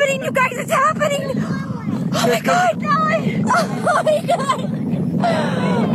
[0.00, 0.52] happening, you guys!
[0.52, 1.32] It's happening!
[2.12, 3.44] Oh my god, guys!
[3.46, 5.24] Oh my god!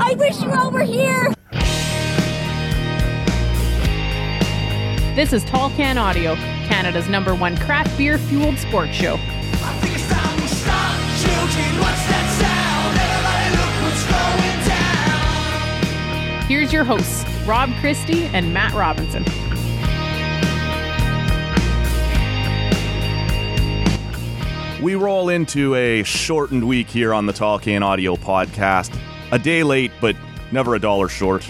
[0.01, 1.33] I wish you all were here!
[5.15, 6.35] This is Tall Can Audio,
[6.67, 9.17] Canada's number one craft beer fueled sports show.
[16.47, 19.25] Here's your hosts, Rob Christie and Matt Robinson.
[24.81, 28.95] We roll into a shortened week here on the Can Audio podcast.
[29.31, 30.17] A day late, but
[30.51, 31.47] never a dollar short.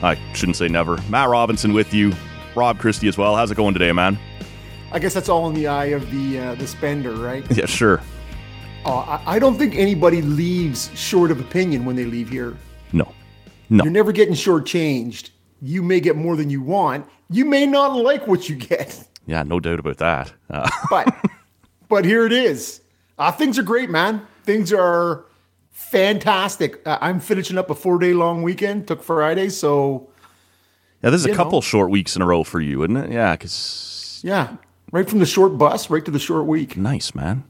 [0.00, 0.96] I shouldn't say never.
[1.08, 2.12] Matt Robinson with you.
[2.54, 3.34] Rob Christie as well.
[3.34, 4.16] How's it going today, man?
[4.92, 7.44] I guess that's all in the eye of the uh, the spender, right?
[7.56, 8.00] Yeah, sure.
[8.86, 12.56] Uh, I, I don't think anybody leaves short of opinion when they leave here.
[12.92, 13.12] No.
[13.70, 13.84] No.
[13.84, 15.30] You're never getting shortchanged.
[15.60, 17.06] You may get more than you want.
[17.28, 20.32] You may not like what you get, Yeah, no doubt about that.
[20.48, 21.12] Uh, but
[21.88, 22.80] but here it is.
[23.18, 24.26] Uh, things are great, man.
[24.44, 25.24] Things are
[25.70, 26.80] fantastic.
[26.86, 28.86] Uh, I'm finishing up a four day long weekend.
[28.88, 30.08] Took Friday, so
[31.02, 31.62] yeah, this is a couple know.
[31.62, 33.12] short weeks in a row for you, isn't it?
[33.12, 34.56] Yeah, because yeah,
[34.92, 36.76] right from the short bus right to the short week.
[36.76, 37.44] nice, man.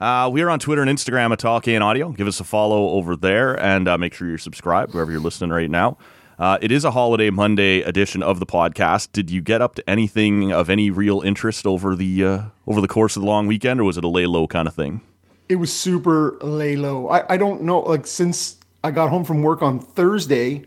[0.00, 2.10] Uh, we are on Twitter and Instagram at Tall Can Audio.
[2.10, 5.50] Give us a follow over there and uh, make sure you're subscribed wherever you're listening
[5.50, 5.96] right now.
[6.38, 9.12] Uh, it is a holiday Monday edition of the podcast.
[9.12, 12.88] Did you get up to anything of any real interest over the uh, over the
[12.88, 15.00] course of the long weekend, or was it a lay low kind of thing?
[15.48, 17.08] It was super lay low.
[17.08, 17.80] I, I don't know.
[17.80, 20.64] Like since I got home from work on Thursday,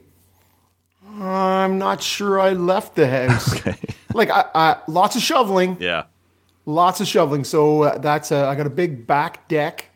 [1.19, 3.61] I'm not sure I left the house.
[4.13, 6.05] Like I, I, lots of shoveling, Yeah.
[6.65, 7.43] lots of shoveling.
[7.43, 9.91] So uh, that's a, I got a big back deck,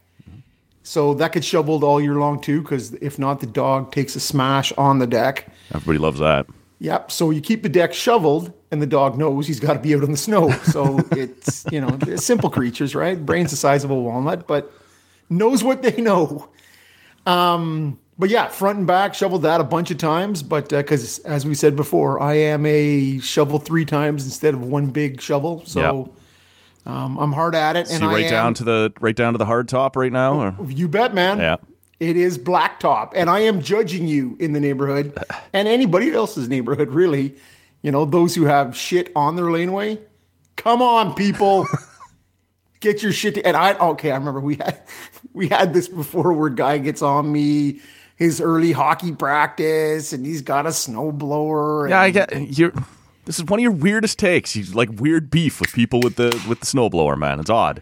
[0.84, 2.62] so that gets shoveled all year long too.
[2.62, 5.48] Because if not, the dog takes a smash on the deck.
[5.74, 6.48] Everybody loves that.
[6.80, 7.12] Yep.
[7.12, 10.04] So you keep the deck shoveled, and the dog knows he's got to be out
[10.04, 10.50] on the snow.
[10.64, 13.24] So it's you know simple creatures, right?
[13.24, 14.72] Brains the size of a walnut, but
[15.30, 16.50] knows what they know.
[17.28, 20.42] Um, but yeah, front and back shoveled that a bunch of times.
[20.42, 24.88] But because as we said before, I am a shovel three times instead of one
[24.88, 25.64] big shovel.
[25.66, 26.12] So
[26.86, 27.88] um, I'm hard at it.
[27.88, 30.42] So and right am, down to the right down to the hard top right now.
[30.42, 30.56] Or?
[30.68, 31.40] you bet, man.
[31.40, 31.58] Yeah.
[32.00, 35.16] It is blacktop, and I am judging you in the neighborhood
[35.54, 37.36] and anybody else's neighborhood, really.
[37.84, 40.00] You know, those who have shit on their laneway.
[40.56, 41.66] Come on, people.
[42.80, 43.36] Get your shit.
[43.36, 44.82] To, and I okay, I remember we had
[45.34, 47.82] we had this before where guy gets on me
[48.16, 51.90] his early hockey practice and he's got a snowblower.
[51.90, 52.72] Yeah, I get you.
[53.32, 54.58] This is one of your weirdest takes.
[54.58, 57.40] You like weird beef with people with the with the snowblower, man.
[57.40, 57.82] It's odd.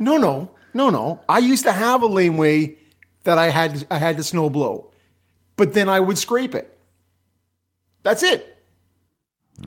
[0.00, 1.20] No, no, no, no.
[1.28, 2.74] I used to have a laneway
[3.22, 4.90] that I had I had to snow blow,
[5.54, 6.76] but then I would scrape it.
[8.02, 8.58] That's it.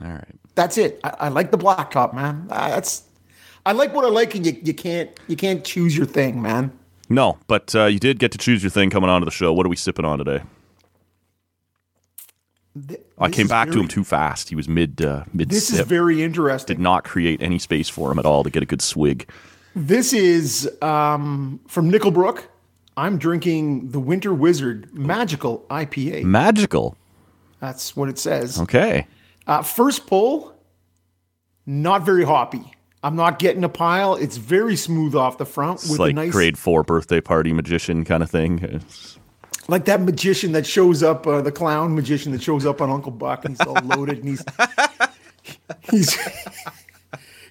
[0.04, 0.34] All right.
[0.54, 1.00] That's it.
[1.02, 2.48] I, I like the blacktop, man.
[2.50, 3.04] Uh, that's
[3.64, 6.78] I like what I like, and you, you can't you can't choose your thing, man.
[7.08, 9.50] No, but uh, you did get to choose your thing coming onto the show.
[9.54, 10.42] What are we sipping on today?
[12.88, 14.48] Th- I came back to him too fast.
[14.48, 16.76] He was mid uh, mid This is very interesting.
[16.76, 19.28] Did not create any space for him at all to get a good swig.
[19.74, 22.44] This is um, from Nickelbrook.
[22.96, 26.24] I'm drinking the Winter Wizard Magical IPA.
[26.24, 26.96] Magical.
[27.60, 28.60] That's what it says.
[28.60, 29.06] Okay.
[29.46, 30.54] Uh, first pull,
[31.66, 32.72] not very hoppy.
[33.02, 34.14] I'm not getting a pile.
[34.16, 37.52] It's very smooth off the front It's with like a nice, grade four birthday party
[37.52, 38.60] magician kind of thing.
[38.62, 39.18] It's-
[39.68, 43.12] like that magician that shows up, uh, the clown magician that shows up on Uncle
[43.12, 44.44] Buck, and he's all loaded, and he's
[45.90, 46.18] he's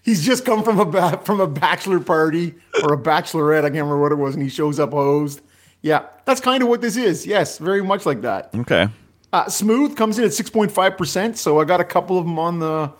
[0.03, 3.59] he's just come from a from a bachelor party or a bachelorette.
[3.59, 5.41] I can't remember what it was, and he shows up hosed.
[5.81, 7.25] Yeah, that's kind of what this is.
[7.25, 8.49] Yes, very much like that.
[8.55, 8.87] Okay.
[9.33, 12.25] Uh, smooth comes in at six point five percent, so I got a couple of
[12.25, 12.91] them on the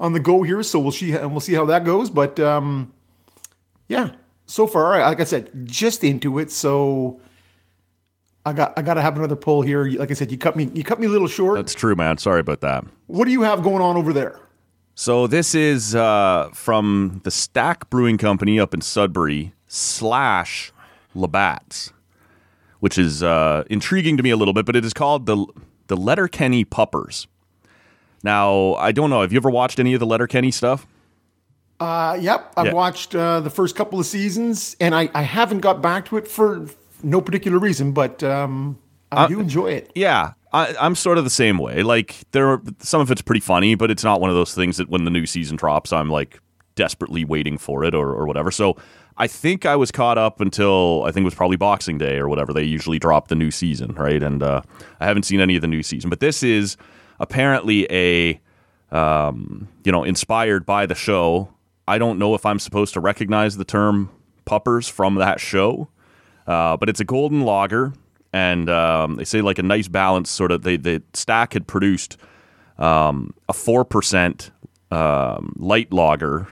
[0.00, 0.62] on the go here.
[0.62, 2.10] So we'll see and we'll see how that goes.
[2.10, 2.92] But um,
[3.88, 4.10] yeah,
[4.46, 6.50] so far, like I said, just into it.
[6.50, 7.20] So
[8.46, 9.84] I got I got to have another poll here.
[9.84, 11.56] Like I said, you cut me you cut me a little short.
[11.56, 12.16] That's true, man.
[12.18, 12.84] Sorry about that.
[13.08, 14.38] what do you have going on over there?
[14.94, 20.72] So this is uh, from the Stack Brewing Company up in Sudbury slash
[21.14, 21.92] Labatt's,
[22.80, 24.64] which is uh, intriguing to me a little bit.
[24.64, 25.44] But it is called the
[25.88, 27.26] the Letterkenny Puppers.
[28.22, 29.22] Now I don't know.
[29.22, 30.86] Have you ever watched any of the Letterkenny stuff?
[31.78, 32.72] Uh, yep, I've Yeah.
[32.72, 36.26] watched uh, the first couple of seasons, and I, I haven't got back to it
[36.26, 36.68] for
[37.02, 38.78] no particular reason, but um,
[39.12, 39.90] I Uh, do enjoy it.
[39.94, 41.82] Yeah, I, I'm sort of the same way.
[41.82, 44.76] Like there, are, some of it's pretty funny, but it's not one of those things
[44.78, 46.40] that when the new season drops, I'm like
[46.74, 48.50] desperately waiting for it or, or whatever.
[48.50, 48.76] So
[49.16, 52.28] I think I was caught up until I think it was probably Boxing Day or
[52.28, 52.52] whatever.
[52.52, 54.22] They usually drop the new season, right?
[54.22, 54.60] And uh,
[55.00, 56.76] I haven't seen any of the new season, but this is
[57.18, 58.40] apparently a
[58.94, 61.48] um, you know inspired by the show.
[61.88, 64.10] I don't know if I'm supposed to recognize the term
[64.44, 65.88] puppers from that show.
[66.46, 67.92] Uh, but it's a golden lager,
[68.32, 70.30] and um, they say like a nice balance.
[70.30, 72.16] Sort of, they the stack had produced
[72.78, 74.50] um, a four percent
[74.90, 76.46] um, light lager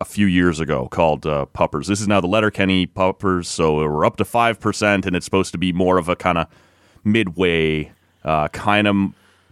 [0.00, 1.86] a few years ago called uh, Puppers.
[1.86, 5.52] This is now the Letterkenny Puppers, so we're up to five percent, and it's supposed
[5.52, 6.46] to be more of a kind of
[7.04, 7.92] midway,
[8.24, 8.96] uh, kind of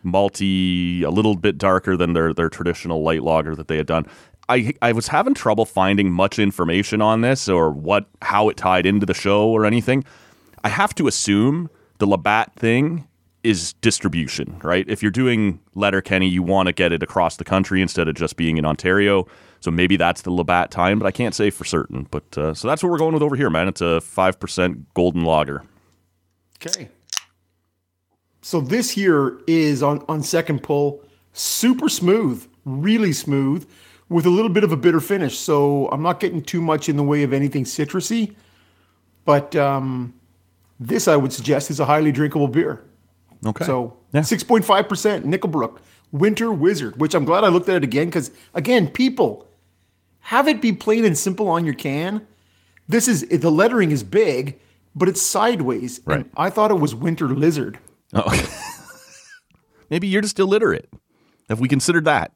[0.04, 4.06] malty, a little bit darker than their their traditional light lager that they had done.
[4.48, 8.86] I I was having trouble finding much information on this or what how it tied
[8.86, 10.04] into the show or anything.
[10.64, 13.06] I have to assume the Labatt thing
[13.44, 14.84] is distribution, right?
[14.88, 18.36] If you're doing Letterkenny, you want to get it across the country instead of just
[18.36, 19.26] being in Ontario.
[19.60, 22.06] So maybe that's the Labatt time, but I can't say for certain.
[22.10, 23.68] But uh, so that's what we're going with over here, man.
[23.68, 25.64] It's a five percent golden lager.
[26.56, 26.88] Okay.
[28.42, 31.02] So this here is on on second pull,
[31.32, 33.68] super smooth, really smooth,
[34.08, 35.38] with a little bit of a bitter finish.
[35.38, 38.34] So I'm not getting too much in the way of anything citrusy,
[39.24, 40.14] but um,
[40.80, 42.82] this I would suggest is a highly drinkable beer.
[43.46, 43.64] Okay.
[43.64, 44.22] So Yeah.
[44.22, 45.78] six point five percent Nickelbrook
[46.10, 49.46] Winter Wizard, which I'm glad I looked at it again because again, people
[50.20, 52.26] have it be plain and simple on your can.
[52.88, 54.58] This is the lettering is big,
[54.94, 56.00] but it's sideways.
[56.04, 56.20] Right.
[56.20, 57.78] And I thought it was Winter Lizard.
[58.14, 58.24] Oh.
[59.90, 60.88] maybe you're just illiterate.
[61.48, 62.32] Have we considered that?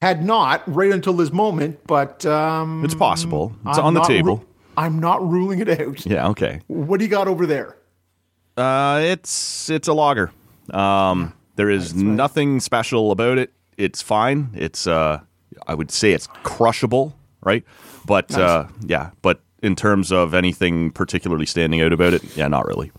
[0.00, 3.52] Had not right until this moment, but um, It's possible.
[3.66, 4.44] It's I'm on the not ru- table.
[4.76, 6.06] I'm not ruling it out.
[6.06, 6.28] yeah.
[6.28, 6.60] Okay.
[6.68, 7.76] What do you got over there?
[8.56, 10.30] Uh, it's it's a logger.
[10.70, 13.52] Um, there is nothing special about it.
[13.76, 14.50] It's fine.
[14.54, 15.20] It's uh,
[15.66, 17.64] I would say it's crushable, right?
[18.06, 22.66] But uh, yeah, but in terms of anything particularly standing out about it, yeah, not
[22.66, 22.92] really.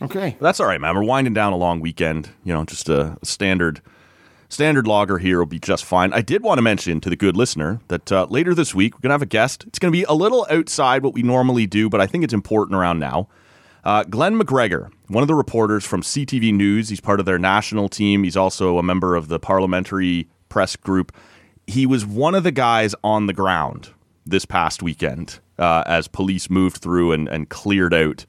[0.00, 0.36] Okay.
[0.40, 0.94] That's all right, man.
[0.94, 2.30] We're winding down a long weekend.
[2.44, 3.80] You know, just a standard
[4.48, 6.12] standard lager here will be just fine.
[6.12, 9.00] I did want to mention to the good listener that uh, later this week we're
[9.00, 9.64] gonna have a guest.
[9.66, 12.78] It's gonna be a little outside what we normally do, but I think it's important
[12.78, 13.28] around now.
[13.84, 17.88] Uh, Glen McGregor, one of the reporters from CTV News, he's part of their national
[17.88, 18.24] team.
[18.24, 21.14] He's also a member of the parliamentary press group.
[21.68, 23.90] He was one of the guys on the ground
[24.26, 28.26] this past weekend uh, as police moved through and, and cleared out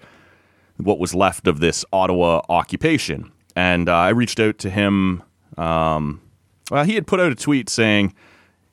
[0.77, 3.31] what was left of this Ottawa occupation.
[3.55, 5.23] And uh, I reached out to him.
[5.57, 6.21] Um,
[6.69, 8.13] well, he had put out a tweet saying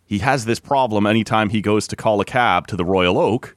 [0.04, 3.56] he has this problem anytime he goes to call a cab to the Royal Oak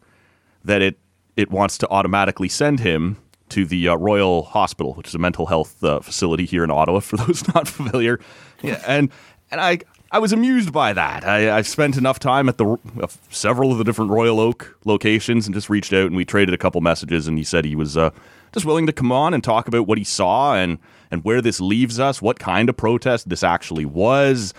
[0.64, 0.98] that it
[1.36, 3.18] it wants to automatically send him
[3.50, 7.00] to the uh, Royal Hospital, which is a mental health uh, facility here in Ottawa.
[7.00, 8.19] For those not familiar,
[8.62, 9.12] yeah, and
[9.52, 9.80] and I
[10.12, 11.26] I was amused by that.
[11.26, 15.48] I, I've spent enough time at the uh, several of the different Royal Oak locations
[15.48, 17.28] and just reached out and we traded a couple messages.
[17.28, 18.12] And he said he was uh,
[18.54, 20.80] just willing to come on and talk about what he saw and
[21.11, 24.54] and where this leaves us, what kind of protest this actually was,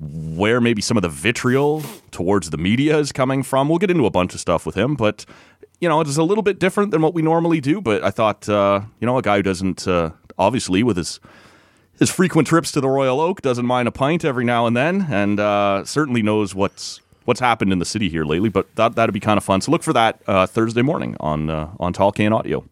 [0.00, 3.68] where maybe some of the vitriol towards the media is coming from.
[3.68, 5.24] We'll get into a bunch of stuff with him, but
[5.80, 7.80] you know, it's a little bit different than what we normally do.
[7.80, 11.20] But I thought, uh, you know, a guy who doesn't uh, obviously with his
[11.98, 15.06] his frequent trips to the Royal Oak doesn't mind a pint every now and then,
[15.10, 18.48] and uh, certainly knows what's what's happened in the city here lately.
[18.48, 19.60] But that that'd be kind of fun.
[19.60, 22.64] So look for that uh, Thursday morning on uh, on Tall Can Audio.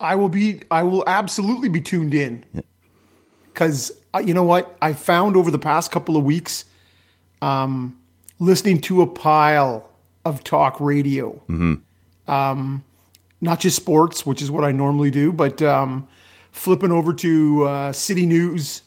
[0.00, 0.60] I will be.
[0.70, 2.44] I will absolutely be tuned in.
[3.52, 6.64] Because uh, you know what I found over the past couple of weeks,
[7.40, 7.98] um,
[8.38, 9.88] listening to a pile
[10.26, 11.40] of talk radio,
[12.28, 12.84] um,
[13.40, 16.06] not just sports, which is what I normally do, but um,
[16.52, 18.82] flipping over to uh, City News,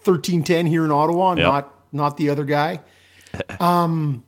[0.00, 1.38] thirteen ten here in Ottawa, Yep.
[1.44, 2.80] not not the other guy.
[3.60, 4.24] Um,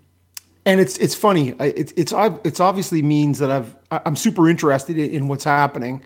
[0.64, 1.54] and it's it's funny.
[1.58, 2.12] I- It's it's
[2.44, 6.02] it's obviously means that I've I'm super interested in, in what's happening,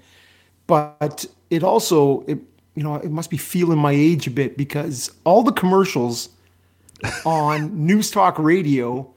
[0.67, 2.39] but it also it
[2.75, 6.29] you know it must be feeling my age a bit because all the commercials
[7.25, 9.13] on News Talk Radio,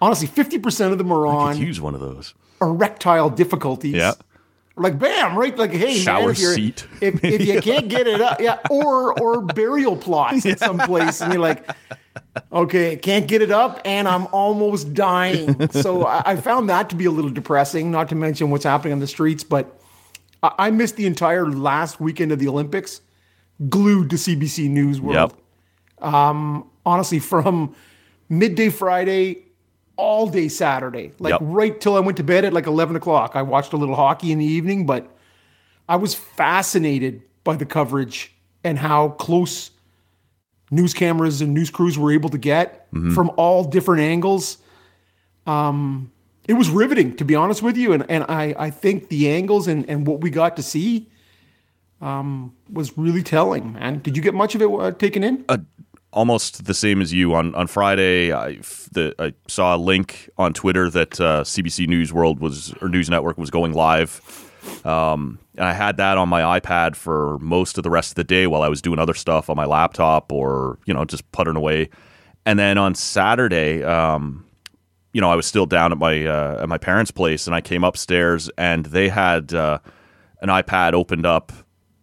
[0.00, 2.34] honestly, fifty percent of them are on use one of those.
[2.60, 3.94] erectile difficulties.
[3.94, 4.14] Yeah.
[4.76, 5.56] like bam, right?
[5.56, 6.86] Like hey, Shower man, if, seat.
[7.00, 11.20] if if you can't get it up, yeah, or or burial plots in some place,
[11.20, 11.68] and you're like,
[12.52, 15.68] okay, can't get it up, and I'm almost dying.
[15.70, 17.90] So I, I found that to be a little depressing.
[17.90, 19.79] Not to mention what's happening on the streets, but
[20.42, 23.00] I, I missed the entire last weekend of the Olympics,
[23.68, 25.34] glued to CBC News World
[26.00, 26.04] Yep.
[26.86, 27.74] honestly from
[28.28, 29.44] midday Friday
[29.96, 31.40] all day Saturday, like Yep.
[31.42, 33.32] right till I went to bed at like 11 o'clock.
[33.34, 35.06] I watched a little hockey in the evening, but
[35.88, 38.32] I was fascinated by the coverage
[38.64, 39.70] and how close
[40.70, 44.58] news cameras and news crews were able to get from all different angles.
[45.46, 46.12] Um,
[46.50, 47.92] it was riveting, to be honest with you.
[47.92, 51.08] And, and I, I think the angles and, and what we got to see
[52.00, 54.00] um, was really telling, man.
[54.00, 55.44] Did you get much of it uh, taken in?
[56.12, 58.32] almost the same as you on on Friday.
[58.32, 58.54] I
[58.90, 63.08] the, I saw a link on Twitter that uh, CBC News World was or News
[63.08, 64.20] Network was going live.
[64.84, 68.24] Um, and I had that on my iPad for most of the rest of the
[68.24, 71.56] day while I was doing other stuff on my laptop or you know just puttering
[71.56, 71.90] away.
[72.44, 74.44] And then on Saturday, um,
[75.12, 77.60] you know, I was still down at my uh, at my parents' place, and I
[77.60, 79.78] came upstairs, and they had uh,
[80.40, 81.52] an iPad opened up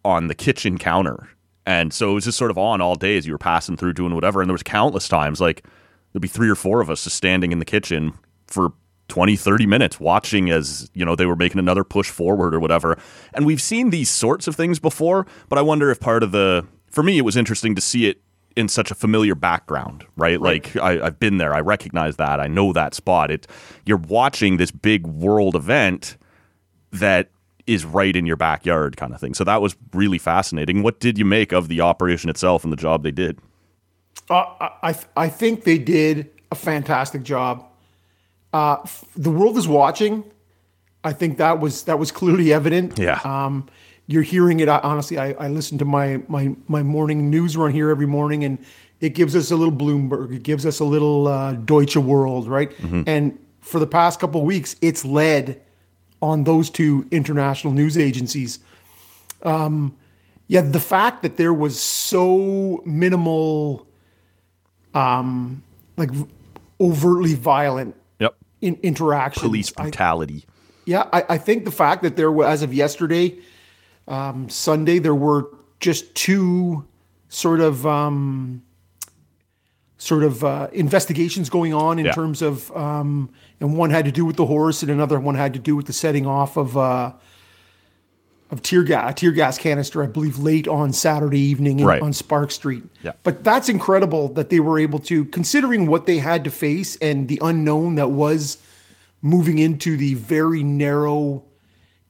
[0.04, 1.28] on the kitchen counter,
[1.66, 3.94] and so it was just sort of on all day as you were passing through
[3.94, 4.40] doing whatever.
[4.40, 5.64] And there was countless times, like
[6.12, 8.14] there'd be three or four of us just standing in the kitchen
[8.46, 8.72] for
[9.08, 12.98] 20, 30 minutes watching as, you know, they were making another push forward or whatever.
[13.32, 16.66] And we've seen these sorts of things before, but I wonder if part of the,
[16.90, 18.20] for me, it was interesting to see it
[18.58, 20.40] in such a familiar background, right?
[20.40, 23.30] Like I, I've been there, I recognize that, I know that spot.
[23.30, 23.46] It,
[23.86, 26.16] you're watching this big world event
[26.90, 27.30] that
[27.68, 29.34] is right in your backyard, kind of thing.
[29.34, 30.82] So that was really fascinating.
[30.82, 33.38] What did you make of the operation itself and the job they did?
[34.28, 37.64] Uh, I I I think they did a fantastic job.
[38.52, 40.24] Uh, f- the world is watching.
[41.04, 42.98] I think that was that was clearly evident.
[42.98, 43.20] Yeah.
[43.22, 43.68] Um,
[44.08, 44.68] you're hearing it.
[44.68, 48.42] I- Honestly, I, I listen to my my my morning news run here every morning,
[48.42, 48.58] and
[49.00, 50.34] it gives us a little Bloomberg.
[50.34, 52.72] It gives us a little uh, Deutsche World, right?
[53.06, 55.60] And for the past couple of weeks, it's led
[56.20, 58.58] on those two international news agencies.
[59.44, 59.94] Um,
[60.48, 63.86] yeah, the fact that there was so minimal
[64.94, 65.62] um,
[65.96, 66.10] like
[66.80, 68.34] overtly violent Yep.
[68.62, 69.42] in interaction.
[69.42, 70.44] Police brutality.
[70.86, 73.36] yeah, I, I think the fact that there was, as of yesterday,
[74.08, 75.48] um, Sunday, there were
[75.80, 76.84] just two
[77.28, 78.62] sort of um,
[79.98, 82.12] sort of uh, investigations going on in Yeah.
[82.12, 85.52] terms of, um, and one had to do with the horse, and another one had
[85.54, 86.76] to do with the setting off of.
[86.76, 87.12] Uh,
[88.50, 92.00] of tear gas, tear gas canister, I believe, late on Saturday evening in, Right.
[92.00, 92.82] on Sparks Street.
[93.02, 93.12] Yeah.
[93.22, 97.28] But that's incredible that they were able to, considering what they had to face and
[97.28, 98.56] the unknown that was
[99.20, 101.42] moving into the very narrow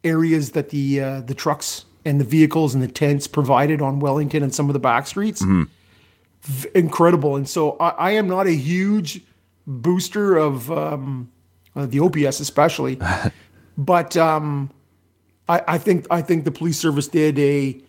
[0.04, 4.42] areas that the uh, the trucks and the vehicles and the tents provided on Wellington
[4.42, 5.42] and some of the back streets.
[6.42, 7.36] V- incredible.
[7.36, 9.20] And so I, I am not a huge
[9.66, 11.30] booster of um,
[11.76, 12.98] uh, the OPS, especially,
[13.78, 14.70] but um,
[15.48, 17.80] I, I think I think the police service did a,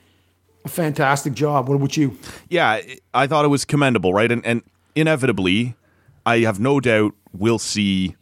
[0.65, 1.69] a fantastic job.
[1.69, 2.17] What about you?
[2.49, 4.31] Yeah, I- I thought it was commendable, right?
[4.31, 4.61] And and
[4.95, 5.75] inevitably,
[6.25, 8.15] I have no doubt we'll see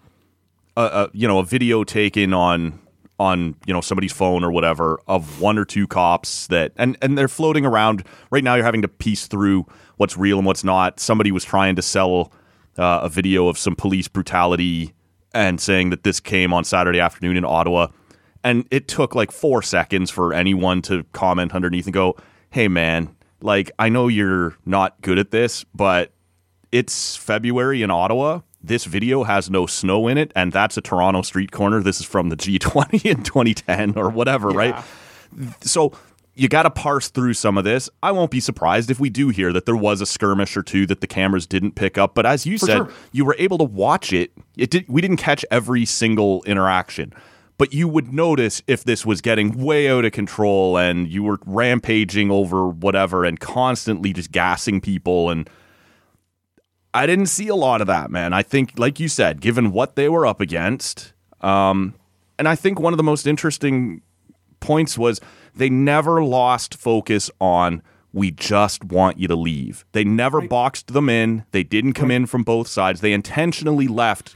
[0.76, 2.80] a, a you know a video taken on
[3.20, 7.18] on you know somebody's phone or whatever of one or two cops that and and
[7.18, 8.56] they're floating around right now.
[8.56, 9.66] You're having to piece through
[9.98, 11.00] what's real and what's not.
[11.00, 12.32] Somebody was trying to sell
[12.78, 14.94] uh, a video of some police brutality
[15.34, 17.88] and saying that this came on Saturday afternoon in Ottawa.
[18.44, 22.16] And it took like four seconds for anyone to comment underneath and go,
[22.50, 26.14] hey, man, like, I know you're not good at this, but
[26.72, 28.42] it's February in Ottawa.
[28.62, 31.82] This video has no snow in it, and that's a Toronto street corner.
[31.82, 34.84] This is from the G20 in 2010 or whatever, right?
[35.62, 35.94] So
[36.38, 37.90] you got to parse through some of this.
[38.04, 40.86] I won't be surprised if we do hear that there was a skirmish or two
[40.86, 42.14] that the cameras didn't pick up.
[42.14, 42.92] But as you said, sure.
[43.12, 44.32] you were able to watch it.
[44.56, 44.86] It did.
[44.88, 47.12] We didn't catch every single interaction,
[47.58, 51.40] but you would notice if this was getting way out of control and you were
[51.46, 55.50] rampaging over whatever and constantly just gassing people and.
[56.98, 58.34] I didn't see a lot of that, man.
[58.34, 61.94] I think, like you said, given what they were up against, um,
[62.40, 64.02] and I think one of the most interesting
[64.60, 65.22] points was
[65.56, 69.86] they never lost focus on we just want you to leave.
[69.92, 71.46] They never boxed them in.
[71.52, 73.02] They didn't come in from both sides.
[73.02, 74.36] They intentionally left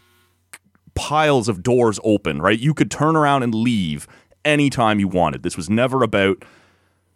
[0.94, 2.60] piles of doors open, right?
[2.60, 4.08] You could turn around and leave
[4.46, 5.41] anytime you wanted.
[5.41, 6.44] This was never about,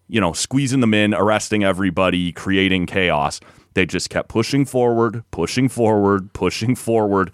[0.08, 3.40] you know, squeezing them in, arresting everybody, creating chaos.
[3.75, 7.32] They just kept pushing forward, pushing forward, pushing forward,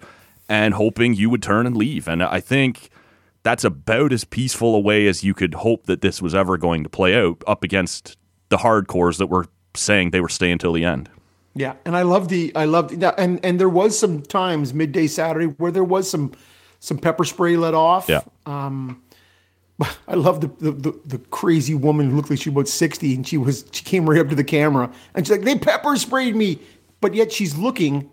[0.48, 2.06] and hoping you would turn and leave.
[2.06, 2.90] And I think
[3.42, 6.82] that's about as peaceful a way as you could hope that this was ever going
[6.82, 8.16] to play out up against
[8.48, 11.08] the hardcores that were saying they were staying till the end.
[11.54, 15.46] Yeah, and I love the I loved and and there was some times midday Saturday
[15.46, 16.32] where there was some
[16.80, 18.08] some pepper spray let off.
[18.08, 18.22] Yeah.
[18.46, 19.02] Um,
[20.08, 23.14] I love the, the, the the crazy woman who looked like she was about sixty,
[23.14, 25.96] and she was she came right up to the camera and she's like, "They pepper
[25.96, 26.60] sprayed me,"
[27.00, 28.10] but yet she's looking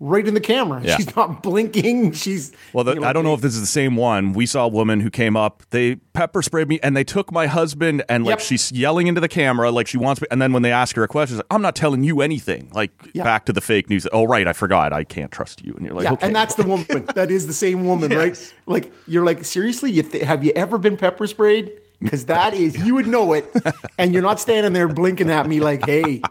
[0.00, 0.80] right in the camera.
[0.82, 0.96] Yeah.
[0.96, 2.12] She's not blinking.
[2.12, 4.32] She's Well, the, you know, I don't know if this is the same one.
[4.32, 5.62] We saw a woman who came up.
[5.70, 8.40] They pepper sprayed me, and they took my husband, and like Yep.
[8.40, 10.26] she's yelling into the camera, like she wants me.
[10.30, 12.70] And then when they ask her a question, she's like, "I'm not telling you anything."
[12.72, 13.24] Like Yeah.
[13.24, 14.06] back to the fake news.
[14.12, 14.92] Oh, right, I forgot.
[14.92, 15.74] I can't trust you.
[15.74, 16.86] And you're like, yeah, okay, and that's the woman.
[17.14, 18.54] that is the same woman, right?
[18.66, 21.70] Like you're like, seriously, you th- have you ever been pepper sprayed?
[22.00, 23.52] Because that is, you would know it,
[23.98, 26.22] and you're not standing there blinking at me like, hey.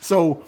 [0.00, 0.42] So,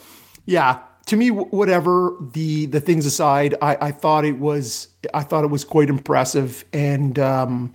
[0.46, 5.44] yeah, to me, whatever the the things aside, I, I thought it was, I thought
[5.44, 7.72] it was quite impressive, and um,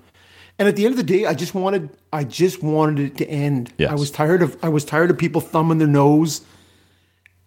[0.58, 3.28] and at the end of the day, I just wanted, I just wanted it to
[3.28, 3.74] end.
[3.78, 3.92] Yes.
[3.92, 6.42] I was tired of, I was tired of people thumbing their nose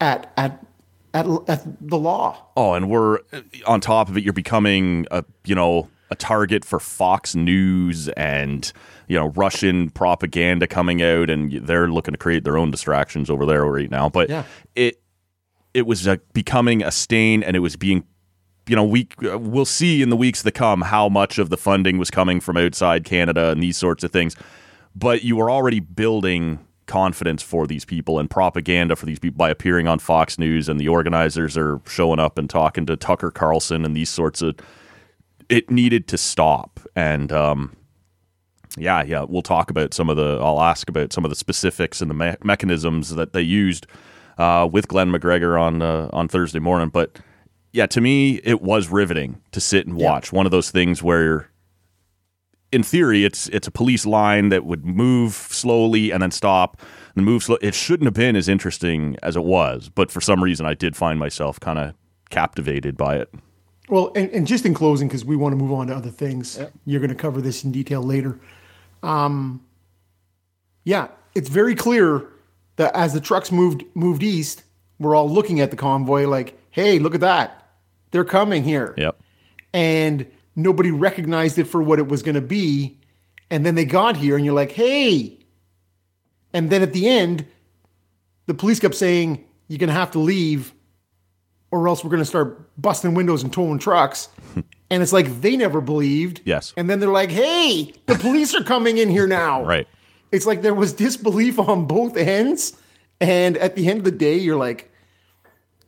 [0.01, 0.65] at at
[1.15, 2.45] at, at the law.
[2.57, 3.21] Oh, and we're
[3.67, 4.25] on top of it.
[4.25, 8.73] You're becoming a you know a target for Fox News and
[9.09, 13.47] you know Russian propaganda coming out, and they're looking to create their own distractions over
[13.47, 14.09] there right now.
[14.09, 14.45] But Yeah.
[14.75, 15.01] it
[15.77, 18.05] it was becoming a stain, and it was being
[18.67, 21.99] you know we we'll see in the weeks to come how much of the funding
[21.99, 24.35] was coming from outside Canada and these sorts of things.
[24.95, 29.51] But you were already building confidence for these people and propaganda for these people by
[29.51, 33.85] appearing on Fox News, and the organizers are showing up and talking to Tucker Carlson
[33.85, 34.57] and these sorts of.
[35.51, 37.77] It needed to stop, and um,
[38.79, 40.39] yeah, yeah, we'll talk about some of the.
[40.41, 43.87] I'll ask about some of the specifics and the me- mechanisms that they used
[44.39, 46.89] uh, with Glen McGregor on uh, on Thursday morning.
[46.89, 47.19] But
[47.73, 50.33] yeah, to me, it was riveting to sit and watch.
[50.33, 51.51] One of those things where,
[52.73, 56.81] in theory, it's it's a police line that would move slowly and then stop
[57.15, 57.59] and move slow.
[57.61, 60.97] It shouldn't have been as interesting as it was, but for some reason, I did
[60.97, 61.95] find myself kind of
[62.31, 63.33] captivated by it.
[63.89, 66.59] Well, and, and just in closing, because we want to move on to other things,
[66.85, 68.41] you're going to cover this in detail later.
[69.03, 69.65] Um,
[70.83, 72.27] yeah, it's very clear
[72.77, 74.63] that as the trucks moved moved east,
[74.99, 77.69] we're all looking at the convoy like, "Hey, look at that!
[78.11, 79.21] They're coming here." Yep.
[79.73, 82.99] And nobody recognized it for what it was going to be,
[83.51, 85.39] and then they got here, and you're like, "Hey!"
[86.53, 87.47] And then at the end,
[88.47, 90.73] the police kept saying, "You're going to have to leave."
[91.71, 94.29] or else we're going to start busting windows and towing trucks.
[94.91, 96.41] and it's like they never believed.
[96.45, 96.73] Yes.
[96.77, 99.65] And then they're like, hey, the police are coming in here now.
[99.67, 99.89] Right.
[100.33, 102.77] It's like there was disbelief on both ends.
[103.21, 104.91] And at the end of the day, you're like,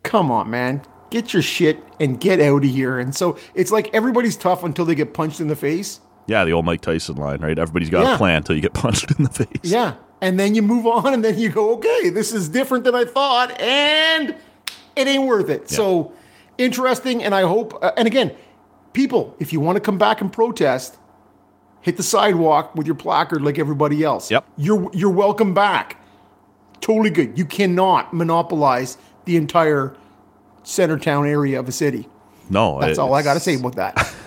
[0.03, 2.99] come on, man, get your shit and get out of here.
[2.99, 6.01] And so it's like everybody's tough until they get punched in the face.
[6.27, 7.59] Yeah, the old Mike Tyson line, right?
[7.59, 8.15] Everybody's got Yeah.
[8.15, 9.49] a plan until you get punched in the face.
[9.63, 9.95] Yeah.
[10.21, 13.05] And then you move on and then you go, okay, this is different than I
[13.05, 13.59] thought.
[13.61, 14.35] And
[14.97, 15.69] it ain't worth it.
[15.71, 16.13] So
[16.57, 17.23] interesting.
[17.23, 18.35] And I hope, uh, and again,
[18.93, 20.97] people, if you want to come back and protest,
[21.89, 24.31] hit the sidewalk with your placard like everybody else.
[24.31, 24.45] Yep.
[24.59, 25.97] You're, you're welcome back.
[26.83, 27.39] Totally good.
[27.39, 29.97] You cannot monopolize the entire
[30.65, 32.07] center town area of a city.
[32.51, 34.15] No, That's all I got to say about that.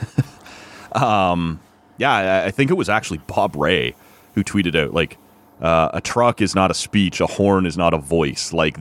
[0.93, 1.61] Um,
[1.97, 3.95] yeah, I- think it was actually Bob Rae
[4.35, 5.17] who tweeted out like,
[5.61, 8.51] uh, "A truck is not a speech, a horn is not a voice.
[8.51, 8.77] Like,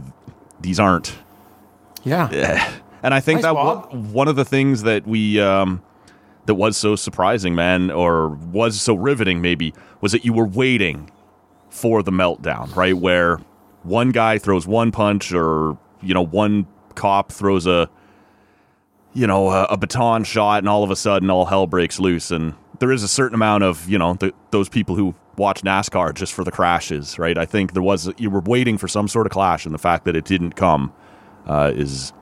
[0.61, 1.17] these aren't."
[2.03, 2.73] yeah.
[3.05, 3.95] And I think Nice, that Bob.
[4.13, 5.81] one of the things that we um,
[6.47, 11.11] that was so surprising, man, or was so riveting, maybe, was that you were waiting
[11.69, 12.97] for the meltdown, right?
[12.97, 13.39] Where
[13.83, 17.89] one guy throws one punch, or you know, one cop throws a
[19.13, 22.31] you know a, a baton shot, and all of a sudden, all hell breaks loose.
[22.31, 26.15] And there is a certain amount of you know th those people who watch NASCAR
[26.15, 27.39] just for the crashes, right?
[27.39, 30.05] I think there was you were waiting for some sort of clash, and the fact
[30.05, 30.93] that it didn't come
[31.47, 32.13] uh, is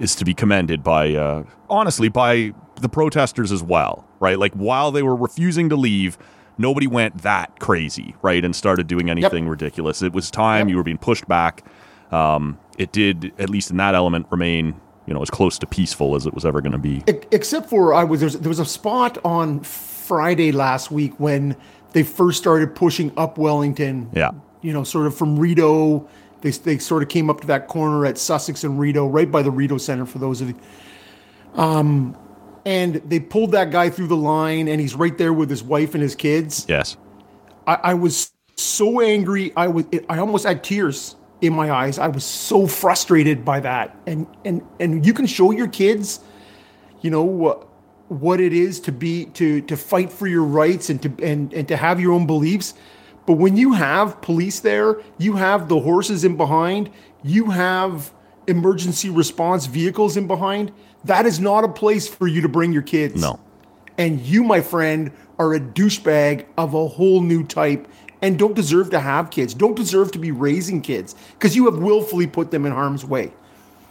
[0.00, 4.38] is to be commended by uh, honestly by the protesters as well, right?
[4.38, 6.18] Like while they were refusing to leave,
[6.58, 10.02] nobody went that crazy, right, and started doing anything ridiculous.
[10.02, 10.70] It was time Yep.
[10.72, 11.64] you were being pushed back.
[12.10, 16.16] Um, it did, at least in that element, remain you know as close to peaceful
[16.16, 17.02] as it was ever going to be.
[17.30, 21.56] Except for I was there, was there was a spot on Friday last week when
[21.92, 24.10] they first started pushing up Wellington.
[24.14, 24.30] Yeah.
[24.62, 26.08] you know, sort of from Rideau.
[26.42, 29.42] They they sort of came up to that corner at Sussex and Rideau, right by
[29.42, 30.06] the Rideau Center.
[30.06, 30.56] For those of you,
[31.54, 32.16] um,
[32.64, 35.94] and they pulled that guy through the line, and he's right there with his wife
[35.94, 36.66] and his kids.
[36.68, 36.96] Yes,
[37.66, 39.52] I, I was so angry.
[39.56, 41.98] I was I almost had tears in my eyes.
[41.98, 43.96] I was so frustrated by that.
[44.06, 46.20] And and and you can show your kids,
[47.00, 47.64] you know, uh,
[48.08, 51.68] what it is to be to to fight for your rights and to and and
[51.68, 52.74] to have your own beliefs.
[53.30, 56.90] But when you have police there, you have the horses in behind,
[57.22, 58.12] you have
[58.48, 60.72] emergency response vehicles in behind.
[61.04, 63.22] That is not a place for you to bring your kids.
[63.22, 63.38] No.
[63.96, 67.86] And you, my friend, are a douchebag of a whole new type
[68.20, 71.78] and don't deserve to have kids, don't deserve to be raising kids because you have
[71.78, 73.32] willfully put them in harm's way.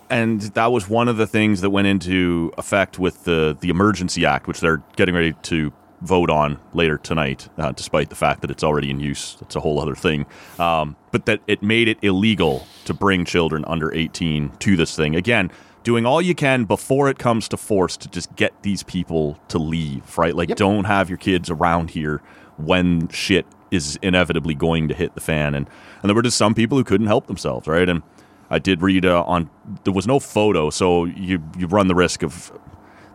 [0.10, 4.26] and that was one of the things that went into effect with the the emergency
[4.26, 8.52] act which they're getting ready to vote on later tonight uh, despite the fact that
[8.52, 9.38] it's already in use.
[9.42, 10.26] It's a whole other thing.
[10.58, 15.16] Um, but that it made it illegal to bring children under 18 to this thing.
[15.16, 19.40] Again doing all you can before it comes to force to just get these people
[19.48, 20.36] to leave right?
[20.36, 22.22] Like don't have your kids around here
[22.58, 25.56] when shit is inevitably going to hit the fan.
[25.56, 25.70] And
[26.02, 27.88] and there were just some people who couldn't help themselves right?
[27.88, 28.04] And
[28.50, 29.50] I did read uh, on
[29.84, 32.52] there was no photo, so you you run the risk of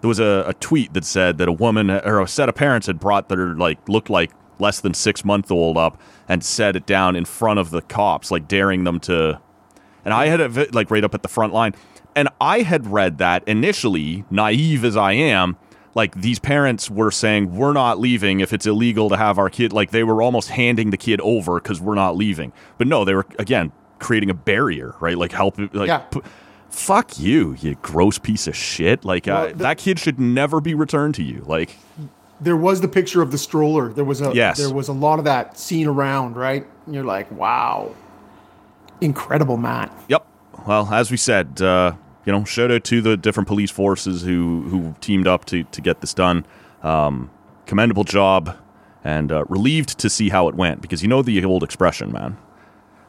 [0.04, 2.88] there was a, a tweet that said that a woman or a set of parents
[2.88, 6.84] had brought their like looked like less than six month old up and set it
[6.84, 9.40] down in front of the cops, like daring them to.
[10.04, 11.74] And I had it like right up at the front line,
[12.14, 15.56] and I had read that initially, naive as I am.
[15.94, 19.72] Like these parents were saying, we're not leaving if it's illegal to have our kid.
[19.72, 22.52] Like they were almost handing the kid over because we're not leaving.
[22.76, 25.16] But no, they were again creating a barrier, right?
[25.16, 25.98] Like help, like Yeah.
[26.00, 26.22] pu-
[26.74, 29.04] fuck you, you gross piece of shit.
[29.04, 31.42] Like uh, Well, the- that kid should never be returned to you.
[31.46, 31.76] Like
[32.40, 33.92] There was the picture of the stroller.
[33.92, 34.58] There was a Yes.
[34.58, 36.66] there was a lot of that seen around, right?
[36.86, 37.94] And you're like, wow.
[39.00, 39.92] Incredible, Matt.
[40.08, 40.26] Yep.
[40.66, 41.92] Well, as we said, uh,
[42.24, 45.80] you know, shout out to the different police forces who who teamed up to to
[45.80, 46.46] get this done.
[46.82, 47.30] Um,
[47.66, 48.56] commendable job,
[49.02, 52.36] and uh, relieved to see how it went because you know the old expression, man.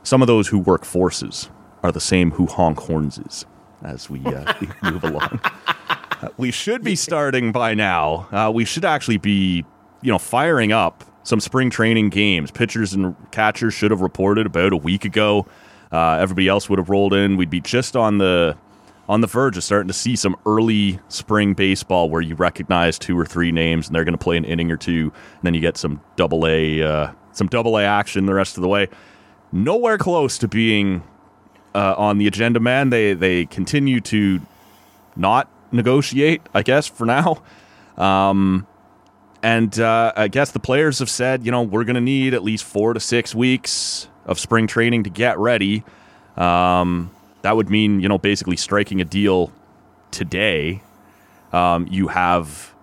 [0.04, 1.50] Some of those who work forces
[1.84, 3.46] are the same who honk horns is.
[3.86, 5.40] As we, uh, we move along,
[6.22, 8.28] Uh, we should be starting by now.
[8.32, 9.66] Uh, we should actually be,
[10.02, 12.52] you know, firing up some spring training games.
[12.52, 15.46] Pitchers and catchers should have reported about a week ago.
[15.92, 17.36] Uh, everybody else would have rolled in.
[17.38, 18.58] We'd be just on the
[19.08, 23.18] on the verge of starting to see some early spring baseball where you recognize two
[23.20, 25.60] or three names and they're going to play an inning or two, and then you
[25.62, 28.88] get some double A uh, some double A action the rest of the way.
[29.52, 31.04] Nowhere close to being
[31.76, 32.90] uh, on the agenda, man.
[32.90, 34.42] They they continue to
[35.16, 37.42] not negotiate, I guess, for now.
[37.98, 38.68] Um,
[39.42, 42.44] and uh, I guess the players have said, you know, we're going to need at
[42.44, 45.84] least four to six weeks of spring training to get ready.
[46.36, 47.12] Um,
[47.44, 49.54] that would mean, you know, basically striking a deal
[50.12, 50.82] today.
[51.54, 52.74] Um, you have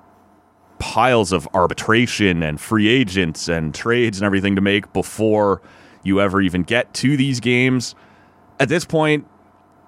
[0.78, 5.60] piles of arbitration and free agents and trades and everything to make before
[6.04, 7.94] you ever even get to these games.
[8.62, 9.26] At this point,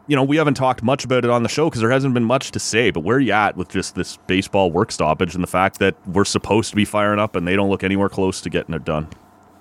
[0.08, 2.24] you know, we haven't talked much about it on the show because there hasn't been
[2.24, 5.44] much to say, but where are you at with just this baseball work stoppage and
[5.44, 8.40] the fact that we're supposed to be firing up and they don't look anywhere close
[8.40, 9.06] to getting it done?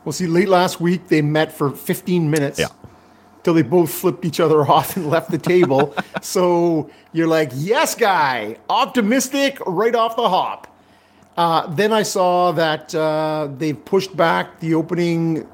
[0.04, 2.58] Well, see, late last week they met for 15 minutes.
[2.58, 2.70] Yeah.
[3.44, 5.94] Till they both flipped each other off and left the table.
[6.24, 10.76] so you're like, yes, guy, optimistic right off the hop.
[11.38, 15.48] Uh, then I saw that uh, they've pushed back the opening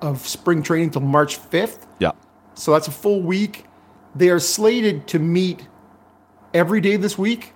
[0.00, 1.86] of spring training till March 5th.
[1.98, 2.12] Yeah.
[2.54, 3.66] So that's a full week.
[4.14, 5.66] They are slated to meet
[6.52, 7.52] every day this week.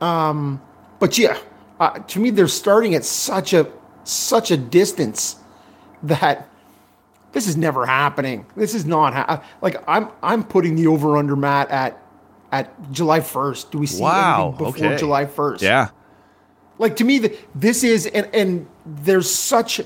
[0.00, 0.60] Um,
[0.98, 1.38] but yeah,
[1.80, 3.70] uh, to me, they're starting at such a
[4.04, 5.36] such a distance
[6.02, 6.48] that
[7.32, 8.46] this is never happening.
[8.56, 12.02] This is not ha- like I'm I'm putting the over under Matt at
[12.52, 13.70] at July 1st.
[13.70, 14.96] Do we see Wow, anything before okay.
[14.96, 15.62] July 1st?
[15.62, 15.88] Yeah.
[16.78, 19.80] like to me the, this is and and there's such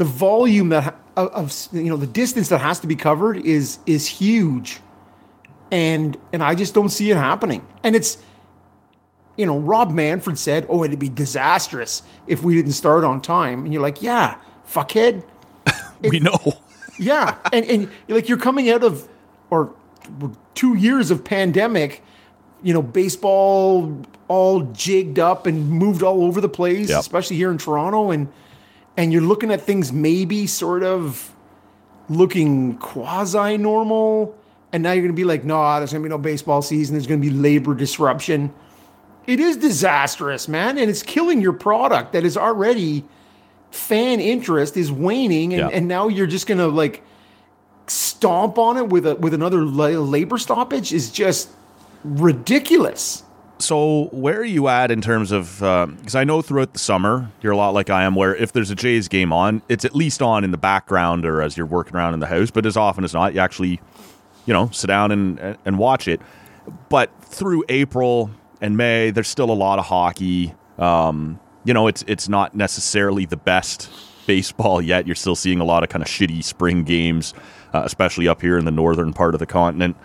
[0.00, 3.78] the volume that of, of you know the distance that has to be covered is
[3.86, 4.80] is huge.
[5.70, 7.64] And and i just don't see it happening.
[7.84, 8.16] And it's
[9.36, 13.64] you know rob manfred said oh it'd be disastrous if we didn't start on time.
[13.64, 14.36] And you're like yeah
[14.66, 15.22] fuckhead.
[16.02, 16.38] We know.
[16.98, 19.06] yeah, and and like you're coming out of
[19.50, 19.74] or
[20.54, 22.02] two years of pandemic,
[22.62, 27.00] you know, baseball all jigged up and moved all over the place, Yep.
[27.00, 28.28] especially here in Toronto, and
[28.96, 31.32] and you're looking at things maybe sort of
[32.08, 34.36] looking quasi normal,
[34.72, 36.94] and now you're gonna be like, no, there's gonna be no baseball season.
[36.94, 38.52] There's gonna be labor disruption.
[39.26, 43.04] It is disastrous, man, and it's killing your product that is already
[43.70, 45.76] fan interest is waning, and, Yeah.
[45.76, 47.02] and now you're just gonna like
[47.86, 51.48] stomp on it with a with another labor stoppage is just
[52.04, 53.22] ridiculous.
[53.60, 55.58] So, where are you at in terms of?
[55.58, 58.70] Because I know throughout the summer, you're a lot like I am, where if there's
[58.70, 61.94] a Jays game on, it's at least on in the background or as you're working
[61.94, 62.50] around in the house.
[62.50, 63.80] But as often as not, you actually,
[64.46, 66.20] you know, sit down and and watch it.
[66.88, 69.10] But through April, and May.
[69.10, 70.54] There's still a lot of hockey.
[70.78, 73.90] Um, you know, it's it's not necessarily the best
[74.26, 75.06] baseball yet.
[75.06, 77.34] You're still seeing a lot of kind of shitty spring games,
[77.72, 79.96] uh, especially up here in the northern part of the continent.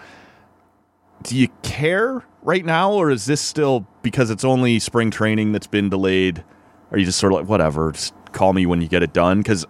[1.25, 5.65] Do you care right now, or is this still because it's only spring training that's
[5.65, 6.43] been delayed?
[6.91, 7.91] Are you just sort of like whatever?
[7.91, 9.65] Just call me when you get it done because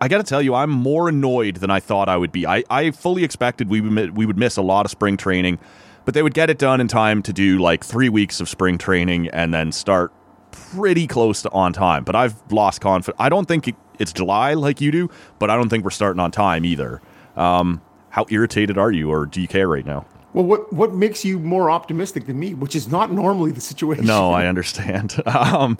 [0.00, 2.44] I got to tell you, I'm more annoyed than I thought I would be.
[2.44, 5.60] I, I fully expected we would we would miss a lot of spring training,
[6.04, 8.76] but they would get it done in time to do like three weeks of spring
[8.76, 10.12] training and then start
[10.50, 12.02] pretty close to on time.
[12.02, 13.16] But I've lost confidence.
[13.20, 16.32] I don't think it's July like you do, but I don't think we're starting on
[16.32, 17.00] time either.
[17.36, 20.04] Um, how irritated are you, or do you care right now?
[20.32, 24.06] Well, what what makes you more optimistic than me, which is not normally the situation?
[24.06, 25.20] No, I understand.
[25.26, 25.78] um,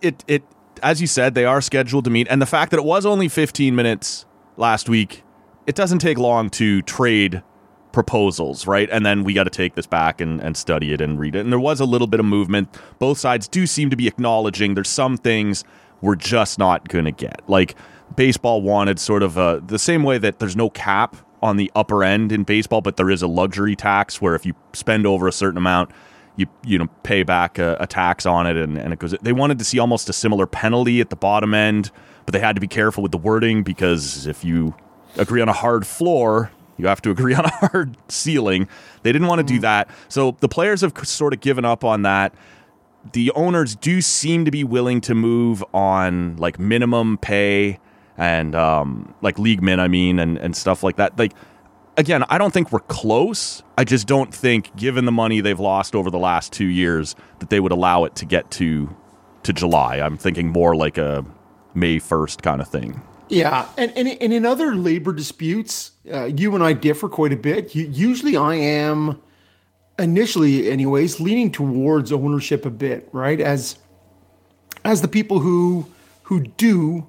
[0.00, 0.42] it it
[0.82, 3.28] as you said, they are scheduled to meet, and the fact that it was only
[3.28, 5.22] 15 minutes last week,
[5.66, 7.42] it doesn't take long to trade
[7.92, 8.90] proposals, right?
[8.90, 11.40] And then we got to take this back and, and study it and read it.
[11.40, 12.76] And there was a little bit of movement.
[12.98, 15.64] Both sides do seem to be acknowledging there's some things
[16.00, 17.42] we're just not going to get.
[17.48, 17.76] Like
[18.16, 22.02] baseball wanted sort of a, the same way that there's no cap on the upper
[22.02, 25.32] end in baseball, but there is a luxury tax where if you spend over a
[25.32, 25.90] certain amount,
[26.36, 29.32] you you know pay back a, a tax on it and, and it goes they
[29.32, 31.92] wanted to see almost a similar penalty at the bottom end
[32.26, 34.74] but they had to be careful with the wording because if you
[35.16, 38.68] agree on a hard floor you have to agree on a hard ceiling.
[39.02, 39.62] They didn't want to do mm-hmm.
[39.62, 39.90] that.
[40.08, 42.34] So the players have sort of given up on that.
[43.12, 47.78] The owners do seem to be willing to move on like minimum pay
[48.16, 51.32] and um, like league men, i mean and, and stuff like that like
[51.96, 53.62] again, I don't think we're close.
[53.76, 57.50] I just don't think, given the money they've lost over the last two years, that
[57.50, 58.94] they would allow it to get to
[59.42, 60.00] to July.
[60.00, 61.24] I'm thinking more like a
[61.74, 63.02] May first kind of thing.
[63.28, 67.36] Yeah, and and, and in other labor disputes, uh, you and I differ quite a
[67.36, 67.74] bit.
[67.74, 69.20] You, usually, I am
[69.98, 73.40] initially, anyways, leaning towards ownership a bit, right?
[73.40, 73.78] As
[74.84, 75.86] as the people who
[76.24, 77.06] who do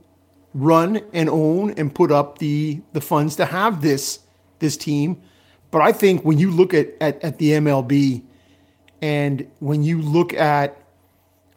[0.55, 4.19] run and own and put up the the funds to have this
[4.59, 5.21] this team.
[5.69, 8.23] But I think when you look at, at, at the MLB
[9.01, 10.81] and when you look at,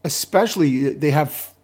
[0.02, 1.54] especially, they have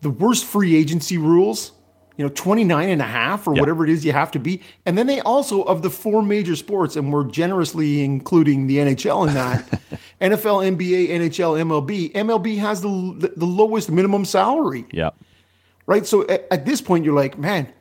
[0.00, 1.70] the worst free agency rules,
[2.16, 3.60] you know, 29 and a half or yep.
[3.60, 4.60] whatever it is you have to be.
[4.84, 9.28] And then they also, of the four major sports, and we're generously including the NHL
[9.28, 9.70] in that
[10.20, 14.86] NFL, NBA, NHL, MLB, MLB has the, the, the lowest minimum salary.
[14.90, 15.10] Yeah.
[15.86, 16.06] Right.
[16.06, 17.72] So at, at this point, you're like, man,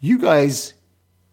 [0.00, 0.74] you guys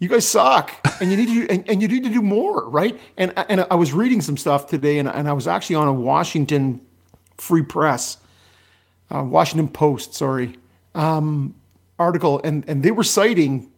[0.02, 0.72] you guys suck.
[1.00, 3.00] And you need to and, and, you need to do more right?
[3.18, 5.94] And and i was reading some stuff today and, and i was actually on a
[5.94, 6.82] washington
[7.38, 8.18] free press
[9.10, 10.56] uh, washington post sorry
[10.94, 11.56] um,
[11.98, 13.72] article and and they were citing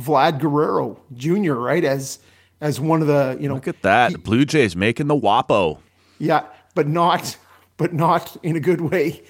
[0.00, 2.20] vlad guerrero jr right as
[2.60, 4.10] as one of the you know look at that.
[4.10, 5.78] he, the blue jays making the wapo.
[6.18, 7.36] Yeah but not
[7.76, 9.22] but not in a good way.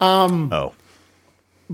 [0.00, 0.72] Um, oh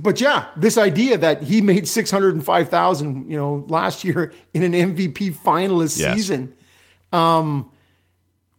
[0.02, 4.04] but yeah, this idea that he made six hundred and five thousand, you know, last
[4.04, 6.14] year in an MVP finalist yes.
[6.14, 6.54] season,
[7.12, 7.70] um,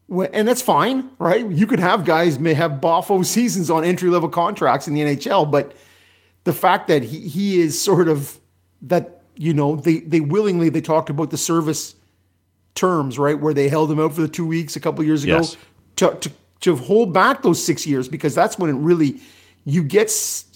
[0.10, 1.50] and that's fine, right?
[1.50, 5.50] You could have guys may have boffo seasons on entry level contracts in the NHL,
[5.50, 5.74] but
[6.44, 8.40] the fact that he he is sort of
[8.84, 11.96] that you know they they willingly they talked about the service
[12.76, 15.38] terms, right, where they held him out for the two weeks a couple years ago
[15.38, 15.58] yes.
[15.96, 19.20] to, to to hold back those six years because that's when it really
[19.66, 20.12] you get.
[20.12, 20.52] St-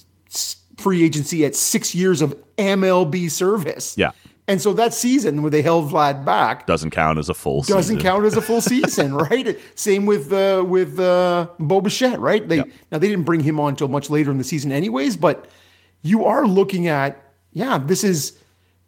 [0.77, 3.97] free agency at six years of MLB service.
[3.97, 4.11] Yeah.
[4.47, 7.95] And so that season where they held Vlad back doesn't count as a full doesn't
[7.95, 7.99] season.
[7.99, 9.57] count as a full season, right?
[9.73, 12.47] Same with uh, with uh, Bo Bichette, right?
[12.47, 15.17] They now they didn't bring him on until much later in the season, anyways.
[15.17, 15.47] But
[16.03, 18.38] you are looking at yeah, this is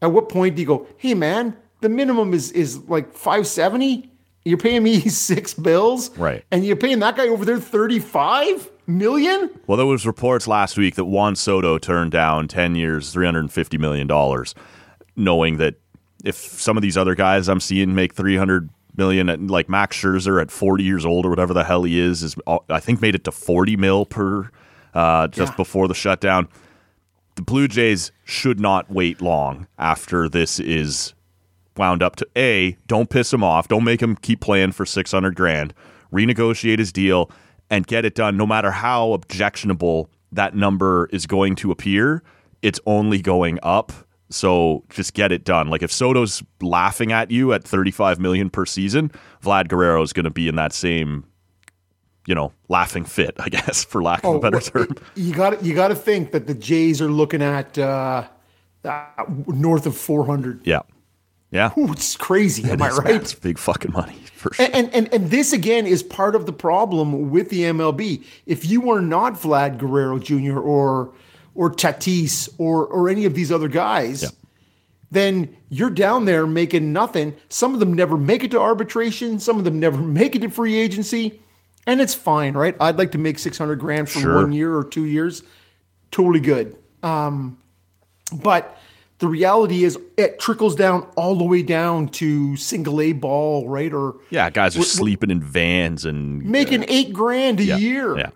[0.03, 0.85] at what point do you go?
[0.97, 4.11] Hey, man, the minimum is is like five seventy.
[4.45, 6.45] You're paying me six bills, right?
[6.51, 9.49] And you're paying that guy over there thirty five million?
[9.67, 14.45] Well, there was reports last week that Juan Soto turned down 10 years, $350 million,
[15.15, 15.75] knowing that
[16.23, 20.41] if some of these other guys I'm seeing make 300 million at, like Max Scherzer
[20.41, 22.35] at 40 years old or whatever the hell he is is
[22.69, 24.49] I think made it to 40 mil per
[24.93, 25.57] uh, just yeah.
[25.57, 26.47] before the shutdown.
[27.35, 31.13] The Blue Jays should not wait long after this is
[31.75, 35.35] wound up to A, don't piss him off, don't make him keep playing for 600
[35.35, 35.75] grand,
[36.11, 37.29] renegotiate his deal
[37.69, 42.23] and get it done, no matter how objectionable that number is going to appear,
[42.61, 43.91] it's only going up.
[44.29, 45.69] So just get it done.
[45.69, 50.25] Like if Soto's laughing at you at 35 million per season, Vlad Guerrero is going
[50.25, 51.25] to be in that same,
[52.25, 54.95] you know, laughing fit, I guess, for lack of oh, a better term.
[55.15, 58.27] You got you got to think that the Jays are looking at uh,
[58.83, 59.07] uh,
[59.47, 60.65] north of 400.
[60.65, 60.81] Yeah.
[61.51, 61.71] Yeah.
[61.77, 62.69] Ooh, it's crazy.
[62.69, 63.15] Am I right?
[63.15, 64.65] It's big fucking money for sure.
[64.65, 68.23] And, and and and this again is part of the problem with the MLB.
[68.45, 70.59] If you are not Vlad Guerrero Jr.
[70.59, 71.13] or
[71.55, 74.29] or Tatis or or any of these other guys, Yeah.
[75.11, 77.33] then you're down there making nothing.
[77.49, 79.39] Some of them never make it to arbitration.
[79.39, 81.41] Some of them never make it to free agency,
[81.85, 82.75] and it's fine, right?
[82.81, 84.35] I'd like to make six hundred grand for Sure.
[84.35, 85.43] one year or two years.
[86.11, 86.75] Totally good.
[87.03, 87.57] Um,
[88.33, 88.76] but
[89.19, 93.91] the reality is, it trickles down all the way down to single A ball, right?
[93.91, 98.17] Or yeah, guys are sleeping in vans and making eight grand a yeah, year.
[98.17, 98.29] Yeah.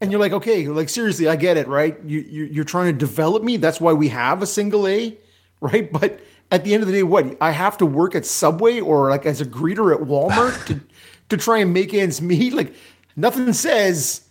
[0.00, 1.98] And you're like, okay, like seriously, I get it, right?
[2.04, 3.56] You, you you're trying to develop me.
[3.56, 5.16] That's why we have a single A,
[5.60, 5.90] right?
[5.90, 6.20] But
[6.52, 9.26] at the end of the day, what I have to work at Subway or like
[9.26, 10.80] as a greeter at Walmart to
[11.30, 12.52] to try and make ends meet.
[12.52, 12.74] Like
[13.16, 14.22] nothing says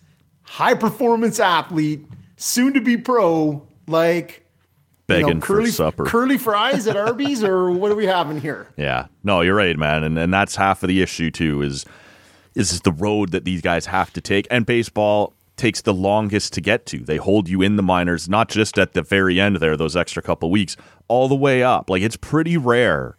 [0.43, 2.05] high performance athlete,
[2.37, 4.44] soon to be pro, like
[5.07, 6.05] you know, Begging curly for supper.
[6.05, 8.67] curly fries at Arby's, or what are we having here?
[8.77, 9.07] Yeah.
[9.23, 10.03] No, you're right, man.
[10.03, 11.85] And and that's half of the issue too is
[12.55, 14.47] is the road that these guys have to take.
[14.49, 16.99] And baseball takes the longest to get to.
[16.99, 20.21] They hold you in the minors, not just at the very end there, those extra
[20.21, 20.75] couple weeks,
[21.07, 21.89] all the way up.
[21.89, 23.17] Like it's pretty rare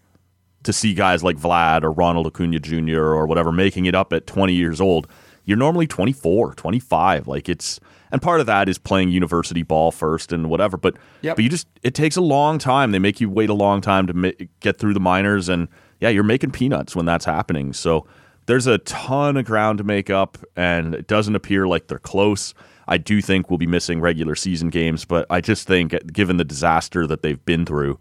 [0.65, 3.01] to see guys like Vlad or Ronald Acuna Jr.
[3.01, 5.07] or whatever making it up at 20 years old.
[5.45, 7.29] You're normally 24, 25.
[7.29, 7.79] Like it's,
[8.17, 10.77] and part of that is playing university ball first and whatever.
[10.77, 11.37] But, Yep.
[11.37, 12.91] but you just, it takes a long time.
[12.93, 15.49] They make you wait a long time to ma- get through the minors.
[15.49, 15.69] And
[16.01, 17.73] yeah, you're making peanuts when that's happening.
[17.75, 18.07] So
[18.47, 22.55] there's a ton of ground to make up, and it doesn't appear like they're close.
[22.89, 26.45] I do think we'll be missing regular season games, but I just think, given the
[26.45, 27.99] disaster that they've been through,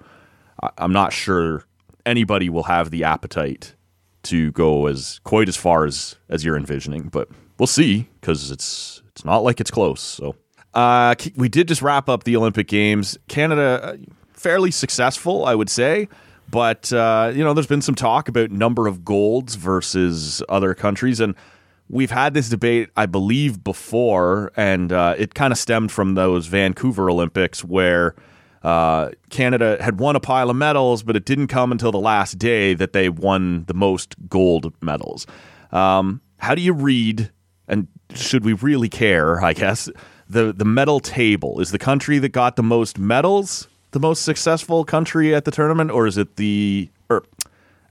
[0.63, 1.63] I- I'm not sure
[2.05, 3.73] anybody will have the appetite
[4.23, 7.09] to go as quite as far as as you're envisioning.
[7.11, 10.01] But we'll see because it's it's not like it's close.
[10.01, 10.35] So
[10.73, 13.17] uh, we did just wrap up the Olympic Games.
[13.27, 13.97] Canada uh,
[14.33, 16.09] fairly successful, I would say.
[16.49, 21.19] But uh, you know, there's been some talk about number of golds versus other countries,
[21.19, 21.33] and
[21.89, 26.47] we've had this debate, I believe, before, and uh, it kind of stemmed from those
[26.47, 28.15] Vancouver Olympics where
[28.63, 32.37] uh, Canada had won a pile of medals, but it didn't come until the last
[32.37, 35.25] day that they won the most gold medals.
[35.71, 37.31] Um, how do you read,
[37.67, 39.43] and should we really care?
[39.43, 39.89] I guess
[40.29, 44.83] the the medal table is the country that got the most medals the most successful
[44.83, 47.23] country at the tournament, or is it the or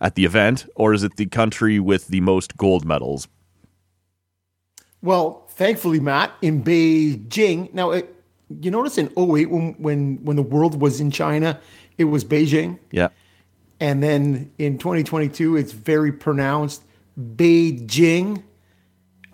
[0.02, 3.26] at the event, or is it the country with the most gold medals?
[5.00, 7.72] Well, thankfully, Matt, in Beijing.
[7.72, 8.14] Now, it,
[8.60, 11.58] you notice in 08 when, when when the world was in China,
[11.96, 13.08] it was Beijing, Yeah.
[13.80, 16.82] and then in 2022, it's very pronounced
[17.18, 18.42] Beijing.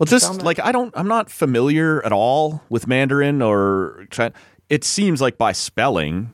[0.00, 4.32] Well, just like I don't, I'm not familiar at all with Mandarin or China.
[4.68, 6.32] It seems like by spelling,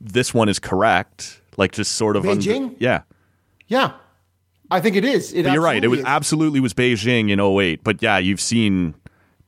[0.00, 1.40] this one is correct.
[1.58, 2.74] Like just sort of under- Beijing?
[2.78, 3.02] yeah.
[3.68, 3.92] Yeah,
[4.70, 5.32] I think it is.
[5.32, 5.82] It you're right.
[5.84, 6.16] It was absolutely is.
[6.16, 7.84] absolutely was Beijing in 08.
[7.84, 8.94] But yeah, you've seen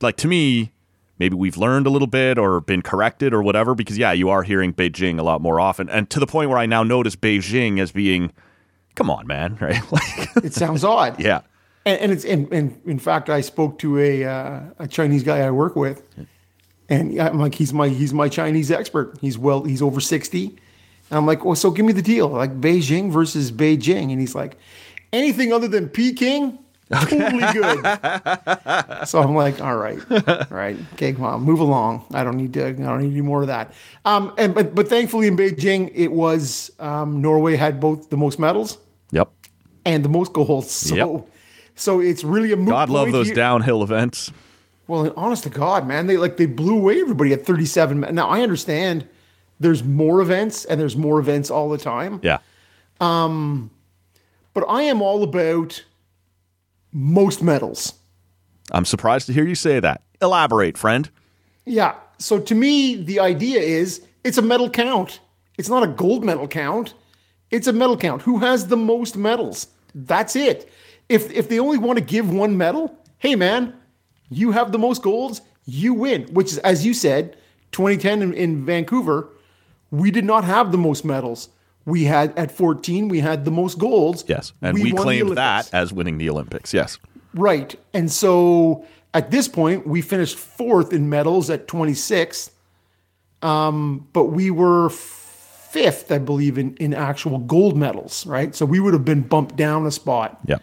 [0.01, 0.71] like to me,
[1.19, 3.73] maybe we've learned a little bit or been corrected or whatever.
[3.75, 6.57] Because yeah, you are hearing Beijing a lot more often, and to the point where
[6.59, 8.31] I now notice Beijing as being,
[8.95, 9.81] come on, man, right?
[9.91, 11.19] Like, It sounds odd.
[11.19, 11.41] yeah,
[11.85, 15.39] and, and it's and, and in fact, I spoke to a uh, a Chinese guy
[15.39, 16.01] I work with,
[16.89, 19.17] and I'm like, he's my he's my Chinese expert.
[19.21, 20.47] He's well, he's over sixty,
[21.09, 24.35] and I'm like, well, so give me the deal, like Beijing versus Beijing, and he's
[24.35, 24.57] like,
[25.13, 26.57] anything other than Peking,
[26.91, 27.83] totally good.
[29.07, 32.05] so I'm like, all right, all right, okay, come on, move along.
[32.15, 33.71] I don't need to, I don't need any more of that.
[34.05, 38.39] Um, and but but thankfully in Beijing, it was um, Norway had both the most
[38.39, 38.79] medals
[39.11, 39.31] yep.
[39.85, 40.71] and the most goals.
[40.71, 41.29] So, Yep.
[41.75, 43.35] So it's really a moot God love those here.
[43.35, 44.31] downhill events.
[44.87, 48.01] Well, honest to God, man, they like they blew away everybody at 37.
[48.13, 49.07] Now I understand
[49.59, 52.39] there's more events and there's more events all the time, Yeah.
[52.99, 53.71] Um,
[54.53, 55.83] but I am all about
[56.93, 57.93] most medals.
[58.71, 60.01] I'm surprised to hear you say that.
[60.21, 61.09] Elaborate, friend.
[61.65, 61.95] Yeah.
[62.19, 65.19] So to me, the idea is it's a medal count.
[65.57, 66.93] It's not a gold medal count.
[67.51, 68.21] It's a medal count.
[68.23, 69.67] Who has the most medals?
[69.93, 70.69] That's it.
[71.09, 73.73] If if they only want to give one medal, hey man,
[74.29, 76.23] you have the most golds, you win.
[76.33, 77.37] Which is, as you said,
[77.71, 79.29] 2010 in, in Vancouver,
[79.91, 81.49] we did not have the most medals.
[81.85, 84.25] We had at 14, we had the most golds.
[84.27, 84.53] Yes.
[84.61, 86.73] And we, the claimed that as winning the Olympics.
[86.73, 86.97] Yes.
[87.35, 87.75] Right.
[87.93, 92.49] And so at this point, we finished fourth in medals at 26.
[93.43, 98.55] Um, but we were fifth, I believe, in, in actual gold medals, right?
[98.55, 100.57] So we would have been bumped down a spot Yeah.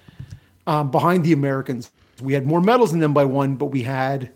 [0.66, 1.90] Um, behind the Americans.
[2.20, 4.30] We had more medals than them by one, but we had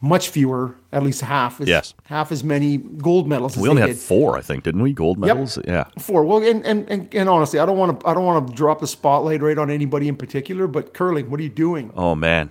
[0.00, 1.60] much fewer, at least half.
[1.60, 1.94] As, Yes.
[2.04, 3.56] half as many gold medals.
[3.56, 3.98] As We only had did.
[3.98, 4.92] four, I think, didn't we?
[4.92, 5.58] Gold medals.
[5.66, 5.84] Yeah.
[5.98, 6.24] Four.
[6.24, 8.80] Well, and, and, and, and honestly, I don't want to I don't want to drop
[8.80, 11.92] the spotlight right on anybody in particular, but curling, what are you doing?
[11.96, 12.50] Oh man,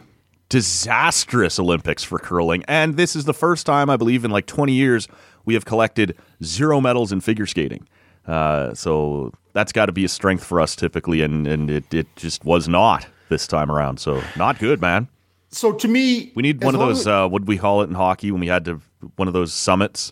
[0.50, 4.74] disastrous Olympics for curling, and this is the first time I believe in like 20
[4.74, 5.08] years
[5.46, 7.88] we have collected zero medals in figure skating.
[8.28, 12.08] Uh, so that's got to be a strength for us typically, and and it it
[12.18, 14.00] just was not this time around.
[14.00, 15.08] So not good, man.
[15.50, 17.08] So to me, We need one of those.
[17.08, 18.82] Uh, what we call it in hockey when we had to
[19.16, 20.12] one of those summits?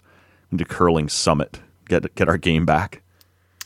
[0.51, 1.59] We need a curling summit.
[1.89, 3.01] Get get our game back.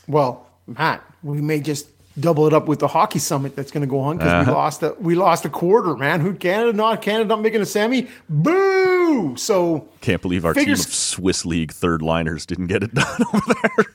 [0.08, 1.86] well, Matt, we may just
[2.18, 4.82] double it up with the hockey summit that's going to go on because we lost
[4.82, 6.20] a we lost a quarter, man.
[6.20, 8.08] Who Canada not Canada not making a semi?
[8.28, 9.36] Boo!
[9.36, 13.20] So Can't believe our Figures- team of Swiss League third liners didn't get it done
[13.34, 13.86] over there.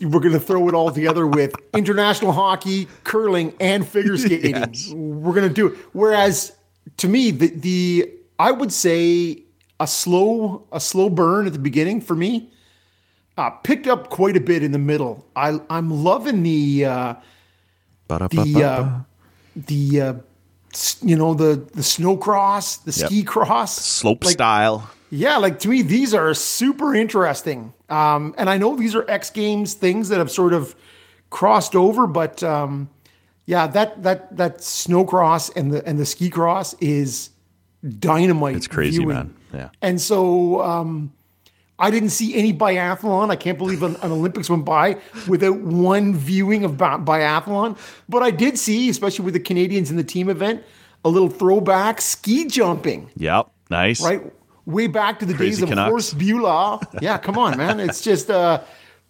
[0.00, 4.56] We're going to throw it all together with international hockey, curling, and figure skating.
[4.56, 4.90] Yes.
[4.94, 5.78] We're going to do it.
[5.92, 6.52] Whereas
[6.98, 9.42] to me, the the I would say
[9.78, 12.50] a slow a slow burn at the beginning for me.
[13.38, 15.24] Uh, picked up quite a bit in the middle.
[15.36, 17.14] I I'm loving the uh,
[18.08, 18.98] the uh,
[19.56, 20.14] the uh,
[21.00, 23.06] you know the the snow cross, the Yep.
[23.08, 24.90] ski cross, slope like, style.
[25.10, 27.72] yeah, like to me, these are super interesting.
[27.90, 30.74] Um, and I know these are X Games things that have sort of
[31.30, 32.88] crossed over, but um,
[33.46, 37.30] yeah, that that that snow cross and the and the ski cross is
[37.98, 38.56] dynamite.
[38.56, 39.14] It's crazy, viewing.
[39.16, 39.36] man.
[39.52, 39.68] Yeah.
[39.82, 41.12] And so um,
[41.78, 43.30] I didn't see any biathlon.
[43.30, 47.76] I can't believe an, an Olympics went by without one viewing of bi- biathlon.
[48.08, 50.62] But I did see, especially with the Canadians in the team event,
[51.04, 53.50] a little throwback ski jumping Yep.
[53.70, 54.00] Nice.
[54.02, 54.20] right
[54.66, 55.90] way back to the Crazy days of Canucks.
[55.90, 56.80] Horst Bulau.
[57.02, 57.80] Yeah, come on, man.
[57.86, 58.60] It's just uh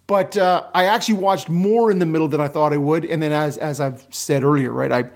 [0.07, 3.23] but uh I actually watched more in the middle than I thought I would and
[3.23, 4.93] then as as I've said earlier, right?
[4.93, 5.11] I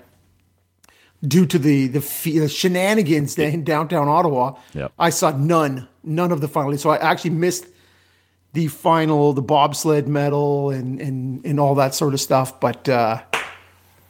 [1.25, 4.91] due to the the, the shenanigans in downtown Ottawa, Yep.
[4.99, 6.77] I saw none none of the final.
[6.77, 7.65] So I actually missed
[8.53, 13.21] the final, the bobsled medal and and and all that sort of stuff, but uh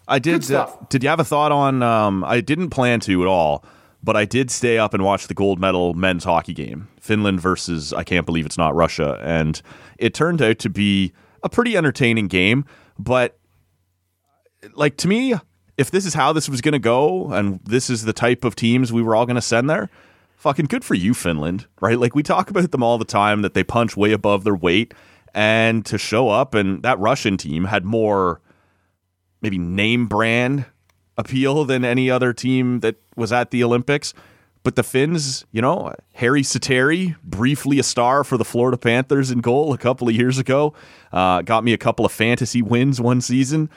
[0.07, 0.51] I did.
[0.51, 1.81] Uh, did you have a thought on?
[1.81, 3.63] Um, I didn't plan to at all,
[4.05, 7.91] but I did stay up and watch the gold medal men's hockey game, Finland versus
[7.91, 9.59] I can't believe it's not Russia, and
[9.97, 11.11] it turned out to be
[11.43, 12.65] a pretty entertaining game.
[12.99, 13.39] But
[14.75, 15.33] like to me,
[15.77, 18.55] if this is how this was going to go, and this is the type of
[18.55, 19.89] teams we were all going to send there.
[20.37, 21.97] Fucking good for you, Finland, right?
[21.97, 24.93] Like we talk about them all the time that they punch way above their weight,
[25.33, 28.39] and to show up and that Russian team had more
[29.41, 30.65] maybe name brand
[31.17, 34.13] appeal than any other team that was at the Olympics.
[34.63, 39.39] But the Finns, you know, Harri Säteri, briefly a star for the Florida Panthers in
[39.39, 40.73] goal a couple of years ago,
[41.13, 43.69] uh, got me a couple of fantasy wins one season.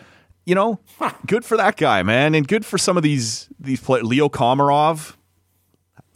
[0.46, 0.80] You know,
[1.26, 4.04] good for that guy, man, and good for some of these these players.
[4.04, 5.14] Leo Komarov,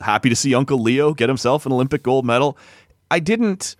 [0.01, 2.57] happy to see Uncle Leo get himself an Olympic gold medal.
[3.11, 3.77] I didn't.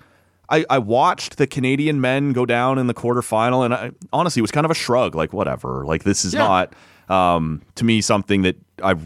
[0.51, 4.43] I, I watched the Canadian men go down in the quarterfinal, and I, honestly, it
[4.43, 5.15] was kind of a shrug.
[5.15, 5.87] Like, whatever.
[5.87, 6.41] Like, this is Yeah.
[6.41, 6.75] not
[7.13, 8.97] um, to me something that I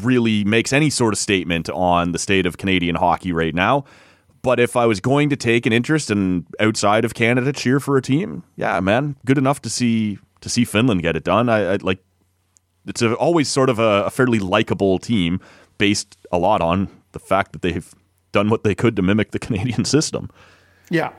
[0.00, 3.84] really makes any sort of statement on the state of Canadian hockey right now.
[4.42, 7.96] But if I was going to take an interest in outside of Canada cheer for
[7.96, 11.48] a team, yeah, man, good enough to see to see Finland get it done.
[11.48, 12.02] I, I like
[12.84, 15.40] it's a, always sort of a, a fairly likable team
[15.78, 17.94] based a lot on the fact that they've
[18.32, 20.28] done what they could to mimic the Canadian system.
[20.90, 21.12] Yeah.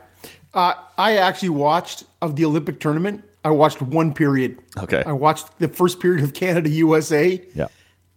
[0.52, 3.24] Uh, I actually watched of the Olympic tournament.
[3.44, 4.58] I watched one period.
[4.78, 5.02] Okay.
[5.06, 7.42] I watched the first period of Canada USA.
[7.54, 7.66] Yeah.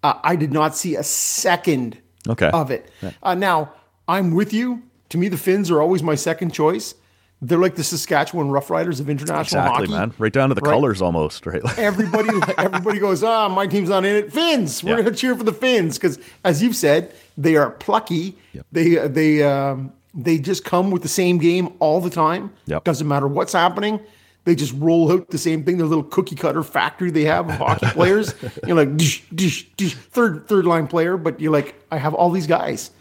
[0.03, 1.97] Uh, I did not see a second
[2.27, 2.49] Okay.
[2.53, 2.89] of it.
[3.23, 3.71] Uh, now,
[4.07, 4.83] I'm with you.
[5.09, 6.93] To me, the Finns are always my second choice.
[7.41, 9.91] They're like the Saskatchewan Roughriders of international Exactly, hockey.
[9.91, 10.13] man.
[10.17, 10.71] Right down to the Right.
[10.73, 11.61] colors almost, right?
[11.77, 14.33] Everybody, everybody goes, ah, my team's not in it.
[14.33, 15.01] Finns, we're Yeah.
[15.03, 18.37] going to cheer for the Finns because, as you've said, they are plucky.
[18.71, 22.51] They they um, they just come with the same game all the time.
[22.65, 22.83] Yep.
[22.85, 23.99] Doesn't matter what's happening.
[24.47, 25.77] They just roll out the same thing.
[25.77, 28.33] Their little cookie cutter factory they have of hockey players.
[28.65, 32.31] You're like dish, dish, dish, third third line player, but you're like, I have all
[32.31, 32.91] these guys.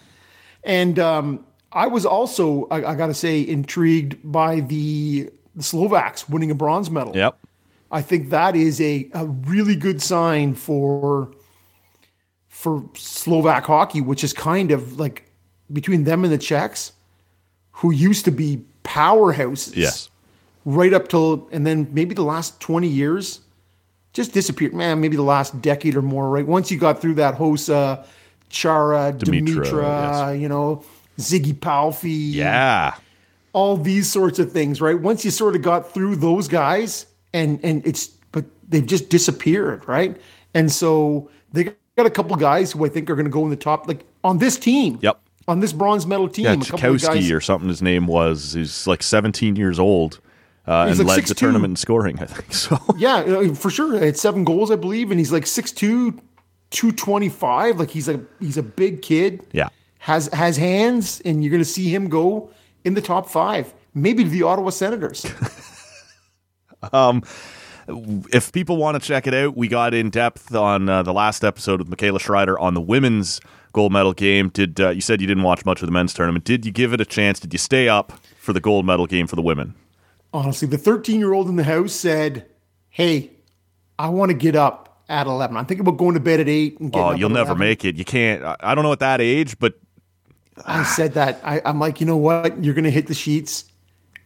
[0.65, 6.29] And um, I was also, I, I got to say, intrigued by the, the Slovaks
[6.29, 7.15] winning a bronze medal.
[7.15, 7.39] yep.
[7.93, 11.31] I think that is a, a really good sign for
[12.49, 15.31] for Slovak hockey, which is kind of like
[15.73, 16.91] between them and the Czechs,
[17.71, 19.77] who used to be powerhouses.
[19.77, 20.11] Yes.
[20.67, 23.41] Right up till and then maybe the last 20 years
[24.13, 24.75] just disappeared.
[24.75, 26.45] Man, maybe the last decade or more, right?
[26.47, 28.05] Once you got through that Hossa,
[28.51, 30.41] Chara, Demitra, Demitra, yes.
[30.41, 30.85] you know,
[31.19, 32.95] Ziggy Pálffy Yeah.
[33.53, 35.01] all these sorts of things, right?
[35.01, 39.87] Once you sort of got through those guys, and and it's but they've just disappeared,
[39.89, 40.17] right?
[40.53, 43.51] And so they got a couple guys who I think are going to go in
[43.51, 44.99] the top, like on this team.
[45.01, 45.21] Yep.
[45.49, 47.31] On this bronze medal team, Yeah, a couple of Chakowski guys.
[47.31, 47.69] or something.
[47.69, 48.55] His name was.
[48.55, 50.19] He's like 17 years old
[50.67, 52.19] uh, and like led the tournament in scoring.
[52.19, 52.79] I think so.
[52.97, 53.99] Yeah, for sure.
[53.99, 56.19] He had seven goals, I believe, and he's like 6'2",
[56.71, 57.79] 225.
[57.79, 59.47] Like he's a he's a big kid.
[59.53, 59.69] Yeah.
[59.99, 62.51] Has has hands, and you're going to see him go
[62.85, 65.27] in the top five, maybe to the Ottawa Senators.
[66.93, 67.23] um
[67.89, 71.45] if people want to check it out, we got in depth on uh, the last
[71.45, 73.41] episode with Michaela Schreider on the women's
[73.73, 74.49] gold medal game.
[74.49, 76.45] Did uh, you said you didn't watch much of the men's tournament?
[76.45, 77.39] Did you give it a chance?
[77.39, 79.75] Did you stay up for the gold medal game for the women?
[80.33, 82.47] Honestly, the 13 year old in the house said,
[82.91, 83.31] "Hey,
[83.99, 85.57] I want to get up at 11.
[85.57, 87.85] I'm thinking about going to bed at eight and getting Oh, you'll never 11." make
[87.85, 87.97] it.
[87.97, 88.43] You can't.
[88.61, 89.75] I- don't know at that age, but
[90.67, 91.41] I said that.
[91.45, 92.63] I, I'm like, you know what?
[92.63, 93.65] You're going to hit the sheets,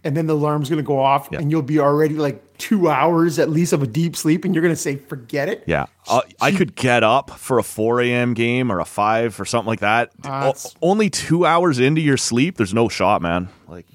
[0.04, 1.38] and then the alarm's going to go off, Yeah.
[1.40, 4.62] and you'll be already like two hours at least of a deep sleep, and you're
[4.62, 5.64] going to say, forget it.
[5.66, 8.34] yeah, uh, I could get up for a 4 a.m.
[8.34, 10.10] game or a 5 or something like that.
[10.24, 13.48] O- only two hours into your sleep, there's no shot, man.
[13.66, 13.86] Like,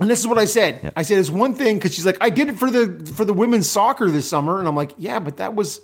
[0.00, 0.92] And this is what I said.
[0.96, 3.34] I said it's one thing because she's like, I did it for the for the
[3.34, 5.80] women's soccer this summer, and I'm like, yeah, but that was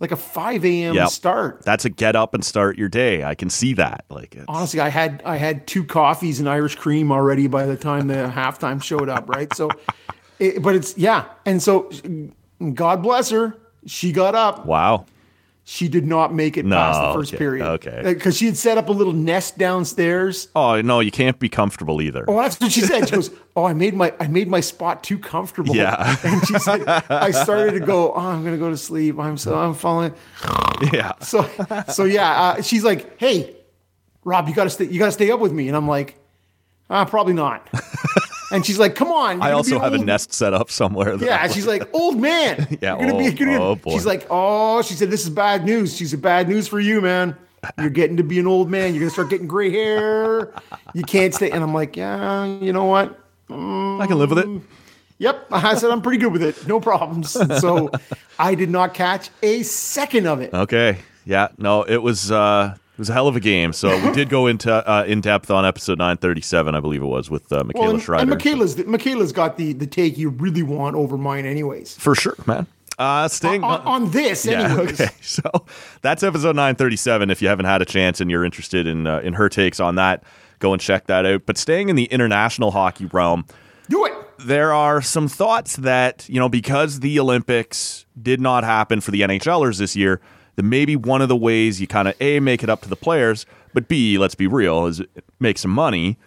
[0.00, 0.94] like a 5 a.m.
[0.94, 1.08] Yep.
[1.10, 1.62] start.
[1.64, 3.24] that's a get up and start your day.
[3.24, 4.04] I can see that.
[4.08, 7.76] Like, it's, Honestly, I had I had two coffees and Irish cream already by the
[7.76, 9.52] time the halftime showed up, right?
[9.54, 9.70] So,
[10.38, 11.90] it, but it's yeah, and so
[12.74, 13.54] God bless her,
[13.86, 14.66] she got up.
[14.66, 15.04] wow.
[15.70, 17.66] She did not make it past the first okay, period.
[17.66, 18.00] okay.
[18.02, 20.48] because she had set up a little nest downstairs.
[20.56, 22.24] Oh no, you can't be comfortable either.
[22.26, 23.06] Oh, that's what she said.
[23.06, 26.16] She goes, "Oh, I made my I made my spot too comfortable." Yeah.
[26.24, 28.14] and she said, "I started to go.
[28.14, 29.18] Oh, I'm gonna go to sleep.
[29.18, 30.14] I'm so I'm falling."
[30.90, 31.12] Yeah.
[31.20, 31.46] So
[31.92, 33.54] so yeah, uh, she's like, "Hey,
[34.24, 34.86] Rob, you gotta stay.
[34.86, 36.16] You gotta stay up with me." And I'm like,
[36.88, 37.68] "Ah, probably not."
[38.52, 41.14] and she's like, "Come on." I also be have a nest set up somewhere.
[41.16, 42.66] Yeah, she's like, old man.
[42.80, 43.92] Yeah, You're gonna be, oh, you're gonna- oh, boy.
[43.92, 45.96] She's like, oh, she said, this is bad news.
[45.96, 47.36] She said, bad news for you, man.
[47.78, 48.94] You're getting to be an old man.
[48.94, 50.52] You're gonna start getting gray hair.
[50.94, 51.50] You can't stay.
[51.50, 53.18] And I'm like, yeah, you know what?
[53.50, 54.62] I can live with it.
[55.18, 55.46] Yep.
[55.50, 56.66] I said I'm pretty good with it.
[56.68, 57.36] No problems.
[57.60, 57.90] So
[58.38, 60.54] I did not catch a second of it.
[60.54, 60.98] Okay.
[61.24, 61.48] Yeah.
[61.58, 63.72] No, it was uh it was a hell of a game.
[63.72, 67.30] So we did go into uh, in depth on episode 937, I believe it was,
[67.30, 68.22] with uh, Michaela Well, and, Schreider.
[68.22, 71.96] and Michaela's Michaela's got the the take you really want over mine, anyways.
[71.96, 72.66] For sure, man.
[72.98, 75.00] Uh staying On, on this, Yeah, anyways.
[75.00, 75.12] okay.
[75.20, 75.42] So
[76.02, 77.30] that's episode 937.
[77.30, 79.94] If you haven't had a chance and you're interested in uh, in her takes on
[79.94, 80.24] that,
[80.58, 81.42] go and check that out.
[81.46, 83.46] But staying in the international hockey realm,
[83.88, 84.12] Do it.
[84.40, 89.20] there are some thoughts that, you know, because the Olympics did not happen for the
[89.20, 90.20] NHLers this year,
[90.58, 92.96] that maybe one of the ways you kind of A, make it up to the
[92.96, 95.00] players, but B, let's be real, is
[95.38, 96.18] make some money,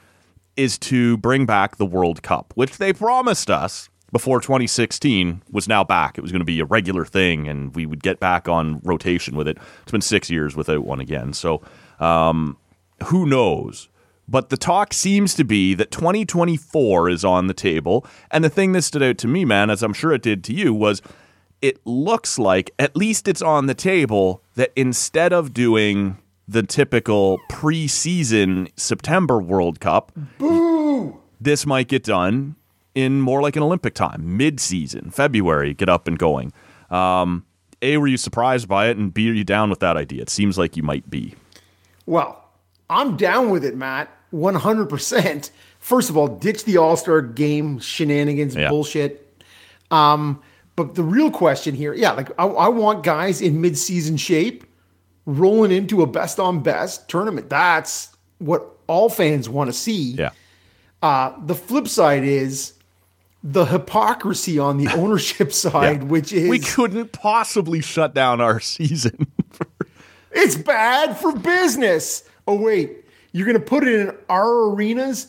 [0.56, 5.84] is to bring back the World Cup, which they promised us before 2016 was now
[5.84, 6.18] back.
[6.18, 9.36] It was going to be a regular thing and we would get back on rotation
[9.36, 9.58] with it.
[9.82, 11.34] It's been six years without one again.
[11.34, 11.62] So,
[12.00, 12.56] um,
[13.08, 13.90] who knows?
[14.30, 18.06] But the talk seems to be that 2024 is on the table.
[18.32, 20.54] And the thing that stood out to me, man, as I'm sure it did to
[20.54, 21.02] you, was
[21.62, 27.40] it looks like, at least it's on the table, that instead of doing the typical
[27.50, 31.20] preseason September World Cup, Boo!
[31.40, 32.56] this might get done
[32.96, 36.52] in more like an Olympic time, mid season, February, get up and going.
[36.90, 37.46] Um,
[37.82, 38.98] a, were you surprised by it?
[38.98, 40.22] And B, are you down with that idea?
[40.24, 41.36] It seems like you might be.
[42.06, 42.44] Well,
[42.90, 44.10] I'm down with it, Matt.
[44.34, 45.52] 100%.
[45.80, 48.70] First of all, ditch the All Star game shenanigans, Yeah.
[48.70, 49.28] bullshit.
[49.90, 50.42] Um,
[50.76, 54.64] but the real question here, yeah, like I, I want guys in mid season shape
[55.26, 57.50] rolling into a best on best tournament.
[57.50, 58.10] That's
[58.40, 60.14] what all fans want to see.
[60.14, 60.32] Yeah.
[61.02, 62.74] Uh, the flip side is
[63.44, 69.28] the hypocrisy on the ownership side, which is we couldn't possibly shut down our season.
[70.32, 72.24] It's bad for business.
[72.48, 75.28] Oh wait, you're going to put it in our arenas,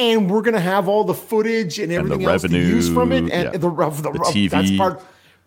[0.00, 3.12] and we're going to have all the footage and everything else to revenue, use from
[3.12, 3.50] it, and yeah.
[3.50, 4.50] the, the, the, The TV.
[4.50, 5.02] That's part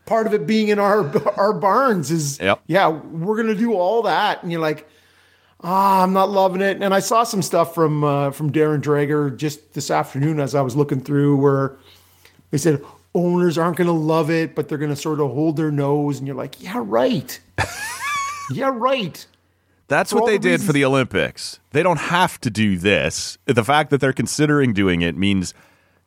[0.06, 1.06] part of it being in our
[1.38, 2.62] our barns is Yep.
[2.68, 4.88] yeah, we're going to do all that, and you're like.
[5.66, 6.82] Ah, I'm not loving it.
[6.82, 10.62] And I saw some stuff from uh, from Darren Dreger just this afternoon as I
[10.62, 11.78] was looking through where
[12.52, 12.84] they said
[13.16, 16.18] owners aren't going to love it, but they're going to sort of hold their nose.
[16.18, 17.40] And you're like, yeah, right.
[18.52, 19.26] yeah, right.
[19.88, 21.60] That's For what they the did for the Olympics.
[21.72, 23.38] They don't have to do this.
[23.46, 25.54] The fact that they're considering doing it means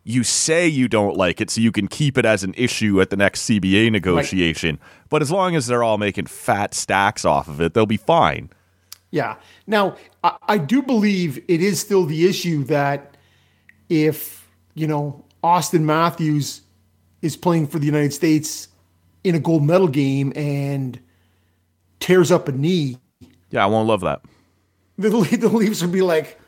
[0.02, 3.10] you say you don't like it so you can keep it as an issue at
[3.10, 4.78] the next CBA negotiation.
[5.08, 8.50] But as long as they're all making fat stacks off of it, they'll be fine.
[9.10, 9.36] Yeah.
[9.66, 13.16] Now, I, I do believe it is still the issue that
[13.88, 16.62] if, you know, Auston Matthews
[17.22, 18.68] is playing for the United States
[19.24, 21.00] in a gold medal game and
[21.98, 22.98] tears up a knee,
[23.50, 24.20] Yeah, I won't love that.
[24.98, 26.38] the, Le- the Leafs would be like,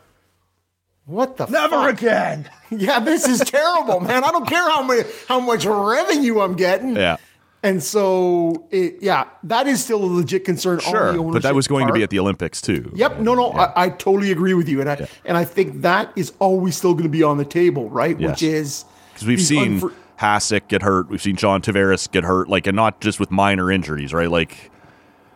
[1.07, 1.53] "What the fuck?
[1.53, 1.99] Never fuck?
[1.99, 2.51] again.
[2.71, 4.25] Yeah, this is terrible, man.
[4.25, 7.17] I don't care how much how much revenue I'm getting." Yeah.
[7.63, 10.79] And so, it, yeah, that is still a legit concern.
[10.79, 11.33] on the Sure.
[11.33, 12.93] But that was going to be at the Olympics too.
[12.95, 13.19] Yep.
[13.19, 16.33] No, no, I, I totally agree with you, and I and I think that is
[16.39, 18.19] always still going to be on the table, right?
[18.21, 18.31] Yes.
[18.31, 18.85] Which is
[19.15, 21.09] Because we've seen unfor- Hasek get hurt.
[21.09, 24.31] We've seen Sean Tavares get hurt, like, and not just with minor injuries, right?
[24.31, 24.71] Like,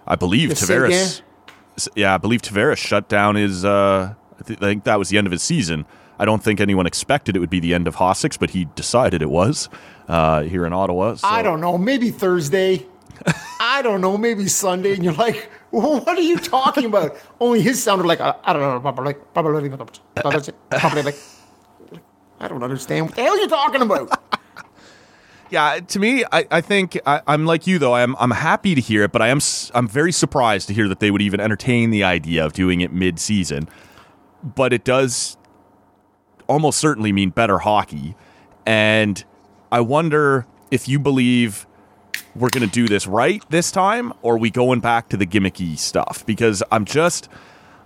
[0.07, 1.23] I believe Yeah, Tavares.
[1.95, 3.65] Yeah, I believe Tavares shut down his.
[3.65, 5.87] Uh, I, th- I think that was the end of his season.
[6.19, 9.23] I don't think anyone expected it would be the end of Hasek's, but he decided
[9.23, 9.69] it was
[10.09, 11.15] uh, here in Ottawa.
[11.15, 11.27] So.
[11.27, 12.87] I don't know, maybe Thursday.
[13.61, 17.83] I don't know, maybe Sunday, and you're like, "What are you talking about?" Only his
[17.83, 21.17] sounded like I I don't know, probably like probably probably like
[22.41, 24.11] I don't understand what the hell you're talking about.
[25.53, 27.95] Yeah, to me, I, I think I, I'm like you though.
[27.95, 29.39] I'm I'm happy to hear it, but I am
[29.75, 32.91] I'm very surprised to hear that they would even entertain the idea of doing it
[32.91, 33.69] mid season.
[34.43, 35.37] But it does
[36.47, 38.17] almost certainly mean better hockey,
[38.65, 39.23] and
[39.71, 41.67] I wonder if you believe
[42.35, 45.77] we're going to do this right this time, or we going back to the gimmicky
[45.77, 46.25] stuff?
[46.25, 47.29] Because I'm just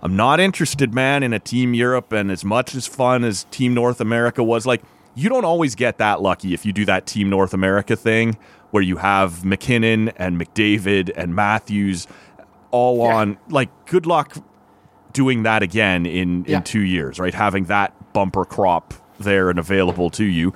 [0.01, 3.73] I'm not interested, man, in a Team Europe, and as much as fun as Team
[3.73, 4.83] North America was, like
[5.17, 8.37] you don't always get that lucky if you do that Team North America thing
[8.71, 12.05] where you have MacKinnon and McDavid and Matthews
[12.71, 13.15] all Yeah.
[13.15, 13.37] on.
[13.49, 14.37] Like, good luck
[15.13, 16.57] doing that again in Yeah.
[16.57, 17.33] in two years, right?
[17.33, 20.53] Having that bumper crop there and available to you,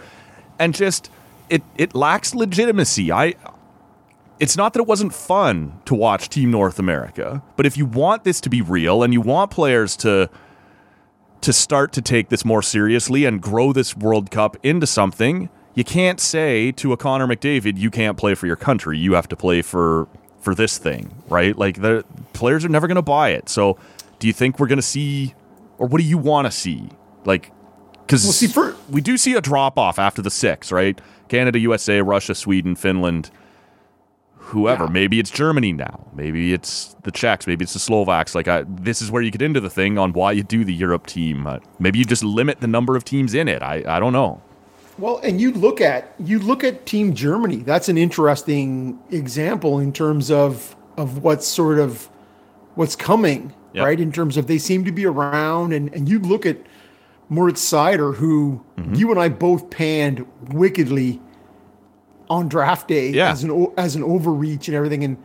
[0.59, 1.09] and just
[1.49, 3.11] it it lacks legitimacy.
[3.11, 3.33] I
[4.39, 8.23] it's not that it wasn't fun to watch Team North America, but if you want
[8.23, 10.29] this to be real and you want players to
[11.41, 15.83] to start to take this more seriously and grow this World Cup into something, you
[15.83, 18.97] can't say to a Connor McDavid, you can't play for your country.
[18.97, 20.07] You have to play for
[20.39, 21.55] for this thing, right?
[21.57, 23.47] Like the players are never going to buy it.
[23.47, 23.77] So,
[24.19, 25.33] do you think we're going to see
[25.77, 26.89] or what do you want to see?
[27.25, 27.51] Like
[28.07, 30.99] cuz Well, see, for- we do see a drop off after the 6, right?
[31.27, 33.31] Canada, USA, Russia, Sweden, Finland,
[34.51, 34.85] whoever.
[34.85, 34.89] Yeah.
[34.91, 36.05] Maybe it's Germany now.
[36.13, 37.47] Maybe it's the Czechs.
[37.47, 38.35] Maybe it's the Slovaks.
[38.35, 40.73] Like I, this is where you get into the thing on why you do the
[40.73, 41.47] Europe team.
[41.47, 43.61] Uh, maybe you just limit the number of teams in it.
[43.61, 44.41] I, I don't know.
[44.97, 47.57] Well, and you look at you look at Team Germany.
[47.57, 52.09] That's an interesting example in terms of of what's sort of
[52.75, 53.85] what's coming, Yep.
[53.85, 53.99] right?
[53.99, 56.57] In terms of they seem to be around, and and you look at
[57.29, 58.95] Moritz Seider, who Mm-hmm.
[58.95, 61.21] you and I both panned wickedly
[62.31, 63.31] on draft day Yeah.
[63.31, 65.17] as an as an overreach and everything, and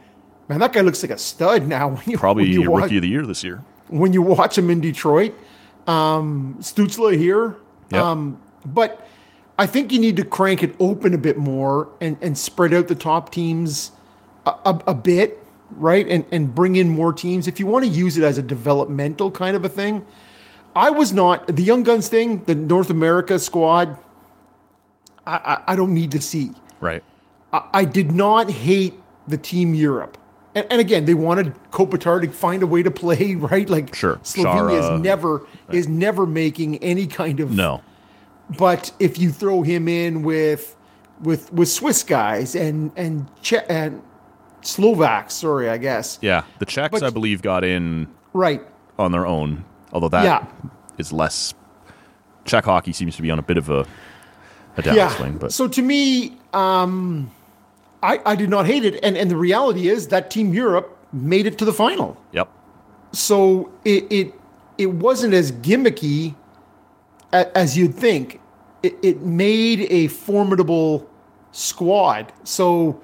[0.49, 1.89] man, that guy looks like a stud now.
[1.97, 3.65] When you, Probably when you your watch, rookie of the year this year.
[3.89, 5.35] when you watch him in Detroit.
[5.87, 7.57] Um, Stützle here.
[7.91, 8.03] Yep.
[8.03, 9.07] Um, but
[9.57, 12.89] I think you need to crank it open a bit more and, and spread out
[12.89, 13.93] the top teams
[14.45, 15.39] a, a, a bit,
[15.77, 16.05] right?
[16.09, 17.47] And, and bring in more teams.
[17.47, 20.05] If you want to use it as a developmental kind of a thing,
[20.75, 23.97] I was not the Young Guns thing, the North America squad.
[25.25, 26.51] I, I, I don't need to see.
[26.81, 27.03] Right.
[27.53, 28.95] I, I did not hate
[29.29, 30.19] the team Europe.
[30.55, 33.69] And, and again, they wanted Kopitar to find a way to play, right?
[33.69, 34.17] Like Sure.
[34.23, 34.95] Slovenia Chara.
[34.97, 37.83] is never is never making any kind of No.
[38.59, 40.77] But if you throw him in with
[41.23, 44.03] with with Swiss guys and and che- and
[44.63, 46.19] Slovaks, sorry, I guess.
[46.23, 46.43] Yeah.
[46.59, 48.63] The Czechs, But- I believe, got in Right.
[48.99, 50.45] on their own, although that is Yeah.
[50.99, 51.55] is less.
[52.45, 53.85] Czech hockey seems to be on a bit of a,
[54.77, 54.95] a downswing.
[55.33, 55.39] yeah.
[55.41, 57.31] But So to me, um,
[58.03, 61.47] I I did not hate it, and and the reality is that Team Europe made
[61.47, 62.17] it to the final.
[62.33, 62.49] yep.
[63.13, 64.35] so it it
[64.79, 66.35] it wasn't as gimmicky
[67.33, 68.41] as you'd think.
[68.83, 71.09] It, it made a formidable
[71.53, 72.33] squad.
[72.45, 73.01] So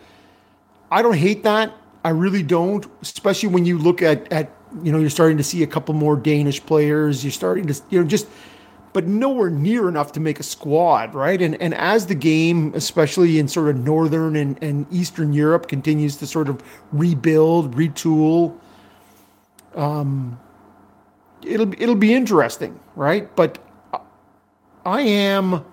[0.90, 1.72] I don't hate that.
[2.04, 2.86] I really don't.
[3.00, 4.50] Especially when you look at at
[4.82, 7.24] you know you're starting to see a couple more Danish players.
[7.24, 8.26] You're starting to you know just.
[8.92, 11.40] But nowhere near enough to make a squad, right?
[11.40, 16.16] And and as the game, especially in sort of northern and, and eastern Europe, continues
[16.16, 16.62] to sort of
[16.92, 18.58] rebuild, retool,
[19.74, 20.38] um,
[21.42, 23.34] it'll it'll be interesting, right?
[23.34, 23.58] But
[24.84, 25.64] I am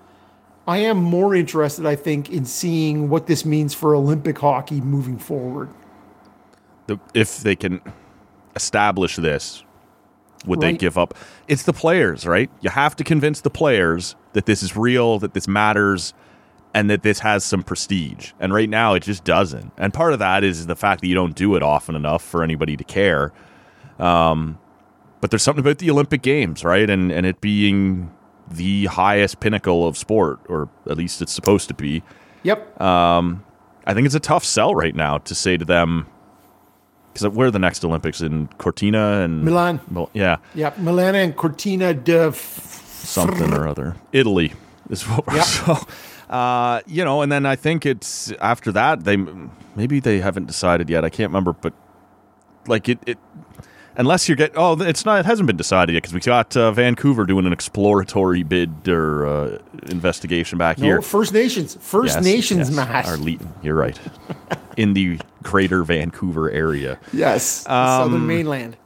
[0.68, 5.18] I am more interested, I think, in seeing what this means for Olympic hockey moving
[5.18, 5.70] forward.
[6.86, 7.82] the, if they can
[8.56, 9.64] establish this,
[10.46, 11.16] would they give up?
[11.48, 12.50] It's the players, right?
[12.62, 16.14] You have to convince the players that this is real, that this matters,
[16.74, 18.32] and that this has some prestige.
[18.40, 19.74] And right now, it just doesn't.
[19.78, 22.44] And part of that is the fact that you don't do it often enough for
[22.44, 23.34] anybody to care.
[23.98, 24.60] Um,
[25.22, 26.90] but there's something about the Olympic Games, right?
[26.90, 28.12] And and it being
[28.50, 32.02] the highest pinnacle of sport, or at least it's supposed to be.
[32.44, 32.82] Yep.
[33.86, 36.08] I think it's a tough sell right now to say to them
[37.22, 39.80] because where are the next Olympics in Cortina and Milan.
[39.92, 42.28] Well, yeah, Yeah, Milan and Cortina de.
[42.28, 43.96] F- something or other.
[44.12, 44.54] Italy
[44.90, 45.46] is what we're Yep.
[45.46, 45.78] so.
[46.30, 49.18] Uh, you know, and then I think it's after that they
[49.76, 51.04] maybe they haven't decided yet.
[51.04, 51.74] I can't remember, but
[52.68, 53.18] like it, it
[54.00, 56.72] unless you're get oh it's not it hasn't been decided yet because we got uh,
[56.72, 61.02] Vancouver doing an exploratory bid or uh, investigation back no, here.
[61.04, 61.78] First Nations.
[61.80, 63.06] First Yes, Nations, yes, Matt.
[63.62, 64.00] You're right.
[64.78, 66.98] In the greater Vancouver area.
[67.12, 68.78] yes, Um, southern mainland.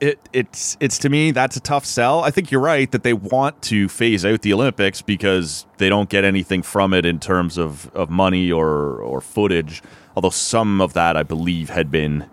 [0.00, 2.24] it it's it's to me that's a tough sell.
[2.24, 6.08] I think you're right that they want to phase out the Olympics because they don't
[6.08, 9.82] get anything from it in terms of, of money or or footage.
[10.16, 12.28] Although some of that I believe had been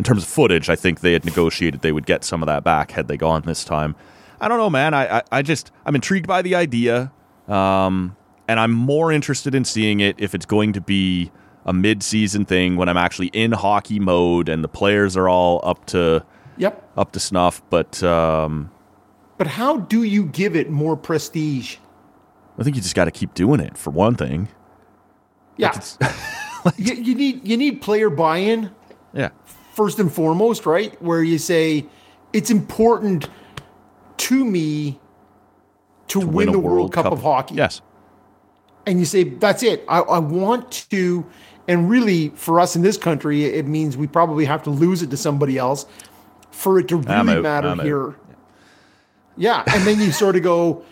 [0.00, 2.64] in terms of footage, I think they had negotiated they would get some of that
[2.64, 3.94] back had they gone this time.
[4.40, 4.94] I don't know, man.
[4.94, 7.12] I I, I just I'm intrigued by the idea.
[7.48, 8.16] Um
[8.48, 11.30] and I'm more interested in seeing it if it's going to be
[11.66, 15.84] a mid-season thing when I'm actually in hockey mode and the players are all up
[15.88, 16.24] to
[16.56, 16.90] Yep.
[16.96, 18.70] up to snuff, but um,
[19.36, 21.76] But how do you give it more prestige?
[22.58, 24.48] I think you just got to keep doing it for one thing.
[25.58, 25.78] Yeah.
[26.78, 28.70] you, you need you need player buy-in
[29.12, 29.28] Yeah,
[29.80, 31.00] first and foremost, right?
[31.00, 31.86] Where you say
[32.32, 33.30] it's important
[34.18, 35.00] to me
[36.08, 37.54] to, win, a the World, Cup, of hockey.
[37.54, 37.80] Yes,
[38.86, 41.24] and you say that's it I, I want to
[41.68, 45.10] and really for us in this country it means we probably have to lose it
[45.10, 45.86] to somebody else
[46.50, 47.86] for it to I'm really out, matter I'm out.
[47.86, 48.16] here
[49.36, 50.84] yeah and then you sort of go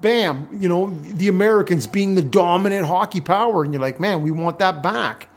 [0.00, 4.30] bam you know the americans being the dominant hockey power and you're like man we
[4.30, 5.27] want that back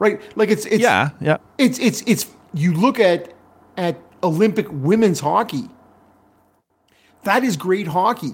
[0.00, 1.36] right like it's it's yeah, yeah.
[1.58, 3.32] it's it's it's you look at
[3.76, 5.68] at Olympic women's hockey.
[7.22, 8.32] That is great hockey,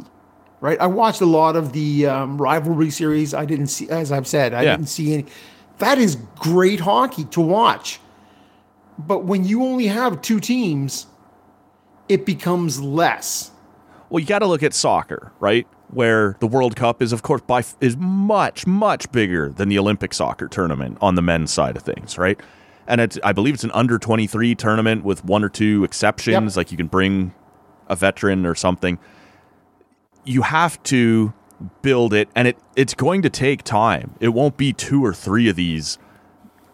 [0.60, 0.80] right?
[0.80, 3.34] I watched a lot of the um, rivalry series.
[3.34, 4.76] I didn't see, as I've said, I Yeah.
[4.76, 5.26] didn't see any.
[5.78, 8.00] That is great hockey to watch.
[8.98, 11.06] But when you only have two teams,
[12.08, 13.50] it becomes less.
[14.08, 15.66] Well, you got to look at soccer, right?
[15.90, 20.12] Where the World Cup is, of course, by is much much bigger than the Olympic
[20.12, 22.38] soccer tournament on the men's side of things, right?
[22.88, 26.54] And it's I believe it's an under twenty three tournament with one or two exceptions,
[26.54, 26.56] Yep.
[26.56, 27.34] like you can bring
[27.88, 28.98] a veteran or something.
[30.24, 31.32] You have to
[31.82, 34.14] build it, and it it's going to take time.
[34.18, 35.98] It won't be two or three of these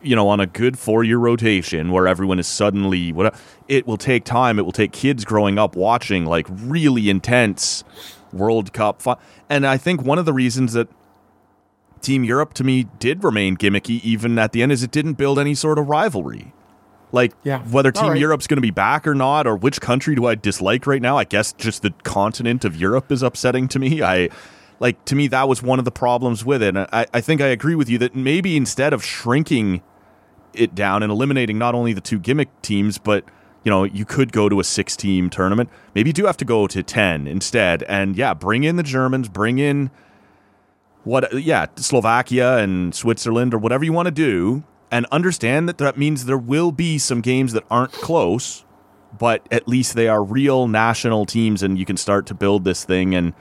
[0.04, 3.32] you know, on a good four year rotation where everyone is suddenly what
[3.68, 4.58] it will take time.
[4.58, 7.84] It will take kids growing up watching like really intense
[8.32, 9.02] World Cup.
[9.48, 10.88] And I think one of the reasons that
[12.00, 15.38] Team Europe to me did remain gimmicky even at the end is it didn't build
[15.38, 16.52] any sort of rivalry.
[17.12, 17.60] Like Yeah.
[17.60, 18.18] whether Team right.
[18.18, 21.18] Europe's going to be back or not, or which country do I dislike right now?
[21.18, 24.02] I guess just the continent of Europe is upsetting to me.
[24.02, 24.30] I
[24.80, 26.74] like to me that was one of the problems with it.
[26.76, 29.82] And I, I think I agree with you that maybe instead of shrinking
[30.54, 33.24] it down and eliminating not only the two gimmick teams, but
[33.64, 35.70] you know, you could go to a six team tournament.
[35.94, 37.82] Maybe you do have to go to 10 instead.
[37.84, 39.90] And yeah, bring in the Germans, bring in
[41.04, 44.64] what, yeah, Slovakia and Switzerland or whatever you want to do.
[44.90, 48.64] And understand that that means there will be some games that aren't close,
[49.18, 52.84] but at least they are real national teams and you can start to build this
[52.84, 53.32] thing and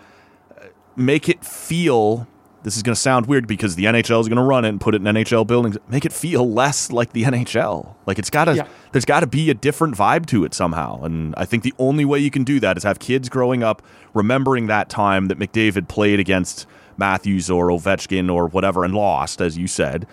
[0.57, 2.28] uh, make it feel
[2.64, 4.80] this is going to sound weird because the NHL is going to run it and
[4.80, 5.78] put it in NHL buildings.
[5.89, 7.95] Make it feel less like the NHL.
[8.05, 8.68] Like it's got to, Yeah.
[8.91, 11.01] there's got to be a different vibe to it somehow.
[11.03, 13.82] And I think the only way you can do that is have kids growing up
[14.14, 16.66] remembering that time that McDavid played against
[16.97, 20.05] Matthews or Ovechkin or whatever and lost, as you said,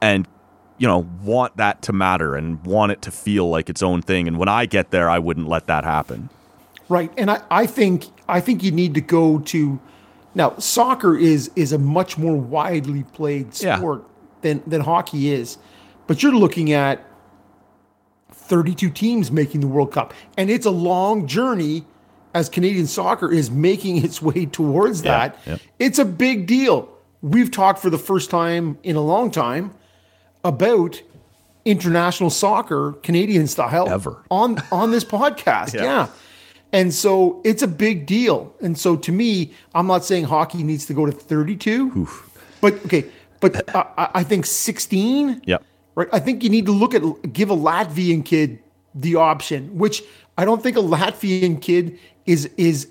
[0.00, 0.28] and
[0.76, 4.28] you know want that to matter and want it to feel like its own thing.
[4.28, 6.28] And when I get there, I wouldn't let that happen.
[6.88, 7.10] Right.
[7.18, 9.80] And I, I think I think you need to go to
[10.38, 13.76] now soccer is is a much more widely played Yeah.
[13.76, 14.04] sport
[14.40, 15.58] than than hockey is.
[16.06, 17.04] But you're looking at
[18.32, 20.14] 32 teams making the World Cup.
[20.38, 21.84] And it's a long journey
[22.34, 25.38] as Canadian soccer is making its way towards Yeah, that.
[25.46, 25.60] yep.
[25.78, 26.88] It's a big deal.
[27.20, 29.72] We've talked for the first time in a long time
[30.44, 31.02] about
[31.64, 34.24] international soccer, Canadian style, Ever.
[34.30, 35.74] on on this podcast.
[35.78, 35.82] Yeah.
[35.82, 36.06] yeah.
[36.72, 38.54] And so it's a big deal.
[38.60, 42.06] And so to me, I'm not saying hockey needs to go to 32.
[42.60, 43.04] But okay,
[43.40, 45.42] but I, I- I think 16.
[45.46, 45.62] Yep.
[45.94, 46.08] Right.
[46.12, 47.02] I think you need to look at
[47.32, 48.58] give a Latvian kid
[48.94, 50.02] the option, which
[50.36, 52.88] I don't think a Latvian kid is is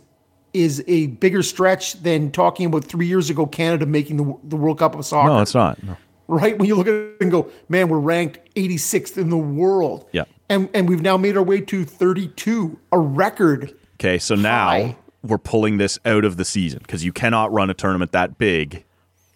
[0.53, 4.79] is a bigger stretch than talking about three years ago Canada making the the World
[4.79, 5.29] Cup of soccer.
[5.29, 5.81] No, it's not.
[5.83, 5.95] No.
[6.27, 6.57] right?
[6.57, 10.07] When you look at it and go, man, we're ranked 86th in the world.
[10.11, 10.23] Yeah.
[10.49, 13.73] And and we've now made our way to 32, a record.
[13.95, 14.97] Okay, so now Hi.
[15.23, 18.85] we're pulling this out of the season because you cannot run a tournament that big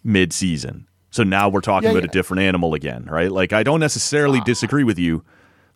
[0.04, 0.86] mid-season.
[1.10, 2.10] So now we're talking Yeah, about yeah.
[2.10, 3.30] a different animal again, right?
[3.32, 4.44] Like I don't necessarily ah.
[4.44, 5.24] disagree with you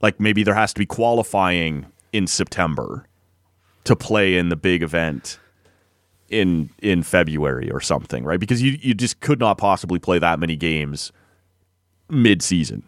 [0.03, 3.07] Like maybe there has to be qualifying in September
[3.84, 5.39] to play in the big event
[6.28, 8.41] in in February or something, right?
[8.41, 11.12] Because you you just could not possibly play that many games
[12.11, 12.82] mid season.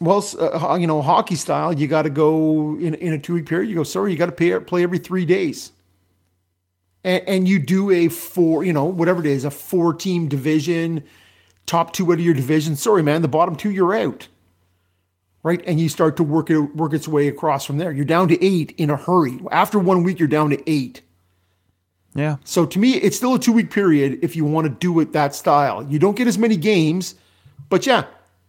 [0.00, 3.46] Well, uh, you know, hockey style, you got to go in, in a two week
[3.46, 3.68] period.
[3.68, 5.72] You go, sorry, you got to pay, play every three days.
[7.04, 11.04] And, and you do a four, you know, whatever it is, a four team division,
[11.66, 12.76] top two out of your division.
[12.76, 14.28] Sorry, man, the bottom two, you're out.
[15.42, 15.62] Right.
[15.66, 17.92] And you start to work it, work its way across from there.
[17.92, 19.38] You're down to eight in a hurry.
[19.50, 21.02] After one week, you're down to eight.
[22.14, 22.36] Yeah.
[22.44, 25.12] So to me, it's still a two week period if you want to do it
[25.12, 25.82] that style.
[25.82, 27.14] You don't get as many games,
[27.68, 28.04] but yeah,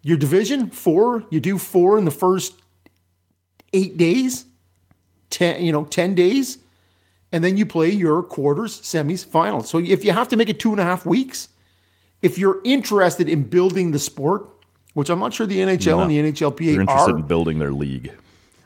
[0.05, 2.53] your division four, you do four in the first
[3.73, 4.45] eight days,
[5.31, 6.59] ten, you know, ten days,
[7.31, 9.67] and then you play your quarters, semis, finals.
[9.67, 11.49] So if you have to make it two and a half weeks,
[12.21, 14.47] if you're interested in building the sport,
[14.93, 17.73] which I'm not sure the NHL and the NHLPA You're interested are, in building their
[17.73, 18.13] league.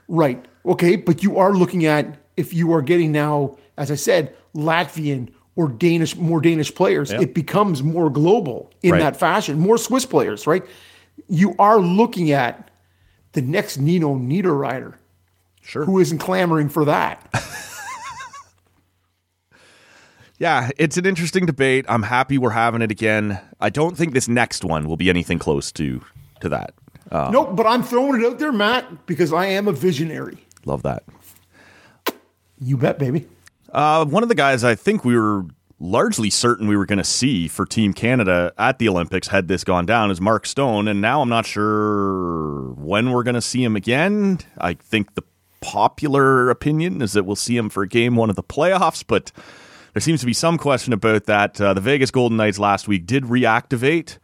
[0.10, 0.46] Right.
[0.66, 0.98] Okay.
[0.98, 5.70] But you are looking at if you are getting now, as I said, Latvian or
[5.70, 9.00] Danish, more Danish players, it becomes more global in Right.
[9.00, 9.58] that fashion.
[9.58, 10.64] More Swiss players, right?
[11.28, 12.70] You are looking at
[13.34, 14.96] the next Nino Niederreiter,
[15.62, 15.86] Sure.
[15.86, 17.28] who isn't clamoring for that.
[20.38, 21.84] Yeah, it's an interesting debate.
[21.90, 23.40] I'm happy we're having it again.
[23.60, 26.02] I don't think this next one will be anything close to
[26.40, 26.74] to that.
[27.12, 27.58] Uh, nope.
[27.58, 30.38] But I'm throwing it out there, Matt, because I am a visionary.
[30.66, 31.04] love that.
[32.62, 33.28] You bet, baby.
[33.74, 35.44] Uh, one of the guys I think we were
[35.80, 39.64] largely certain we were going to see for Team Canada at the Olympics had this
[39.64, 43.64] gone down is Mark Stone, and now I'm not sure when we're going to see
[43.64, 44.40] him again.
[44.58, 45.24] I think the
[45.62, 49.32] popular opinion is that we'll see him for game one of the playoffs, but
[49.94, 51.60] there seems to be some question about that.
[51.60, 54.18] Uh, the Vegas Golden Knights last week did reactivate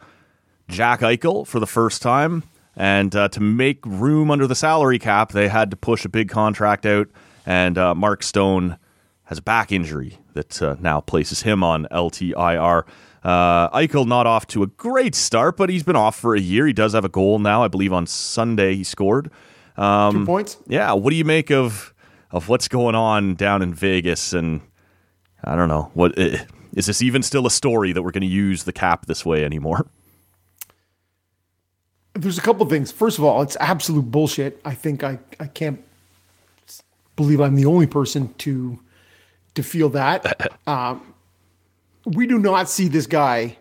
[0.68, 2.44] Jack Eichel for the first time.
[2.78, 6.30] And uh, to make room under the salary cap, they had to push a big
[6.30, 7.08] contract out.
[7.46, 8.78] And uh, Mark Stone
[9.26, 12.84] has a back injury that uh, now places him on LTIR.
[13.24, 16.68] Uh, Eichel not off to a great start, but he's been off for a year.
[16.68, 17.64] He does have a goal now.
[17.64, 19.32] I believe on Sunday he scored.
[19.78, 20.58] Um, Two points.
[20.68, 21.94] Yeah, what do you make of
[22.32, 24.32] of what's going on down in Vegas?
[24.32, 24.62] And
[25.44, 28.28] I don't know what eh, is this even still a story that we're going to
[28.28, 29.88] use the cap this way anymore?
[32.14, 32.92] There's a couple things.
[32.92, 34.62] First of all, it's absolute bullshit.
[34.64, 35.84] I think I, I can't
[37.16, 38.80] believe I'm the only person to
[39.56, 40.58] to feel that.
[40.68, 41.14] um,
[42.06, 43.58] we do not see this guy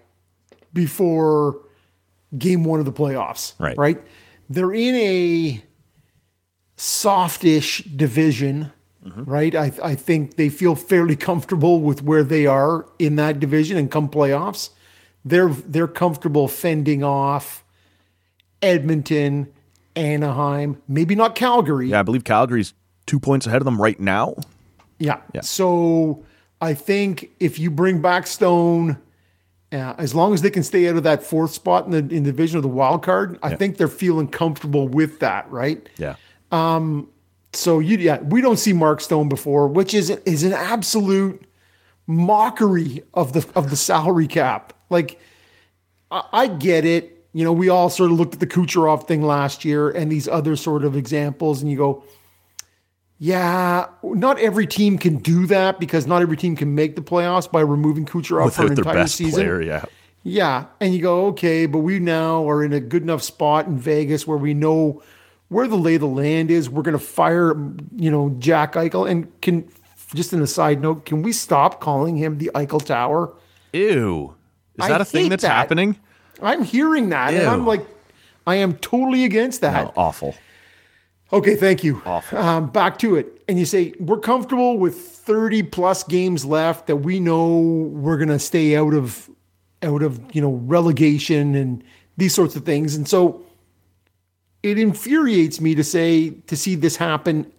[0.73, 1.61] before
[2.37, 3.55] game one of the playoffs.
[3.59, 3.77] Right.
[3.77, 4.03] Right.
[4.51, 5.65] They're in a
[6.77, 8.73] softish division.
[9.17, 9.55] Right.
[9.55, 13.91] I, I think they feel fairly comfortable with where they are in that division and
[13.91, 14.71] come playoffs.
[15.27, 17.65] They're they're comfortable fending off
[18.61, 19.53] Edmonton,
[19.95, 21.91] Anaheim, maybe not Calgary.
[21.91, 22.75] Yeah, I believe Calgary's
[23.07, 24.35] two points ahead of them right now.
[25.05, 25.21] Yeah.
[25.33, 25.43] Yeah.
[25.43, 26.25] So
[26.61, 28.97] I think if you bring back Stone,
[29.73, 32.23] uh, as long as they can stay out of that fourth spot in the in
[32.23, 35.87] the division of the wild card, I think they're feeling comfortable with that, right?
[35.99, 36.17] Yeah.
[36.51, 37.09] Um.
[37.53, 41.45] So you yeah, we don't see Mark Stone before, which is is an absolute
[42.07, 44.73] mockery of the of the salary cap.
[44.91, 45.21] Like
[46.11, 47.27] I, I get it.
[47.33, 50.29] You know, we all sort of looked at the Kucherov thing last year and these
[50.29, 52.05] other sort of examples, and you go,
[53.25, 57.51] yeah, not every team can do that because not every team can make the playoffs
[57.51, 59.41] by removing Kucherov for an their entire best season.
[59.41, 59.87] player, yeah.
[60.25, 60.67] Yeah.
[60.79, 64.27] And you go, okay, but we now are in a good enough spot in Vegas
[64.27, 65.03] where we know
[65.49, 66.69] where the lay of the land is.
[66.69, 67.55] We're going to fire,
[67.97, 69.11] you know, Jack Eichel.
[69.11, 69.71] And can,
[70.15, 73.35] just in a side note, can we stop calling him the Eichel Tower?
[73.73, 74.35] Ew.
[74.79, 75.49] Is that a thing that's that.
[75.49, 75.99] happening?
[76.43, 77.33] I'm hearing that.
[77.33, 77.87] And I'm like,
[78.47, 79.85] I am totally against that.
[79.85, 80.35] No, awful.
[81.33, 82.01] Okay, thank you.
[82.33, 83.43] Um, back to it.
[83.49, 88.29] And you say, we're comfortable with 30 plus games left that we know we're going
[88.29, 89.29] to stay out of,
[89.83, 91.83] out of, you know, relegation and
[92.17, 92.95] these sorts of things.
[92.95, 93.45] And so
[94.63, 97.51] it infuriates me to say, to see this happen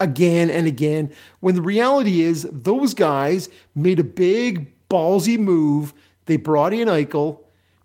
[0.00, 5.94] again and again when the reality is those guys made a big ballsy move.
[6.26, 7.40] They brought in Eichel.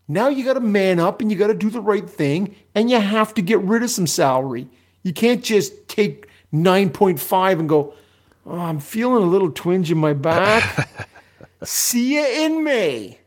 [0.08, 2.90] Now you got to man up and you got to do the right thing and
[2.90, 4.68] you have to get rid of some salary.
[5.04, 7.94] You can't just take 9.5 and go,
[8.46, 10.90] oh, I'm feeling a little twinge in my back.
[11.64, 13.20] See you in May.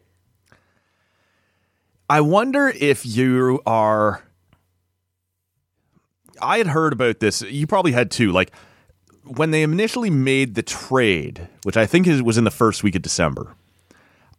[2.09, 4.23] I wonder if you are.
[6.41, 7.43] I had heard about this.
[7.43, 8.33] You probably had too.
[8.33, 8.53] Like
[9.25, 13.03] when they initially made the trade, which I think was in the first week of
[13.03, 13.55] December.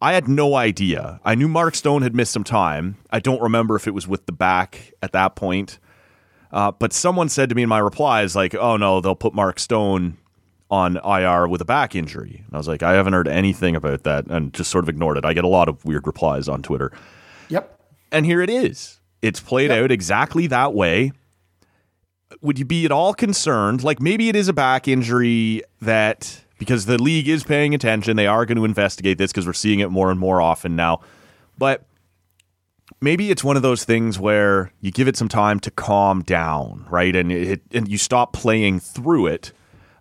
[0.01, 1.21] I had no idea.
[1.23, 2.97] I knew Mark Stone had missed some time.
[3.09, 5.79] I don't remember if it was with the back at that point.
[6.53, 9.59] Uh, but someone said to me in my replies, like, oh no, they'll put Mark
[9.59, 10.17] Stone
[10.69, 12.43] on IR with a back injury.
[12.45, 15.17] And I was like, I haven't heard anything about that and just sort of ignored
[15.17, 15.25] it.
[15.25, 16.91] I get a lot of weird replies on Twitter.
[17.49, 17.79] Yep.
[18.11, 18.99] And here it is.
[19.21, 19.83] It's played Yep.
[19.85, 21.11] out exactly that way.
[22.41, 23.83] Would you be at all concerned?
[23.83, 28.27] Like maybe it is a back injury that because the league is paying attention, they
[28.27, 31.01] are going to investigate this because we're seeing it more and more often now.
[31.57, 31.83] But
[33.03, 36.85] maybe it's one of those things where you give it some time to calm down,
[36.89, 37.15] right?
[37.15, 39.51] And it and you stop playing through it.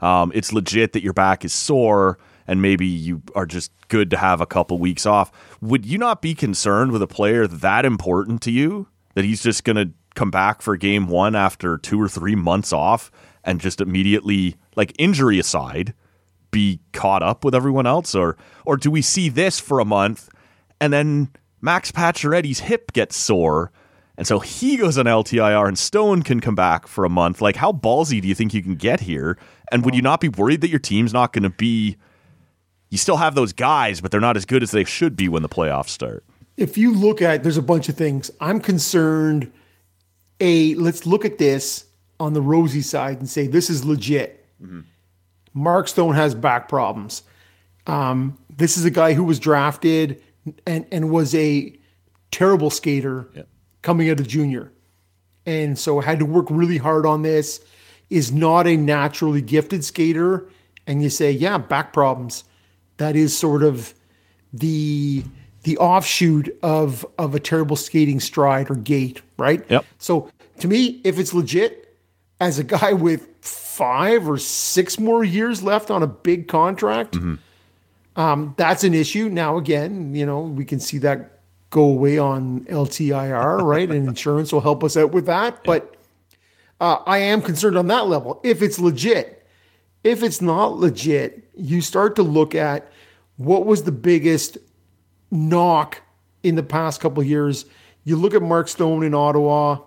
[0.01, 4.17] Um, it's legit that your back is sore and maybe you are just good to
[4.17, 5.31] have a couple weeks off.
[5.61, 9.65] Would you not be concerned with a player that important to you that he's just
[9.65, 13.11] going to come back for game one after two or three months off
[13.45, 15.95] and just immediately, like injury aside,
[16.51, 18.15] be caught up with everyone else?
[18.15, 20.29] Or, or do we see this for a month
[20.81, 21.31] and then
[21.63, 23.73] Max Pacioretty's hip gets sore?
[24.19, 27.41] And so he goes on LTIR and Stone can come back for a month.
[27.41, 29.39] Like, how ballsy do you think you can get here?
[29.71, 31.97] And would you not be worried that your team's not going to be.
[32.91, 35.43] You still have those guys, but they're not as good as they should be when
[35.43, 36.25] the playoffs start.
[36.59, 39.51] if you look at there's a bunch of things i'm concerned
[40.39, 41.87] a let's look at this
[42.21, 44.47] on the rosy side and say this is legit
[45.55, 47.23] mark stone has back problems
[47.87, 50.23] um, this is a guy who was drafted
[50.67, 51.77] and, and was a
[52.31, 53.29] terrible skater
[53.83, 54.73] coming out of junior.
[55.47, 57.61] And so had to work really hard on this.
[58.11, 60.47] Is not a naturally gifted skater.
[60.87, 62.45] And you say yeah back problems.
[62.99, 63.95] That is sort of
[64.53, 65.25] the
[65.63, 69.65] the offshoot of of a terrible skating stride or gait, right?
[69.71, 69.85] Yep.
[69.99, 70.31] So
[70.61, 71.97] to me, if it's legit,
[72.41, 77.37] as a guy with five or six more years left on a big contract, mm-hmm.
[78.17, 79.29] Um, that's an issue.
[79.29, 81.41] Now again, you know, we can see that
[81.71, 83.91] go away on LTIR, right?
[83.91, 85.65] and insurance will help us out with that.
[85.65, 85.97] But
[86.81, 88.41] uh, I am concerned on that level.
[88.43, 89.47] If it's legit,
[90.05, 92.91] if it's not legit, you start to look at
[93.37, 94.59] what was the biggest
[95.31, 96.01] knock
[96.43, 97.65] in the past couple of years.
[98.05, 99.79] You look at Mark Stone in Ottawa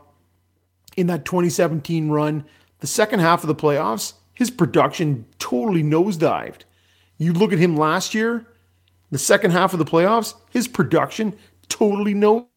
[0.95, 2.45] in that 2017 run,
[2.79, 6.61] the second half of the playoffs, his production totally nosedived.
[7.17, 8.45] You look at him last year,
[9.11, 11.35] the second half of the playoffs, his production
[11.69, 12.49] totally no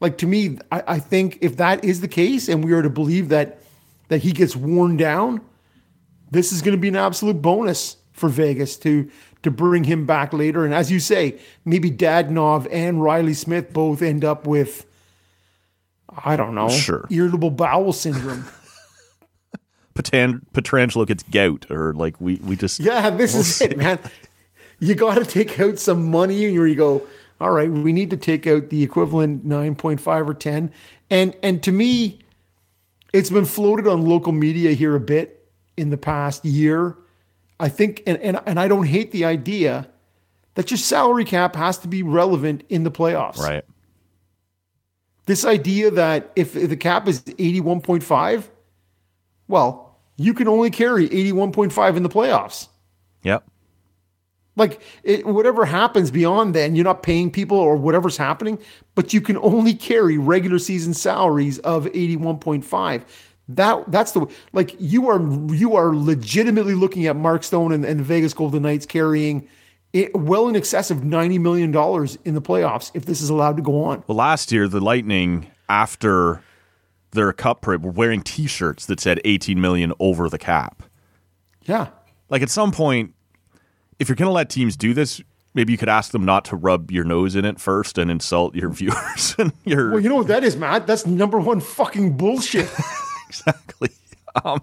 [0.00, 2.90] like to me, I, I think if that is the case, and we are to
[2.90, 3.60] believe that
[4.08, 5.40] that he gets worn down,
[6.30, 9.10] this is going to be an absolute bonus for Vegas to
[9.42, 10.64] to bring him back later.
[10.64, 14.86] And as you say, maybe Dadonov and Reilly Smith both end up with
[16.24, 17.06] I don't know, Sure.
[17.10, 18.44] irritable bowel syndrome.
[19.94, 23.98] Petran- Pietrangelo gets gout, or like we we just Yeah, this is it, man.
[24.78, 27.02] You got to take out some money, and you go,
[27.40, 30.72] all right, we need to take out the equivalent nine point five or ten,
[31.10, 32.20] and and to me,
[33.12, 36.96] it's been floated on local media here a bit in the past year.
[37.58, 39.88] I think, and and and I don't hate the idea
[40.54, 43.38] that your salary cap has to be relevant in the playoffs.
[43.38, 43.64] right.
[45.28, 48.50] This idea that if the cap is eighty one point five,
[49.46, 52.68] well, you can only carry eighty one point five in the playoffs.
[53.24, 53.44] Yep.
[54.56, 58.58] Like it, whatever happens beyond then, you're not paying people or whatever's happening,
[58.94, 63.02] but you can only carry regular season salaries of 81.5.
[63.50, 65.20] That that's the like you are
[65.52, 69.46] you are legitimately looking at Mark Stone and, and the Vegas Golden Knights carrying
[69.92, 73.56] it well in excess of 90 million dollars in the playoffs if this is allowed
[73.56, 74.04] to go on.
[74.06, 76.42] Well, last year the Lightning, after
[77.12, 80.82] their cup parade, were wearing T-shirts that said 18 million over the cap.
[81.62, 81.88] Yeah.
[82.28, 83.14] Like at some point,
[83.98, 85.22] if you're going to let teams do this,
[85.54, 88.54] maybe you could ask them not to rub your nose in it first and insult
[88.54, 90.86] your viewers and your Well, you know what that is, Matt?
[90.86, 92.70] That's number one fucking bullshit.
[93.28, 93.90] exactly.
[94.44, 94.62] Um,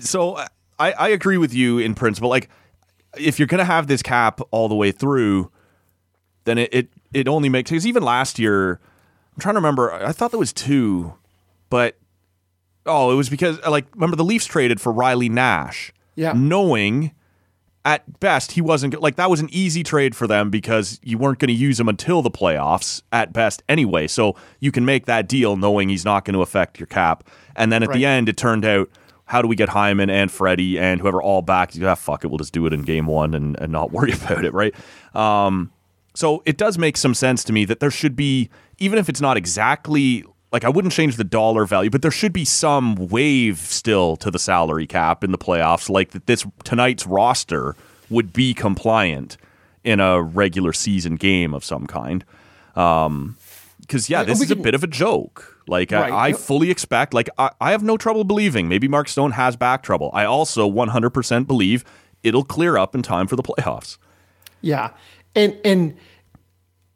[0.00, 0.36] so
[0.78, 2.30] I, I agree with you in principle.
[2.30, 2.48] Like,
[3.18, 5.50] if you're going to have this cap all the way through,
[6.44, 8.80] then it it, it only makes because even last year,
[9.34, 9.92] I'm trying to remember.
[9.92, 11.14] I thought there was two,
[11.70, 11.96] but
[12.86, 16.32] oh, it was because like remember the Leafs traded for Riley Nash, Yeah.
[16.34, 17.12] knowing.
[17.84, 21.38] At best, he wasn't like that was an easy trade for them because you weren't
[21.38, 24.06] going to use him until the playoffs at best anyway.
[24.08, 27.24] So you can make that deal knowing he's not going to affect your cap.
[27.56, 28.90] And then at the end, it turned out
[29.28, 31.72] how do we get Hyman and Freddie and whoever all back?
[31.82, 34.44] Ah, fuck it, we'll just do it in game one and, and not worry about
[34.44, 34.74] it, right?
[35.14, 35.70] Um,
[36.14, 39.20] so it does make some sense to me that there should be, even if it's
[39.20, 43.58] not exactly like I wouldn't change the dollar value, but there should be some wave
[43.58, 47.76] still to the salary cap in the playoffs, like that this tonight's roster
[48.08, 49.36] would be compliant
[49.84, 52.24] in a regular season game of some kind.
[52.72, 55.57] Because yeah, Yeah, this is a bit of a joke.
[55.68, 56.10] Like Right.
[56.12, 57.14] I, I fully expect.
[57.14, 60.10] Like I, I have no trouble believing maybe Mark Stone has back trouble.
[60.14, 61.84] I also 100% believe
[62.22, 63.98] it'll clear up in time for the playoffs.
[64.60, 64.90] Yeah,
[65.36, 65.96] and and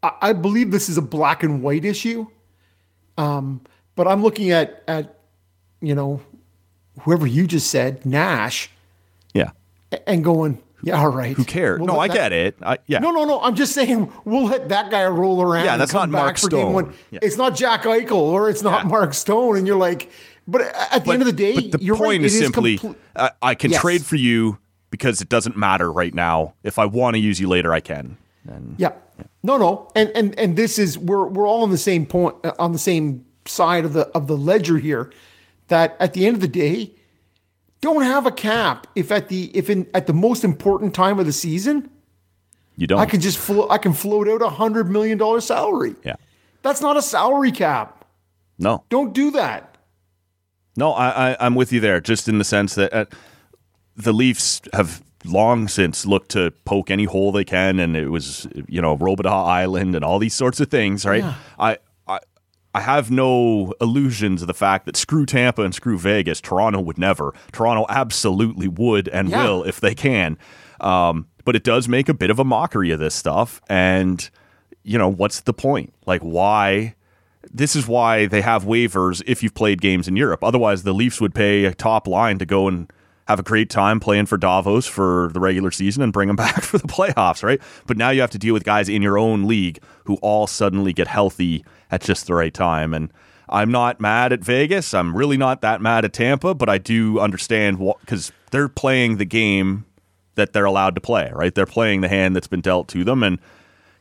[0.02, 2.26] I, I believe this is a black and white issue.
[3.18, 3.60] Um,
[3.94, 5.18] but I'm looking at at
[5.80, 6.20] you know
[7.02, 8.68] whoever you just said Nash
[9.34, 9.50] Yeah.
[10.06, 11.36] and going, yeah, all right.
[11.36, 11.78] Who cares?
[11.78, 12.56] We'll no, I that- get it.
[12.62, 12.98] I, yeah.
[12.98, 13.40] No, no, no.
[13.40, 15.64] I'm just saying we'll let that guy roll around.
[15.64, 16.92] Yeah, that's not Mark Stone.
[17.10, 17.20] Yeah.
[17.22, 18.88] It's not Jack Eichel or it's not Yeah.
[18.90, 20.10] Mark Stone, and you're like,
[20.46, 23.30] but at the end of the day, but the point right, is simply comple- I
[23.42, 23.80] I can Yes.
[23.80, 24.58] trade for you
[24.90, 26.54] because it doesn't matter right now.
[26.62, 28.16] If I want to use you later, I can.
[28.48, 28.92] And Yeah.
[29.44, 29.88] No, no.
[29.94, 32.78] And and and this is we're we're all on the same point uh, on the
[32.78, 35.10] same side of the of the ledger here
[35.68, 36.92] that at the end of the day
[37.82, 41.26] don't have a cap if at the if in at the most important time of
[41.26, 41.90] the season
[42.76, 42.98] you don't.
[42.98, 45.94] I can just flo- I can float out a 100 million dollar salary.
[46.02, 46.16] yeah.
[46.62, 48.06] That's not a salary cap.
[48.58, 48.84] No.
[48.88, 49.76] Don't do that.
[50.76, 53.04] No, I, I, I'm with you there, just in the sense that uh,
[53.96, 58.46] the Leafs have long since looked to poke any hole they can, and it was,
[58.68, 61.24] you know, Robidas Island and all these sorts of things, right?
[61.24, 61.78] I, I,
[62.74, 66.96] I have no illusions of the fact that screw Tampa and screw Vegas, Toronto would
[66.98, 67.34] never.
[67.52, 69.44] Toronto absolutely would and Yeah.
[69.44, 70.38] will if they can.
[70.80, 74.28] Um, but it does make a bit of a mockery of this stuff, and
[74.84, 75.92] you know, what's the point?
[76.06, 76.94] Like, why?
[77.52, 80.44] this is why they have waivers if you've played games in Europe.
[80.44, 82.88] Otherwise, the Leafs would pay a top line to go and
[83.26, 86.62] have a great time playing for Davos for the regular season and bring them back
[86.62, 87.60] for the playoffs, right?
[87.88, 90.92] But now you have to deal with guys in your own league who all suddenly
[90.92, 92.92] get healthy at just the right time.
[92.94, 93.12] And
[93.48, 94.94] I'm not mad at Vegas.
[94.94, 99.18] I'm really not that mad at Tampa, but I do understand what because they're playing
[99.18, 99.84] the game
[100.34, 101.54] that they're allowed to play, right?
[101.54, 103.38] They're playing the hand that's been dealt to them, and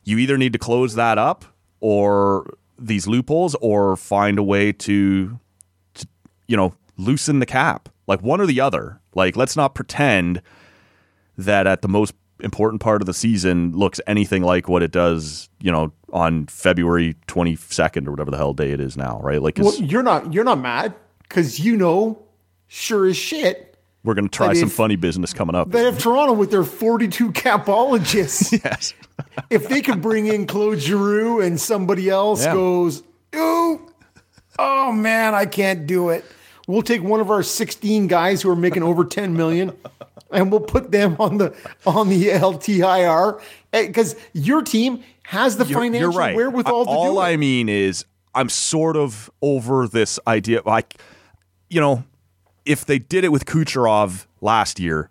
[0.06, 1.46] you either need to close that up
[1.82, 2.48] or
[2.80, 5.40] these loopholes or find a way to,
[5.94, 6.08] to
[6.48, 10.42] you know loosen the cap like one or the other like let's not pretend
[11.38, 15.50] that at the most important part of the season looks anything like what it does
[15.62, 19.58] you know on february 22nd or whatever the hell day it is now right Like,
[19.60, 20.94] Well, you're not you're not mad
[21.30, 22.22] cuz you know
[22.68, 23.68] sure as shit
[24.04, 26.64] we're going to try some if- funny business coming up that if Toronto with their
[26.64, 28.94] 42 capologists yes
[29.50, 32.54] if they could bring in Claude Giroux and somebody else Yeah.
[32.54, 33.04] goes,
[33.36, 33.80] ooh,
[34.58, 36.26] oh man, I can't do it.
[36.68, 39.74] We'll take one of our 16 guys who are making over 10 million
[40.32, 41.54] and we'll put them on the
[41.86, 43.40] on the LTIR
[43.72, 46.36] because eh, your team has the You're- financial you're right.
[46.36, 48.04] wherewithal to All I mean is,
[48.36, 50.62] I'm sort of over this idea.
[50.66, 50.98] Like,
[51.70, 52.04] you know,
[52.66, 55.10] if they did it with Kucherov last year,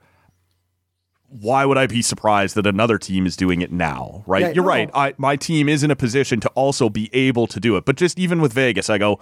[1.29, 4.23] why would I be surprised that another team is doing it now?
[4.27, 4.43] Right?
[4.43, 4.91] Yeah, You're no, right.
[4.93, 7.85] I, my team is in a position to also be able to do it.
[7.87, 9.21] But just even with Vegas, I go,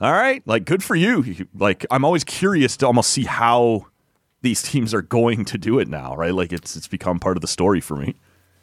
[0.00, 1.46] all right, like good for you.
[1.54, 3.86] Like I'm always curious to almost see how
[4.42, 6.14] these teams are going to do it now.
[6.16, 6.34] Right?
[6.34, 8.14] Like it's it's become part of the story for me.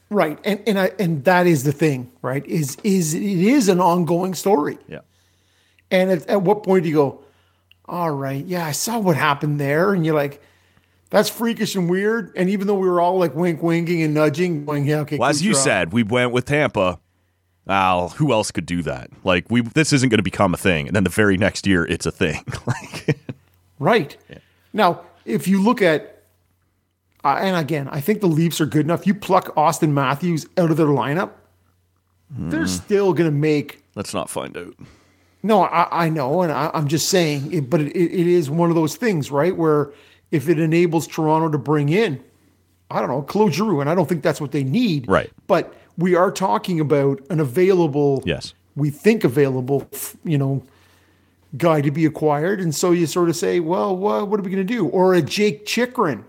[0.10, 0.40] Right.
[0.44, 2.46] And and I and that is the thing, right?
[2.46, 4.78] Is is it is an ongoing story.
[4.88, 5.00] Yeah.
[5.92, 7.24] And at, at what point do you go,
[7.86, 9.94] all right, yeah, I saw what happened there.
[9.94, 10.42] And you're like,
[11.12, 12.34] that's freakish and weird.
[12.36, 15.18] And even though we were all like wink, winking and nudging, going, yeah, okay.
[15.18, 17.00] Well, as you said, we went with Tampa.
[17.66, 19.10] Well, who else could do that?
[19.24, 21.86] Like we, this isn't going to become a thing, and then the very next year,
[21.86, 22.44] it's a thing.
[22.68, 23.18] like,
[23.80, 24.18] Right.
[24.74, 26.15] Now, if you look at,
[27.26, 29.06] uh, and again, I think the Leafs are good enough.
[29.06, 31.32] You pluck Auston Matthews out of their lineup,
[32.36, 32.50] Hmm.
[32.50, 34.74] they're still going to make let's not find out.
[35.44, 38.70] No, I, I know, and I, I'm just saying, it, but it, it is one
[38.70, 39.56] of those things, right?
[39.56, 39.92] Where
[40.32, 42.20] if it enables Toronto to bring in,
[42.90, 45.30] I don't know, Claude Giroux, and I don't think that's what they need, Right.
[45.48, 48.54] But we are talking about an available, Yes.
[48.76, 49.88] we think available,
[50.24, 50.64] you know,
[51.58, 54.50] guy to be acquired, and so you sort of say, well, what, what are we
[54.52, 54.88] going to do?
[54.88, 56.26] Or a Jake Chychrun,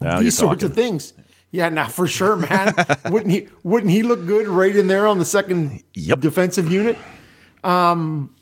[0.00, 1.12] Now these sorts of things.
[1.52, 2.74] Yeah, now for sure, man.
[3.10, 3.48] wouldn't he?
[3.64, 6.20] Wouldn't he look good right in there on the second Yep.
[6.20, 6.96] defensive unit?
[7.64, 8.34] Um,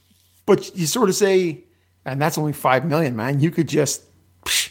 [0.46, 1.64] but you sort of say,
[2.04, 3.40] and that's only five million, man.
[3.40, 4.02] You could just,
[4.44, 4.70] psh,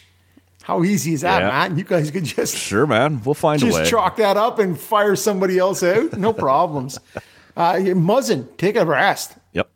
[0.63, 1.47] how easy is that, Yeah.
[1.49, 1.77] man?
[1.77, 3.21] You guys could just Sure, man.
[3.25, 3.85] We'll find a just way.
[3.89, 6.13] chalk that up and fire somebody else out.
[6.17, 6.99] No problems.
[7.55, 9.33] Uh, Muzzin, take a rest.
[9.53, 9.67] Yep.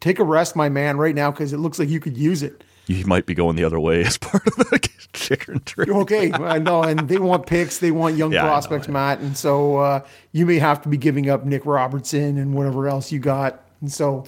[0.00, 2.63] Take a rest, my man, right now because it looks like you could use it.
[2.86, 5.88] You might be going the other way as part of the chicken trade.
[5.88, 8.88] Okay, I know, and they want picks, they want young Yeah, I know, prospects.
[8.88, 10.00] Matt, and so uh,
[10.32, 13.90] you may have to be giving up Nick Robertson and whatever else you got, and
[13.92, 14.24] so.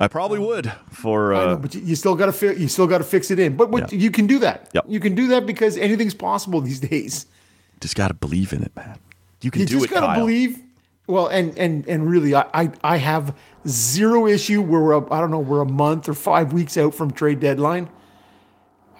[0.00, 1.34] I probably would for.
[1.34, 3.40] I know, Uh, but you, still got to fi- you still got to fix it
[3.40, 3.56] in.
[3.56, 3.98] But what, Yeah.
[3.98, 4.68] you can do that.
[4.72, 4.84] Yep.
[4.86, 7.26] You can do that because anything's possible these days.
[7.80, 8.96] just got to believe in it, man.
[9.40, 10.60] You can you do just it, gotta believe.
[11.08, 13.34] Well, and and and really, I, I I have
[13.66, 17.12] zero issue where we're I don't know we're a month or five weeks out from
[17.12, 17.88] trade deadline.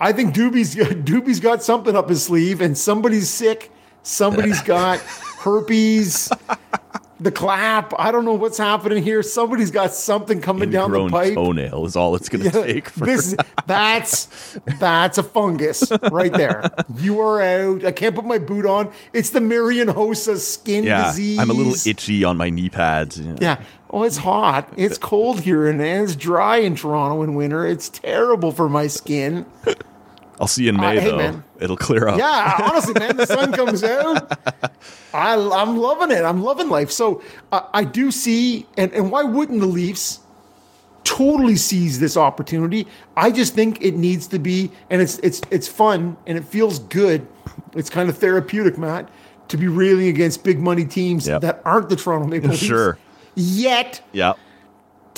[0.01, 0.75] I think Doobie's
[1.05, 3.71] Doobie's got something up his sleeve, and somebody's sick.
[4.03, 6.31] Somebody's got herpes,
[7.21, 7.93] the clap.
[7.99, 9.23] I don't know what's happening here.
[9.23, 11.35] Somebody's got something coming down the pipe.
[11.35, 12.89] toenail is all it's going to take.
[12.89, 13.37] For, this
[13.67, 16.71] that's that's a fungus right there.
[16.97, 17.85] You are out.
[17.85, 18.93] I can't put my boot on.
[19.13, 21.39] It's the Marian Hossa skin yeah, disease.
[21.39, 23.21] I'm a little itchy on my knee pads.
[23.21, 23.37] know.
[23.41, 23.63] Yeah.
[23.91, 24.71] Oh, it's hot.
[24.77, 27.67] It's cold here and it's dry in Toronto in winter.
[27.67, 29.47] It's terrible for my skin.
[30.41, 31.17] I'll see you in May Uh, hey, though.
[31.17, 31.45] man.
[31.61, 32.19] It'll clear up.
[32.19, 34.39] Yeah, honestly, man, the sun comes out.
[35.15, 36.23] I, I'm loving it.
[36.25, 36.91] I'm loving life.
[36.91, 40.21] So uh, I do see, and, and why wouldn't the Leafs
[41.05, 42.87] totally seize this opportunity?
[43.17, 46.79] I just think it needs to be, and it's it's it's fun and it feels
[46.79, 47.27] good.
[47.75, 49.09] It's kind of therapeutic, Matt,
[49.49, 51.41] to be railing against big money teams Yep.
[51.43, 52.63] that aren't the Toronto Maple Leafs.
[52.63, 52.99] Sure.
[53.35, 54.35] Yet Yeah.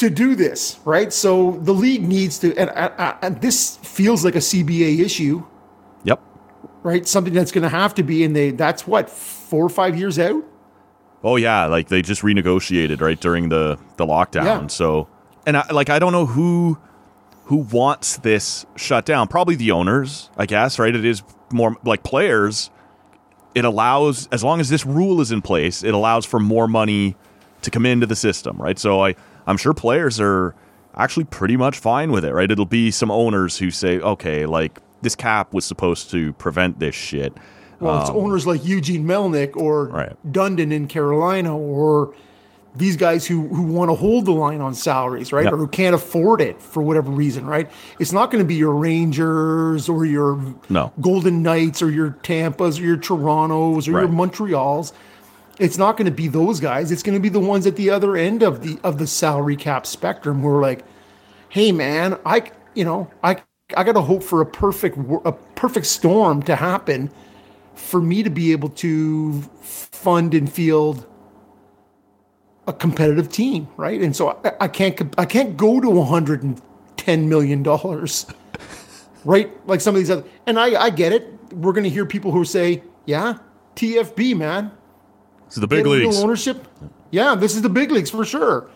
[0.00, 1.12] To do this, right?
[1.12, 5.44] So the league needs to, and, and, and this feels like a CBA issue
[6.04, 6.20] Yep.
[6.82, 7.06] right?
[7.06, 10.18] Something that's going to have to be, and they that's what four or five years
[10.18, 10.42] out.
[11.22, 14.44] Oh yeah, like they just renegotiated right during the the lockdown.
[14.44, 14.66] Yeah.
[14.68, 15.06] So,
[15.46, 16.78] and I, like I don't know who
[17.44, 19.28] who wants this shut down.
[19.28, 20.78] Probably the owners, I guess.
[20.78, 20.94] Right?
[20.94, 21.22] It is
[21.52, 22.70] more like players.
[23.54, 27.16] It allows as long as this rule is in place, it allows for more money
[27.62, 28.56] to come into the system.
[28.56, 28.78] Right?
[28.78, 29.14] So I
[29.46, 30.54] I'm sure players are
[30.96, 32.32] actually pretty much fine with it.
[32.32, 32.50] Right?
[32.50, 36.94] It'll be some owners who say, okay, like this cap was supposed to prevent this
[36.94, 37.32] shit.
[37.80, 40.16] Well, it's owners like Eugene Melnyk or Um, Right.
[40.30, 42.12] Dundon in Carolina, or
[42.76, 45.52] these guys who who want to hold the line on salaries, right, Yep.
[45.54, 47.70] or who can't afford it for whatever reason, right?
[47.98, 50.38] It's not going to be your Rangers or your
[50.68, 50.92] No.
[51.00, 54.92] Golden Knights or your Tampas or your Torontos or your Montreals.
[55.60, 56.90] It's not going to be those guys.
[56.90, 59.56] It's going to be the ones at the other end of the of the salary
[59.56, 60.84] cap spectrum who are like,
[61.50, 63.42] hey man, I you know I
[63.76, 64.96] I got to hope for a perfect
[65.26, 67.10] a perfect storm to happen
[67.74, 71.06] for me to be able to fund and field
[72.66, 74.00] a competitive team, right?
[74.00, 78.26] And so I, I can't I can't go to 110 million dollars,
[79.26, 79.50] right?
[79.66, 81.28] Like some of these other, and I I get it.
[81.52, 83.38] We're going to hear people who say, yeah,
[83.76, 84.70] TFB man,
[85.50, 86.22] So the big Get a little leagues.
[86.22, 86.66] ownership.
[87.10, 88.68] Yeah, this is the big leagues for sure.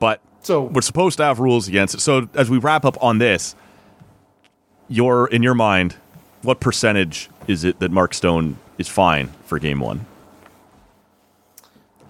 [0.00, 2.00] but So we're supposed to have rules against it.
[2.00, 3.54] So as we wrap up on this,
[4.88, 5.96] your in your mind,
[6.42, 10.06] what percentage is it that Mark Stone is fine for game one?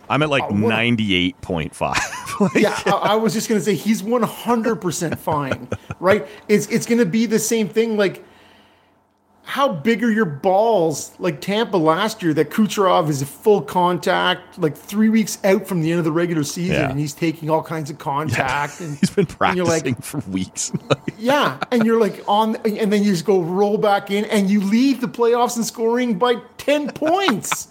[0.09, 1.99] I'm at like Uh, what- ninety-eight point five.
[2.55, 5.69] yeah, I, I was just gonna say he's one hundred percent fine,
[6.01, 6.27] right?
[6.49, 7.97] It's it's gonna be the same thing.
[7.97, 8.25] Like,
[9.53, 11.13] how big are your balls?
[11.19, 15.83] Like Tampa last year, that Kucherov is a full contact, like three weeks out from
[15.83, 16.89] the end of the regular season, Yeah.
[16.89, 18.81] and he's taking all kinds of contact.
[18.81, 20.73] And He's been practicing like, for weeks.
[21.19, 24.59] yeah, and you're like on, and then you just go roll back in, and you
[24.63, 27.69] leave the playoffs in scoring by ten points,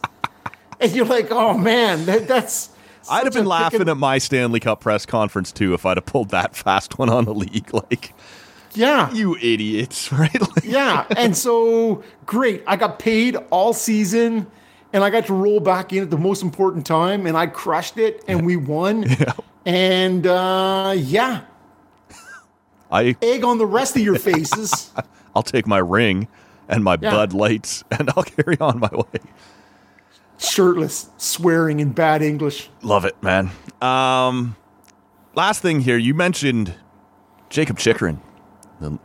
[0.79, 2.69] and you're like, oh man, that, that's.
[3.09, 6.29] I'd have been laughing at my Stanley Cup press conference too if I'd have pulled
[6.29, 7.69] that fast one on the league.
[7.73, 8.13] Like,
[8.73, 10.39] Yeah, you idiots, right?
[10.39, 12.63] Like, yeah, and so great.
[12.67, 14.47] I got paid all season,
[14.93, 17.97] and I got to roll back in at the most important time, and I crushed
[17.97, 19.05] it, and we won.
[19.63, 21.41] And uh, yeah,
[22.91, 24.91] I egg on the rest of your faces.
[25.35, 26.27] I'll take my ring
[26.67, 27.11] and my Yeah.
[27.11, 29.19] Bud Lights and I'll carry on my way.
[30.39, 32.71] Shirtless, swearing in bad English.
[32.81, 33.51] Love it, man.
[33.83, 34.55] Um,
[35.35, 36.73] last thing here, you mentioned
[37.51, 38.19] Jacob Chychrun.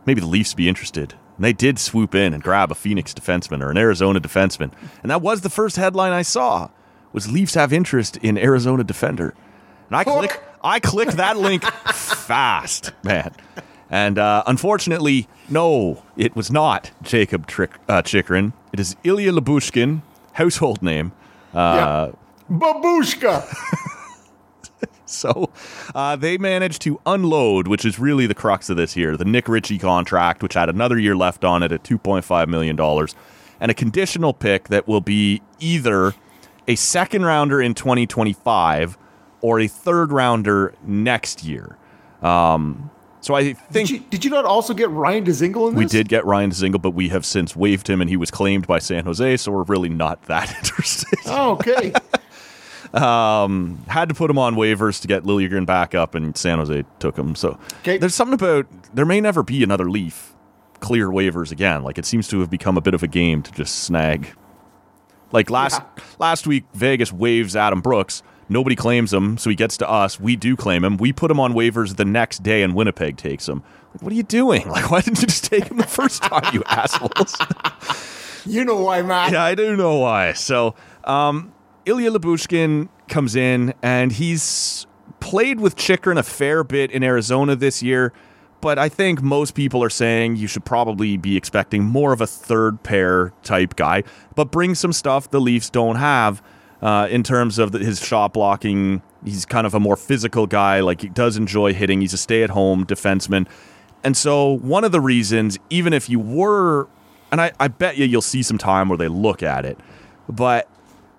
[0.05, 1.13] Maybe the Leafs be interested.
[1.35, 4.71] And they did swoop in and grab a Phoenix defenseman or an Arizona defenseman,
[5.03, 6.69] and that was the first headline I saw.
[7.13, 9.33] Was Leafs have interest in Arizona defender?
[9.87, 11.63] And I click, I clicked that link
[11.93, 13.33] fast, man.
[13.89, 18.53] And uh, unfortunately, no, it was not Jacob Trick, uh, Chychrun.
[18.73, 20.01] It is Ilya Lyubushkin,
[20.33, 21.13] household name.
[21.53, 22.57] Uh, yeah.
[22.57, 23.47] Babushka.
[25.07, 25.49] So
[25.95, 29.47] uh, they managed to unload, which is really the crux of this here, the Nick
[29.47, 32.79] Ritchie contract, which had another year left on it at $2.5 million,
[33.59, 36.13] and a conditional pick that will be either
[36.67, 38.97] a second rounder in 2025
[39.41, 41.77] or a third rounder next year.
[42.21, 42.89] Um,
[43.21, 45.79] so I think Did you, did you not also get Ryan Dzingel in this?
[45.79, 48.67] we did get Ryan Dzingel, but we have since waived him, and he was claimed
[48.67, 51.19] by San Jose, so we're really not that interested.
[51.25, 51.93] Oh, okay.
[52.93, 57.17] Had to put him on waivers to get Liljegren back up, and San Jose took
[57.17, 57.35] him.
[57.35, 57.97] So Okay.
[57.97, 60.33] there's something about there may never be another Leaf
[60.79, 61.83] clear waivers again.
[61.83, 64.29] Like it seems to have become a bit of a game to just snag
[65.31, 66.03] Like last Yeah.
[66.19, 68.23] last week, Vegas waves Adam Brooks.
[68.49, 70.21] Nobody claims him, so he gets to us.
[70.21, 70.95] We do claim him.
[70.95, 73.61] We put him on waivers the next day, and Winnipeg takes him.
[73.93, 74.69] Like, what are you doing?
[74.69, 77.35] Like, why didn't you just take him the first time, you assholes?
[78.45, 79.33] You know why, Matt?
[79.33, 80.31] Yeah, I do know why.
[80.31, 81.51] So, um,
[81.87, 84.85] Ilya Lyubushkin comes in, and he's
[85.21, 88.11] played with Chychrun a fair bit in Arizona this year.
[88.59, 92.27] But I think most people are saying you should probably be expecting more of a
[92.27, 94.03] third pair type guy,
[94.35, 96.41] but bring some stuff the Leafs don't have
[96.81, 99.01] uh, in terms of the, his shot blocking.
[99.23, 100.81] He's kind of a more physical guy.
[100.81, 102.01] Like he does enjoy hitting.
[102.01, 103.47] He's a stay-at-home defenseman.
[104.03, 106.87] And so one of the reasons, even if you were,
[107.31, 109.79] and I, I bet you you'll see some time where they look at it,
[110.27, 110.67] but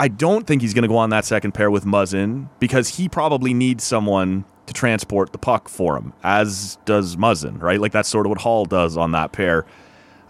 [0.00, 3.08] I don't think he's going to go on that second pair with Muzzin because he
[3.08, 7.80] probably needs someone to transport the puck for him, as does Muzzin, right?
[7.80, 9.66] Like that's sort of what Holl does on that pair.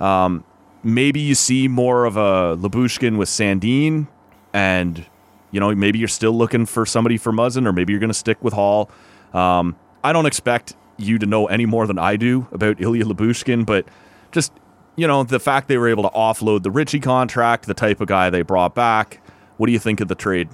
[0.01, 0.45] Um,
[0.83, 4.09] maybe you see more of a Lyubushkin with Sandin,
[4.55, 5.05] and
[5.51, 8.15] you know maybe you're still looking for somebody for Muzzin, or maybe you're going to
[8.15, 8.91] stick with Holl.
[9.35, 13.67] Um, I don't expect you to know any more than I do about Ilya Lyubushkin,
[13.67, 13.87] but
[14.33, 14.53] just
[14.97, 18.09] you know the fact they were able to offload the Ritchie contract, the type of
[18.09, 19.21] guy they brought back.
[19.59, 20.49] What do you think of the trade?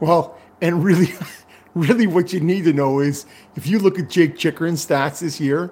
[0.00, 1.12] Well, and really,
[1.74, 3.26] really, what you need to know is
[3.56, 5.70] if you look at Jake Chychrun's stats this year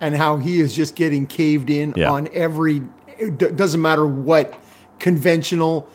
[0.00, 2.10] and how he is just getting caved in Yeah.
[2.10, 2.82] on every,
[3.18, 4.54] it doesn't matter what
[5.00, 5.88] conventional,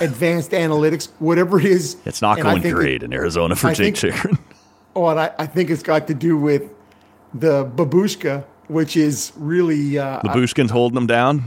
[0.00, 1.96] advanced analytics, whatever it is.
[2.04, 4.38] It's not going great It, in Arizona for I Jake think- Chychrun.
[4.96, 6.70] oh, and I, I think it's got to do with
[7.34, 11.44] the babushka, which is really uh, Lyubushkin's holding them down.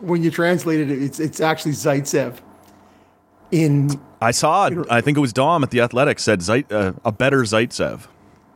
[0.00, 2.36] when you translate it, it's it's actually Zaitsev.
[3.52, 4.86] In I saw it.
[4.90, 8.06] I think it was Dom at the Athletics said Zeit, uh, a better Zaitsev.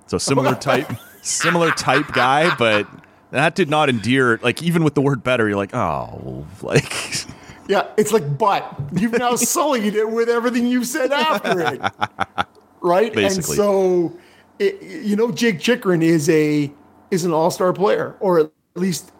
[0.07, 0.91] So similar type,
[1.23, 2.89] similar type guy, but
[3.31, 4.41] that did not endear.
[4.43, 6.93] Like even with the word better, you're like, oh, like
[7.69, 11.81] Yeah, it's like, but you've now sullied it with everything you've said after it,
[12.81, 13.13] right?
[13.13, 13.53] Basically.
[13.53, 14.17] And so,
[14.59, 16.73] it, you know, Jake Chychrun is a
[17.11, 19.11] is an all star player, or at least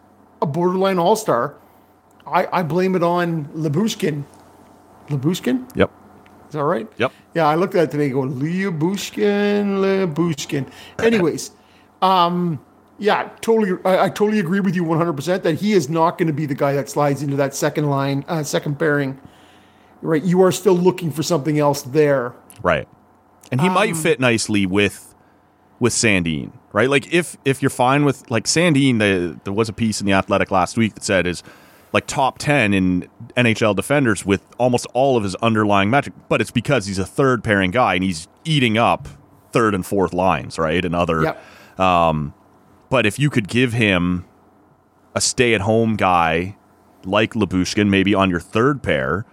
[0.41, 1.55] a borderline all star.
[2.25, 4.23] I, I blame it on Lyubushkin.
[5.09, 5.91] Lyubushkin, yep,
[6.47, 6.87] is that right?
[6.97, 7.11] yep.
[7.33, 8.09] Yeah, I looked at it today.
[8.09, 10.69] Going Lyubushkin, Lyubushkin.
[10.99, 11.51] Anyways,
[12.01, 12.59] um,
[12.99, 13.77] yeah, totally.
[13.85, 16.45] I, I totally agree with you 100 percent that he is not going to be
[16.45, 19.19] the guy that slides into that second line, uh, second pairing.
[20.01, 22.33] Right, you are still looking for something else there.
[22.61, 22.87] Right.
[23.51, 25.15] And he Um, might fit nicely with
[25.79, 26.89] with Sandin, right?
[26.89, 30.13] Like if if you're fine with like Sandin, the, there was a piece in the
[30.13, 31.41] Athletic last week that said is
[31.93, 36.51] like top 10 in NHL defenders with almost all of his underlying magic, but it's
[36.51, 39.07] because he's a third pairing guy and he's eating up
[39.51, 40.83] third and fourth lines, right?
[40.83, 41.79] And other Yep.
[41.79, 42.33] Um,
[42.89, 44.25] but if you could give him
[45.15, 46.55] a stay-at-home guy
[47.03, 49.25] like Lyubushkin, maybe on your third pair,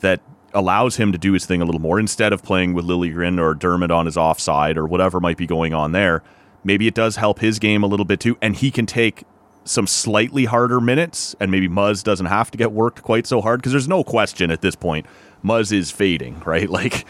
[0.00, 0.20] that
[0.54, 3.54] allows him to do his thing a little more instead of playing with Liljegren or
[3.54, 6.22] Dermott on his offside or whatever might be going on there.
[6.64, 9.24] Maybe it does help his game a little bit too, and he can take
[9.68, 13.60] some slightly harder minutes, and maybe Muzz doesn't have to get worked quite so hard
[13.60, 15.06] because there's no question at this point
[15.44, 16.68] Muzz is fading, right?
[16.70, 17.04] Like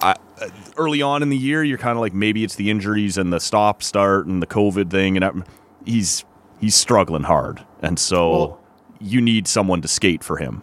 [0.00, 3.18] I, uh, early on in the year, you're kind of like maybe it's the injuries
[3.18, 5.48] and the stop start and the COVID thing, and that-
[5.84, 6.24] he's
[6.60, 8.60] he's struggling hard, and so Well-
[9.00, 10.62] you need someone to skate for him.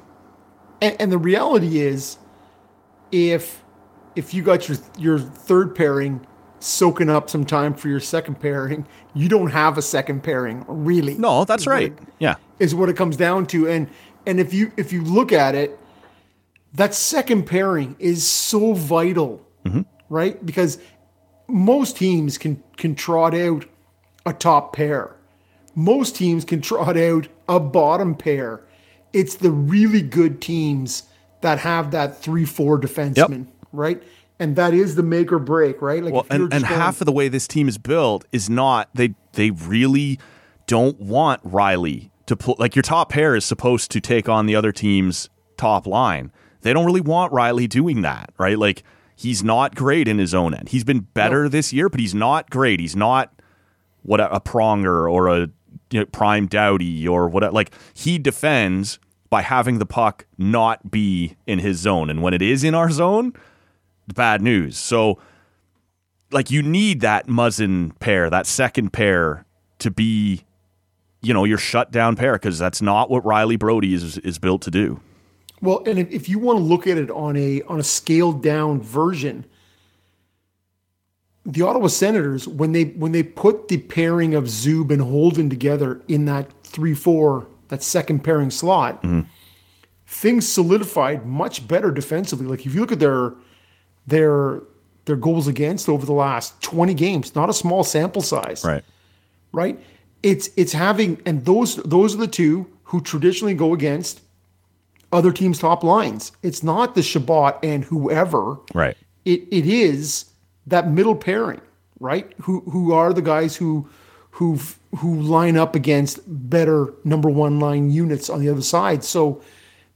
[0.82, 2.18] And, and the reality is,
[3.12, 3.64] if
[4.16, 6.26] if you got your your third pairing
[6.66, 11.16] soaking up some time for your second pairing, you don't have a second pairing really.
[11.16, 11.92] No, that's right.
[11.92, 13.68] it- Yeah, is what it comes down to.
[13.68, 13.88] And
[14.26, 15.80] and if you if you look at it,
[16.74, 19.82] that second pairing is so vital, mm-hmm.
[20.10, 20.44] right?
[20.46, 20.80] Because
[21.48, 23.66] most teams can can trot out
[24.26, 25.16] a top pair.
[25.76, 28.62] Most teams can trot out a bottom pair.
[29.14, 31.04] It's the really good teams
[31.42, 34.02] that have that three four defenseman, right?
[34.40, 36.04] And that is the make or break, right?
[36.04, 38.90] Like well, and, and going- half of the way this team is built is not
[38.94, 40.20] they they really
[40.68, 44.56] don't want Rielly to pull like your top pair is supposed to take on the
[44.56, 46.32] other team's top line.
[46.62, 48.60] They don't really want Rielly doing that, right?
[48.60, 48.84] Like
[49.16, 50.70] he's not great in his own end.
[50.70, 52.80] He's been better this year, but he's not great.
[52.80, 53.32] He's not
[54.02, 55.50] what a, a pronger or a
[55.92, 59.00] you know, prime Doughty or what like he defends
[59.30, 62.90] by having the puck not be in his zone and when it is in our
[62.90, 63.34] zone
[64.14, 65.18] bad news so
[66.32, 69.46] like you need that Muzzin pair, that second pair
[69.80, 70.44] to be,
[71.22, 74.72] you know, your shutdown pair because that's not what Rielly Brodie is is built to
[74.72, 75.00] do.
[75.62, 78.82] Well, and if, you want to look at it on a on a scaled down
[78.82, 79.46] version,
[81.46, 86.02] the Ottawa Senators when they when they put the pairing of Zub and Holden together
[86.08, 89.22] in that three four that second pairing slot, mm-hmm.
[90.06, 92.46] things solidified much better defensively.
[92.46, 93.34] Like if you look at their
[94.08, 94.62] their
[95.06, 98.64] their goals against over the last 20 games, not a small sample size.
[98.66, 98.84] Right.
[99.52, 99.80] Right?
[100.24, 104.22] It's it's having and those those are the two who traditionally go against
[105.12, 106.32] other teams' top lines.
[106.42, 108.58] It's not the Chabot and whoever.
[108.74, 108.98] Right.
[109.24, 110.26] It it is
[110.68, 111.62] that middle pairing,
[112.00, 112.34] right?
[112.42, 113.88] Who who are the guys who
[114.32, 114.60] who
[114.98, 119.04] who line up against better number one line units on the other side.
[119.04, 119.42] So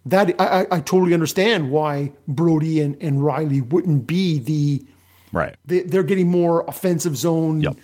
[0.06, 4.86] that I, I totally understand why Brodie and, and Rielly wouldn't be the
[5.32, 5.56] Right.
[5.66, 7.78] they, they're getting more offensive zone, Yep.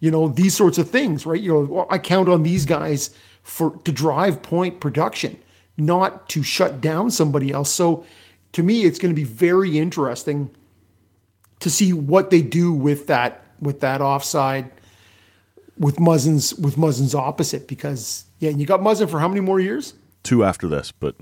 [0.00, 1.40] you know, these sorts of things, right?
[1.40, 3.10] You know, well, I count on these guys
[3.42, 5.38] for to drive point production,
[5.76, 7.70] not to shut down somebody else.
[7.70, 8.04] So
[8.52, 10.50] to me, it's going to be very interesting
[11.60, 14.70] to see what they do with that with that offside
[15.76, 19.94] with Muzzin's with Muzzin's opposite because yeah, you got Muzzin for how many more years?
[20.22, 21.16] Two after this, but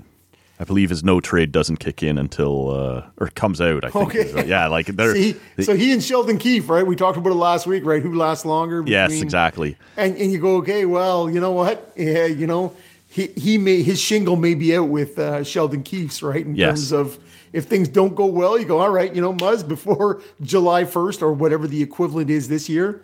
[0.59, 3.83] I believe his no trade doesn't kick in until uh, or comes out.
[3.85, 4.15] I think.
[4.15, 4.47] Okay.
[4.47, 6.85] Yeah, like they're See, they- so he and Sheldon Keefe, right?
[6.85, 8.01] We talked about it last week, right?
[8.01, 8.83] Who lasts longer?
[8.87, 9.77] yes, exactly.
[9.97, 11.91] And and you go, okay, well, you know what?
[11.95, 12.73] Yeah, you know,
[13.07, 16.45] he he may his shingle may be out with uh, Sheldon Keefe's, right?
[16.45, 16.69] In Yes.
[16.89, 17.19] terms of
[17.53, 21.21] if things don't go well, you go, all right, you know, Muzz, before July first
[21.21, 23.03] or whatever the equivalent is this year,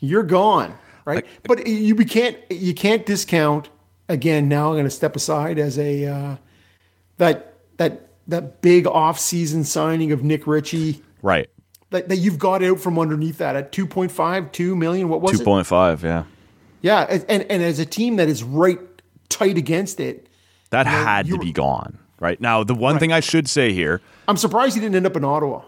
[0.00, 0.74] you're gone,
[1.04, 1.24] right?
[1.44, 3.68] but you we can't you can't discount
[4.08, 4.48] again.
[4.48, 6.36] Now I'm going to step aside as a uh,
[7.18, 11.02] that that that big off season signing of Nick Ritchie.
[11.22, 11.48] Right.
[11.90, 15.10] That, that you've got out from underneath that at 2.5, 2 million.
[15.10, 15.44] What was Two it?
[15.44, 16.02] point five.
[16.02, 16.24] Yeah.
[16.80, 18.80] Yeah, and, and as a team that is right
[19.28, 20.28] tight against it,
[20.70, 21.98] That know, had to be gone.
[22.18, 25.16] Right now, the one thing I should say here I'm surprised he didn't end up
[25.16, 25.62] in Ottawa.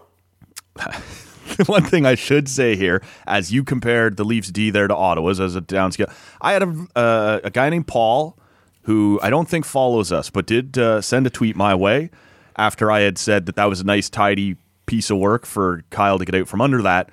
[0.77, 4.95] the one thing I should say here, as you compared the Leafs D there to
[4.95, 8.39] Ottawa's as a downscale, I had a, uh, a guy named Paul
[8.85, 12.11] who I don't think follows us, but did uh, send a tweet my way
[12.57, 14.57] after I had said that that was a nice, tidy
[14.87, 17.11] piece of work for Kyle to get out from under that.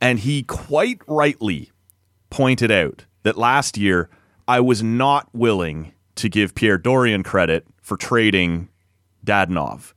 [0.00, 1.70] And he quite rightly
[2.30, 4.08] pointed out that last year
[4.46, 8.68] I was not willing to give Pierre Dorion credit for trading
[9.24, 9.92] Dadonov.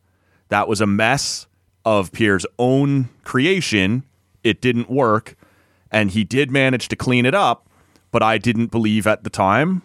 [0.49, 1.47] That was a mess
[1.83, 4.03] of Pierre's own creation.
[4.43, 5.35] It didn't work,
[5.91, 7.69] and he did manage to clean it up,
[8.11, 9.83] but I didn't believe at the time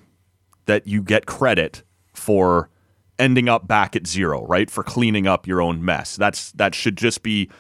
[0.67, 1.83] that you get credit
[2.15, 2.71] for
[3.19, 4.71] ending up back at zero, right?
[4.71, 6.17] For cleaning up your own mess.
[6.17, 7.51] That's that should just be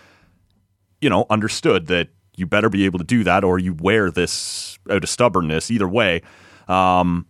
[1.01, 4.78] you know, understood that you better be able to do that or you wear this
[4.90, 6.22] out of stubbornness either way.
[6.68, 7.27] Um,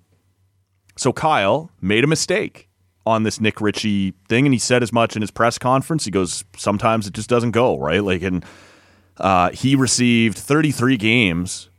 [0.96, 2.68] so Kyle made a mistake
[3.06, 6.04] on this Nick Ritchie thing, and he said as much in his press conference.
[6.04, 8.04] He goes, sometimes it just doesn't go, right?
[8.04, 8.44] Like, and
[9.16, 11.69] uh, he received 33 games,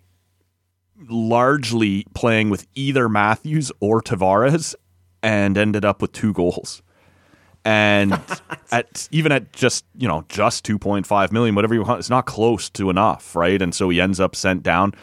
[1.09, 4.75] largely playing with either Matthews or Tavares,
[5.23, 6.81] and ended up with two goals.
[7.63, 8.19] And
[8.71, 12.69] at even at just you know just 2.5 million, whatever you want, it's not close
[12.71, 13.61] to enough, right?
[13.61, 14.93] And so he ends up sent down.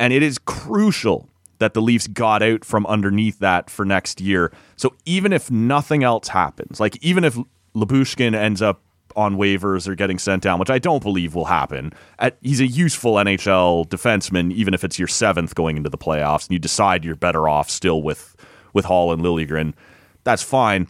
[0.00, 1.28] And it is crucial
[1.58, 4.52] that the Leafs got out from underneath that for next year.
[4.76, 7.36] So even if nothing else happens, like even if
[7.74, 8.80] Lyubushkin ends up
[9.18, 12.66] on waivers or getting sent down, which I don't believe will happen, at, he's a
[12.66, 17.04] useful NHL defenseman, even if it's your seventh going into the playoffs, and you decide
[17.04, 18.36] you're better off still with
[18.72, 19.74] with Holl and Liljegren.
[20.24, 20.86] That's fine.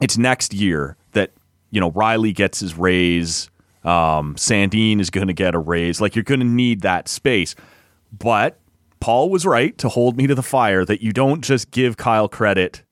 [0.00, 1.32] It's next year that
[1.70, 3.50] you know Rielly gets his raise.
[3.84, 6.00] Um, Sandin is going to get a raise.
[6.00, 7.54] Like you're going to need that space.
[8.16, 8.58] But
[9.00, 12.28] Paul was right to hold me to the fire that you don't just give Kyle
[12.28, 12.82] credit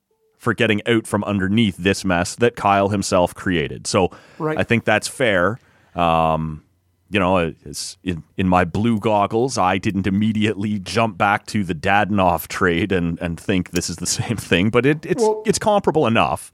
[0.46, 3.84] for getting out from underneath this mess that Kyle himself created.
[3.88, 4.56] So Right.
[4.56, 5.58] I think that's fair.
[5.96, 6.62] Um,
[7.10, 11.74] you know, it's in, in my blue goggles, I didn't immediately jump back to the
[11.74, 15.58] Dadonov trade and, and think this is the same thing, but it, it's Well- it's
[15.58, 16.52] comparable enough.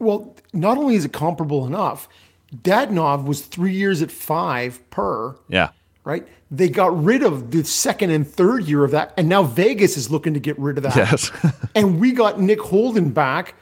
[0.00, 2.08] Well, not only is it comparable enough,
[2.52, 5.36] Dadonov was three years at five per.
[5.48, 5.68] Yeah.
[6.04, 6.26] Right?
[6.50, 10.10] They got rid of the second and third year of that, and now Vegas is
[10.10, 10.96] looking to get rid of that.
[10.96, 11.30] Yes.
[11.74, 13.54] and we got Nick Holden back,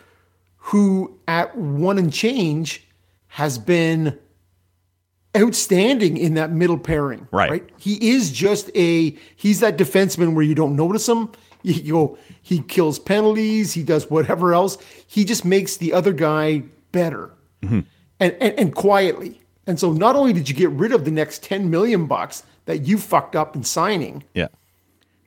[0.56, 2.86] who at one and change
[3.28, 4.18] has been
[5.36, 7.28] outstanding in that middle pairing.
[7.30, 7.68] Right.
[7.78, 11.30] He is just a he's that defenseman where you don't notice him.
[11.62, 14.78] You you go, he kills penalties, he does whatever else.
[15.06, 16.62] He just makes the other guy
[16.92, 17.30] better.
[17.62, 17.80] Mm-hmm.
[18.20, 19.40] And, and and quietly.
[19.68, 22.86] And so not only did you get rid of the next 10 million bucks that
[22.86, 24.48] you fucked up in signing, Yeah.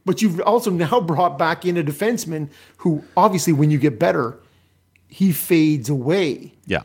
[0.03, 4.37] but you've also now brought back in a defenseman who obviously when you get better,
[5.07, 6.53] he fades away.
[6.65, 6.81] Yeah.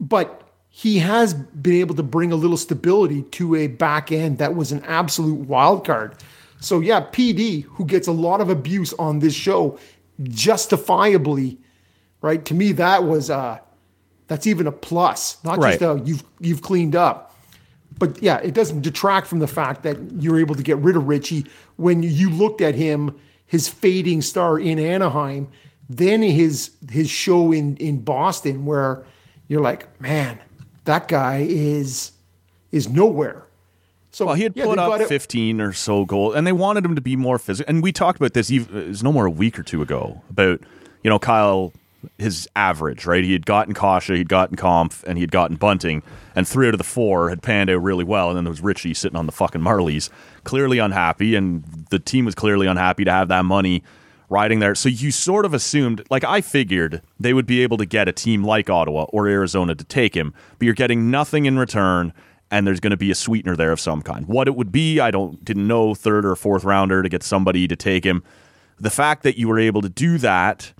[0.00, 4.54] But he has been able to bring a little stability to a back end that
[4.54, 6.14] was an absolute wild card.
[6.60, 9.78] So yeah, PD, who gets a lot of abuse on this show,
[10.22, 11.58] justifiably
[12.20, 12.44] right?
[12.46, 13.58] To me, that was uh
[14.28, 15.82] that's even a plus, not just Right.
[15.82, 17.34] a you've you've cleaned up.
[17.98, 21.08] But yeah, it doesn't detract from the fact that you're able to get rid of
[21.08, 21.46] Ritchie
[21.76, 23.14] when you looked at him,
[23.46, 25.48] his fading star in Anaheim,
[25.90, 29.02] then his his show in in Boston, where
[29.48, 30.38] you're like, man,
[30.84, 32.12] that guy is
[32.70, 33.44] is nowhere.
[34.10, 36.94] So Well, he had yeah, put up 15 or so goals, and they wanted him
[36.94, 37.68] to be more physical.
[37.72, 38.50] And we talked about this.
[38.50, 40.60] even- It was no more a week or two ago about
[41.02, 41.72] you know Kyle,
[42.18, 43.06] his average.
[43.06, 46.02] Right, he had gotten Kase, he'd gotten Kampf, and he had gotten Bunting,
[46.34, 48.28] and three out of the four had panned out really well.
[48.28, 50.10] And then there was Ritchie sitting on the fucking Marlies,
[50.44, 53.82] clearly unhappy, and the team was clearly unhappy to have that money
[54.28, 54.74] riding there.
[54.74, 58.12] So you sort of assumed, like I figured, they would be able to get a
[58.12, 62.12] team like Ottawa or Arizona to take him, but you're getting nothing in return,
[62.50, 64.26] and there's going to be a sweetener there of some kind.
[64.26, 67.66] What it would be, I don't didn't know third or fourth rounder to get somebody
[67.68, 68.22] to take him.
[68.78, 70.72] The fact that you were able to do that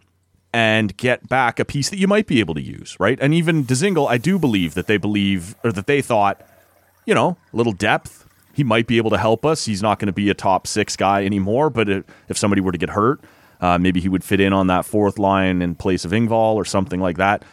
[0.58, 3.16] and get back a piece that you might be able to use, right?
[3.20, 6.44] And even Dzingel, I do believe that they believe or that they thought,
[7.06, 8.28] you know, a little depth.
[8.54, 9.66] He might be able to help us.
[9.66, 12.72] He's not going to be a top six guy anymore, but if, if somebody were
[12.72, 13.20] to get hurt,
[13.60, 16.64] uh, maybe he would fit in on that fourth line in place of Engvall or
[16.64, 17.44] something like that.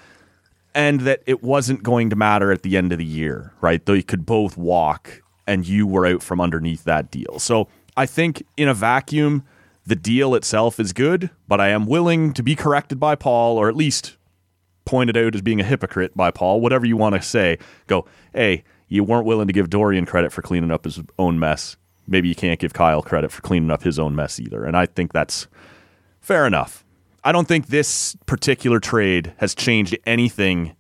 [0.74, 3.86] And that it wasn't going to matter at the end of the year, right?
[3.86, 7.38] They could both walk and you were out from underneath that deal.
[7.38, 9.44] So I think in a vacuum,
[9.86, 13.70] the deal itself is good, but I am willing to be corrected by Paul or
[13.70, 14.18] at least
[14.86, 17.58] pointed out as being a hypocrite by Paul, whatever you want to say,
[17.88, 21.76] go, hey, you weren't willing to give Dorion credit for cleaning up his own mess.
[22.08, 24.64] Maybe you can't give Kyle credit for cleaning up his own mess either.
[24.64, 25.48] And I think that's
[26.22, 26.84] fair enough.
[27.24, 30.76] I don't think this particular trade has changed anything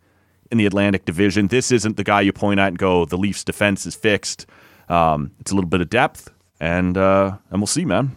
[0.52, 1.48] in the Atlantic Division.
[1.48, 4.46] This isn't the guy you point at and go, the Leafs defense is fixed.
[4.88, 8.16] Um, it's a little bit of depth, and uh, and we'll see, man.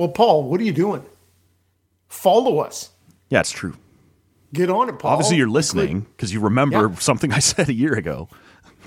[0.00, 1.04] Well, Paul, what are you doing?
[2.08, 2.88] Follow us.
[3.28, 3.74] Yeah, it's true.
[4.54, 5.10] Get on it, Paul.
[5.12, 6.94] Obviously, you're listening because you remember Yeah.
[6.94, 8.30] something I said a year ago.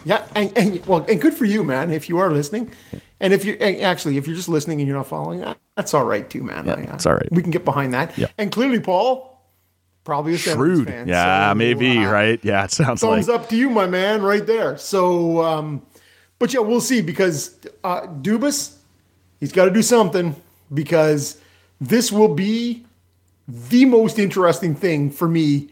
[0.06, 1.92] Yeah, and, and well, and good for you, man.
[1.92, 2.72] If you are listening,
[3.20, 5.94] and if you and actually, if you're just listening and you're not following, that, that's
[5.94, 6.66] all right too, man.
[6.66, 7.30] Yeah, I, uh, it's all right.
[7.32, 8.18] We can get behind that.
[8.18, 8.26] Yeah.
[8.40, 9.40] And clearly, Paul,
[10.04, 10.88] probably a Shrewd.
[10.88, 11.08] fan.
[11.08, 12.40] yeah, so, maybe, uh, right?
[12.44, 13.40] Yeah, it sounds Thumbs like.
[13.40, 14.78] up to you, my man, right there.
[14.80, 15.84] So, um,
[16.40, 18.76] but yeah, we'll see because uh, Dubas,
[19.40, 20.36] he's got to do something
[20.74, 21.40] because
[21.80, 22.86] this will be
[23.48, 25.70] the most interesting thing for me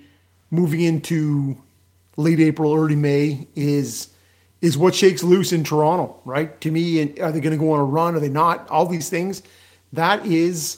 [0.50, 1.58] moving into
[2.18, 4.10] late April, early May is
[4.62, 6.60] is what shakes loose in Toronto, right?
[6.62, 8.16] To me, are they going to go on a run?
[8.16, 8.70] Are they not?
[8.70, 9.42] All these things.
[9.92, 10.78] That is,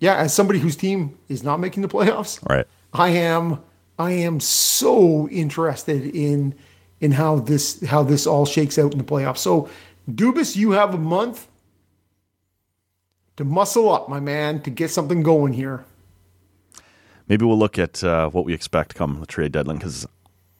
[0.00, 0.16] yeah.
[0.16, 2.66] As somebody whose team is not making the playoffs, Right.
[2.92, 3.60] I am
[3.98, 6.54] I am so interested in
[7.00, 9.38] in how this how this all shakes out in the playoffs.
[9.38, 9.68] So
[10.10, 11.48] Dubas, you have a month
[13.36, 15.84] to muscle up, my man, to get something going here.
[17.28, 20.06] Maybe we'll look at uh, what we expect come the trade deadline because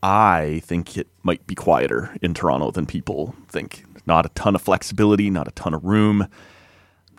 [0.02, 3.84] I think it might be quieter in Toronto than people think.
[4.06, 6.28] Not a ton of flexibility, not a ton of room.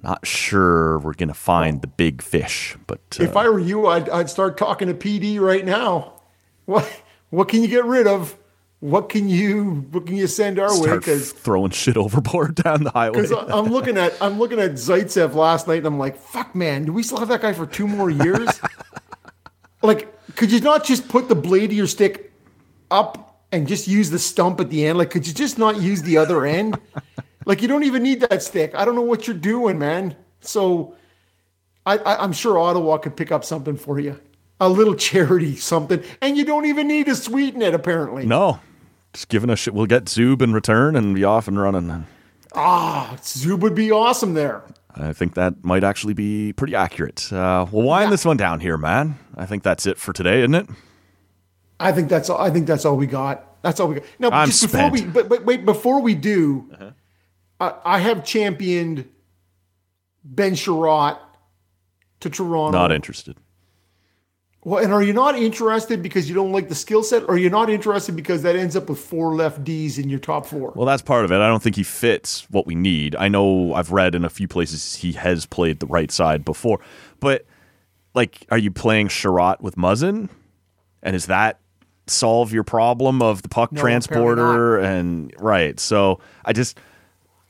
[0.04, 3.88] Not sure we're going to find the big fish, but uh, If I were you,
[3.88, 6.22] I'd, I'd start talking to PD right now.
[6.66, 8.38] What what can you get rid of?
[8.86, 10.96] What can you what can you send our way?
[10.96, 13.24] Because throwing shit overboard down the highway.
[13.24, 16.86] Because I'm looking at I'm looking at Zaitsev last night, and I'm like, "Fuck, man,
[16.86, 18.48] do we still have that guy for two more years?"
[19.82, 22.32] like, could you not just put the blade of your stick
[22.92, 25.00] up and just use the stump at the end?
[25.00, 26.78] Like, could you just not use the other end?
[27.46, 28.76] like, you don't even need that stick.
[28.76, 30.16] I don't know what you're doing, man.
[30.42, 30.96] So,
[31.88, 34.20] I, I, I'm sure Ottawa could pick up something for you,
[34.60, 37.74] a little charity, something, and you don't even need to sweeten it.
[37.74, 38.60] Apparently, no,
[39.16, 39.74] just giving us shit.
[39.74, 42.06] We'll get Zub in return and be off and running.
[42.54, 44.62] ah, Zub would be awesome there.
[44.94, 47.32] I think that might actually be pretty accurate.
[47.34, 48.10] Uh, we'll wind Yeah.
[48.12, 49.18] this one down here, man.
[49.36, 50.70] I think that's it for today, isn't it?
[51.80, 52.40] I think that's all.
[52.40, 53.62] I think that's all we got.
[53.62, 54.04] That's all we got.
[54.20, 55.14] Now, I'm just before we, spent.
[55.14, 56.70] but, but wait, before we do,
[57.60, 59.10] I, I have championed
[60.24, 61.18] Ben Chiarot
[62.22, 62.78] to Toronto.
[62.78, 63.38] Not interested.
[64.66, 67.38] Well, and are you not interested because you don't like the skill set, or are
[67.38, 70.74] you not interested because that ends up with four left D's in your top four?
[70.76, 71.36] Well, that's part of it.
[71.36, 73.16] I don't think he fits what we need.
[73.16, 76.80] I know I've read in a few places he has played the right side before,
[77.20, 77.46] but
[78.16, 80.30] like, are you playing Chiarot with Muzzin?
[81.04, 81.60] And does that
[82.08, 84.80] solve your problem of the puck No, transporter?
[84.80, 85.80] And right.
[85.80, 86.80] So I just.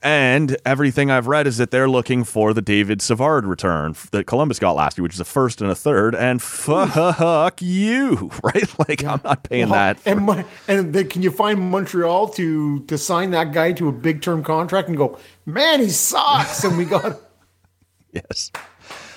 [0.06, 4.60] And everything I've read is that they're looking for the David Savard return that Columbus
[4.60, 6.14] got last year, which is a first and a third.
[6.14, 8.80] And fuck you, right?
[8.88, 10.00] Like I'm not paying Well, that.
[10.00, 13.88] for- and Mon- and then can you find Montreal to to sign that guy to
[13.88, 15.18] a big term contract and go,
[15.48, 17.20] man, he sucks, and we got
[18.14, 18.52] Yes.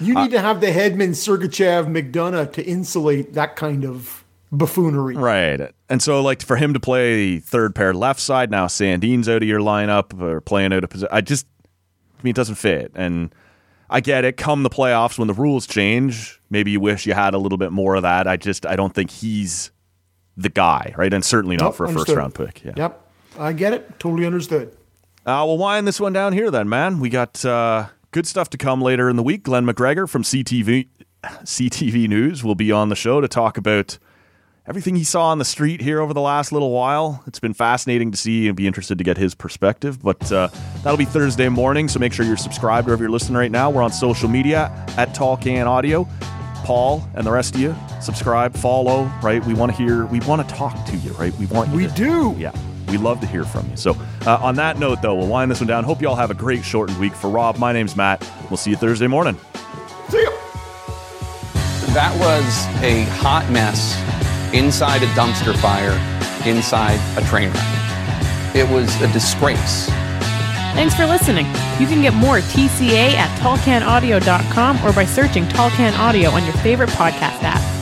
[0.01, 4.18] You uh, need to have the headman Sergachev McDonagh to insulate that kind of
[4.53, 5.17] buffoonery.
[5.17, 5.73] Right.
[5.89, 9.49] And so, like, for him to play third pair left side, now Sandin's out of
[9.49, 11.47] your lineup or playing out of position, I just,
[12.19, 12.93] I mean, it doesn't fit.
[12.95, 13.35] And
[13.91, 14.37] I get it.
[14.37, 17.73] Come the playoffs when the rules change, maybe you wish you had a little bit
[17.73, 18.27] more of that.
[18.27, 19.71] I just, I don't think he's
[20.37, 21.13] the guy, right?
[21.13, 22.07] And certainly not Nope, for a understood.
[22.09, 22.65] first round pick.
[22.65, 22.73] Yeah.
[22.77, 23.05] Yep.
[23.39, 23.99] I get it.
[23.99, 24.77] Totally understood.
[25.27, 27.01] Uh, we'll wind this one down here then, man.
[27.01, 29.43] We got uh, good stuff to come later in the week.
[29.43, 30.89] Glen McGregor from CTV,
[31.25, 33.99] CTV News will be on the show to talk about
[34.69, 37.23] everything he saw on the street here over the last little while.
[37.27, 40.03] It's been fascinating to see and be interested to get his perspective.
[40.03, 40.49] But uh,
[40.83, 43.71] that'll be Thursday morning, so make sure you're subscribed wherever you're listening right now.
[43.71, 46.07] We're on social media at Tall Can Audio.
[46.65, 49.43] Paul and the rest of you, subscribe, follow, right?
[49.47, 51.33] We want to hear, we want to talk to you, right?
[51.39, 52.35] We want you We to- do.
[52.37, 52.53] Yeah.
[52.91, 53.77] We love to hear from you.
[53.77, 53.97] So,
[54.27, 55.85] uh, on that note, though, we'll wind this one down.
[55.85, 57.15] Hope you all have a great shortened week.
[57.15, 58.27] For Rob, my name's Matt.
[58.51, 59.37] We'll see you Thursday morning.
[60.09, 60.31] See ya.
[61.95, 63.95] That was a hot mess
[64.53, 65.93] inside a dumpster fire,
[66.49, 68.55] inside a train wreck.
[68.55, 69.87] It was a disgrace.
[70.75, 71.47] Thanks for listening.
[71.81, 76.55] You can get more TCA at tallcanaudio.com or by searching Tall Can Audio on your
[76.55, 77.78] favorite podcast app.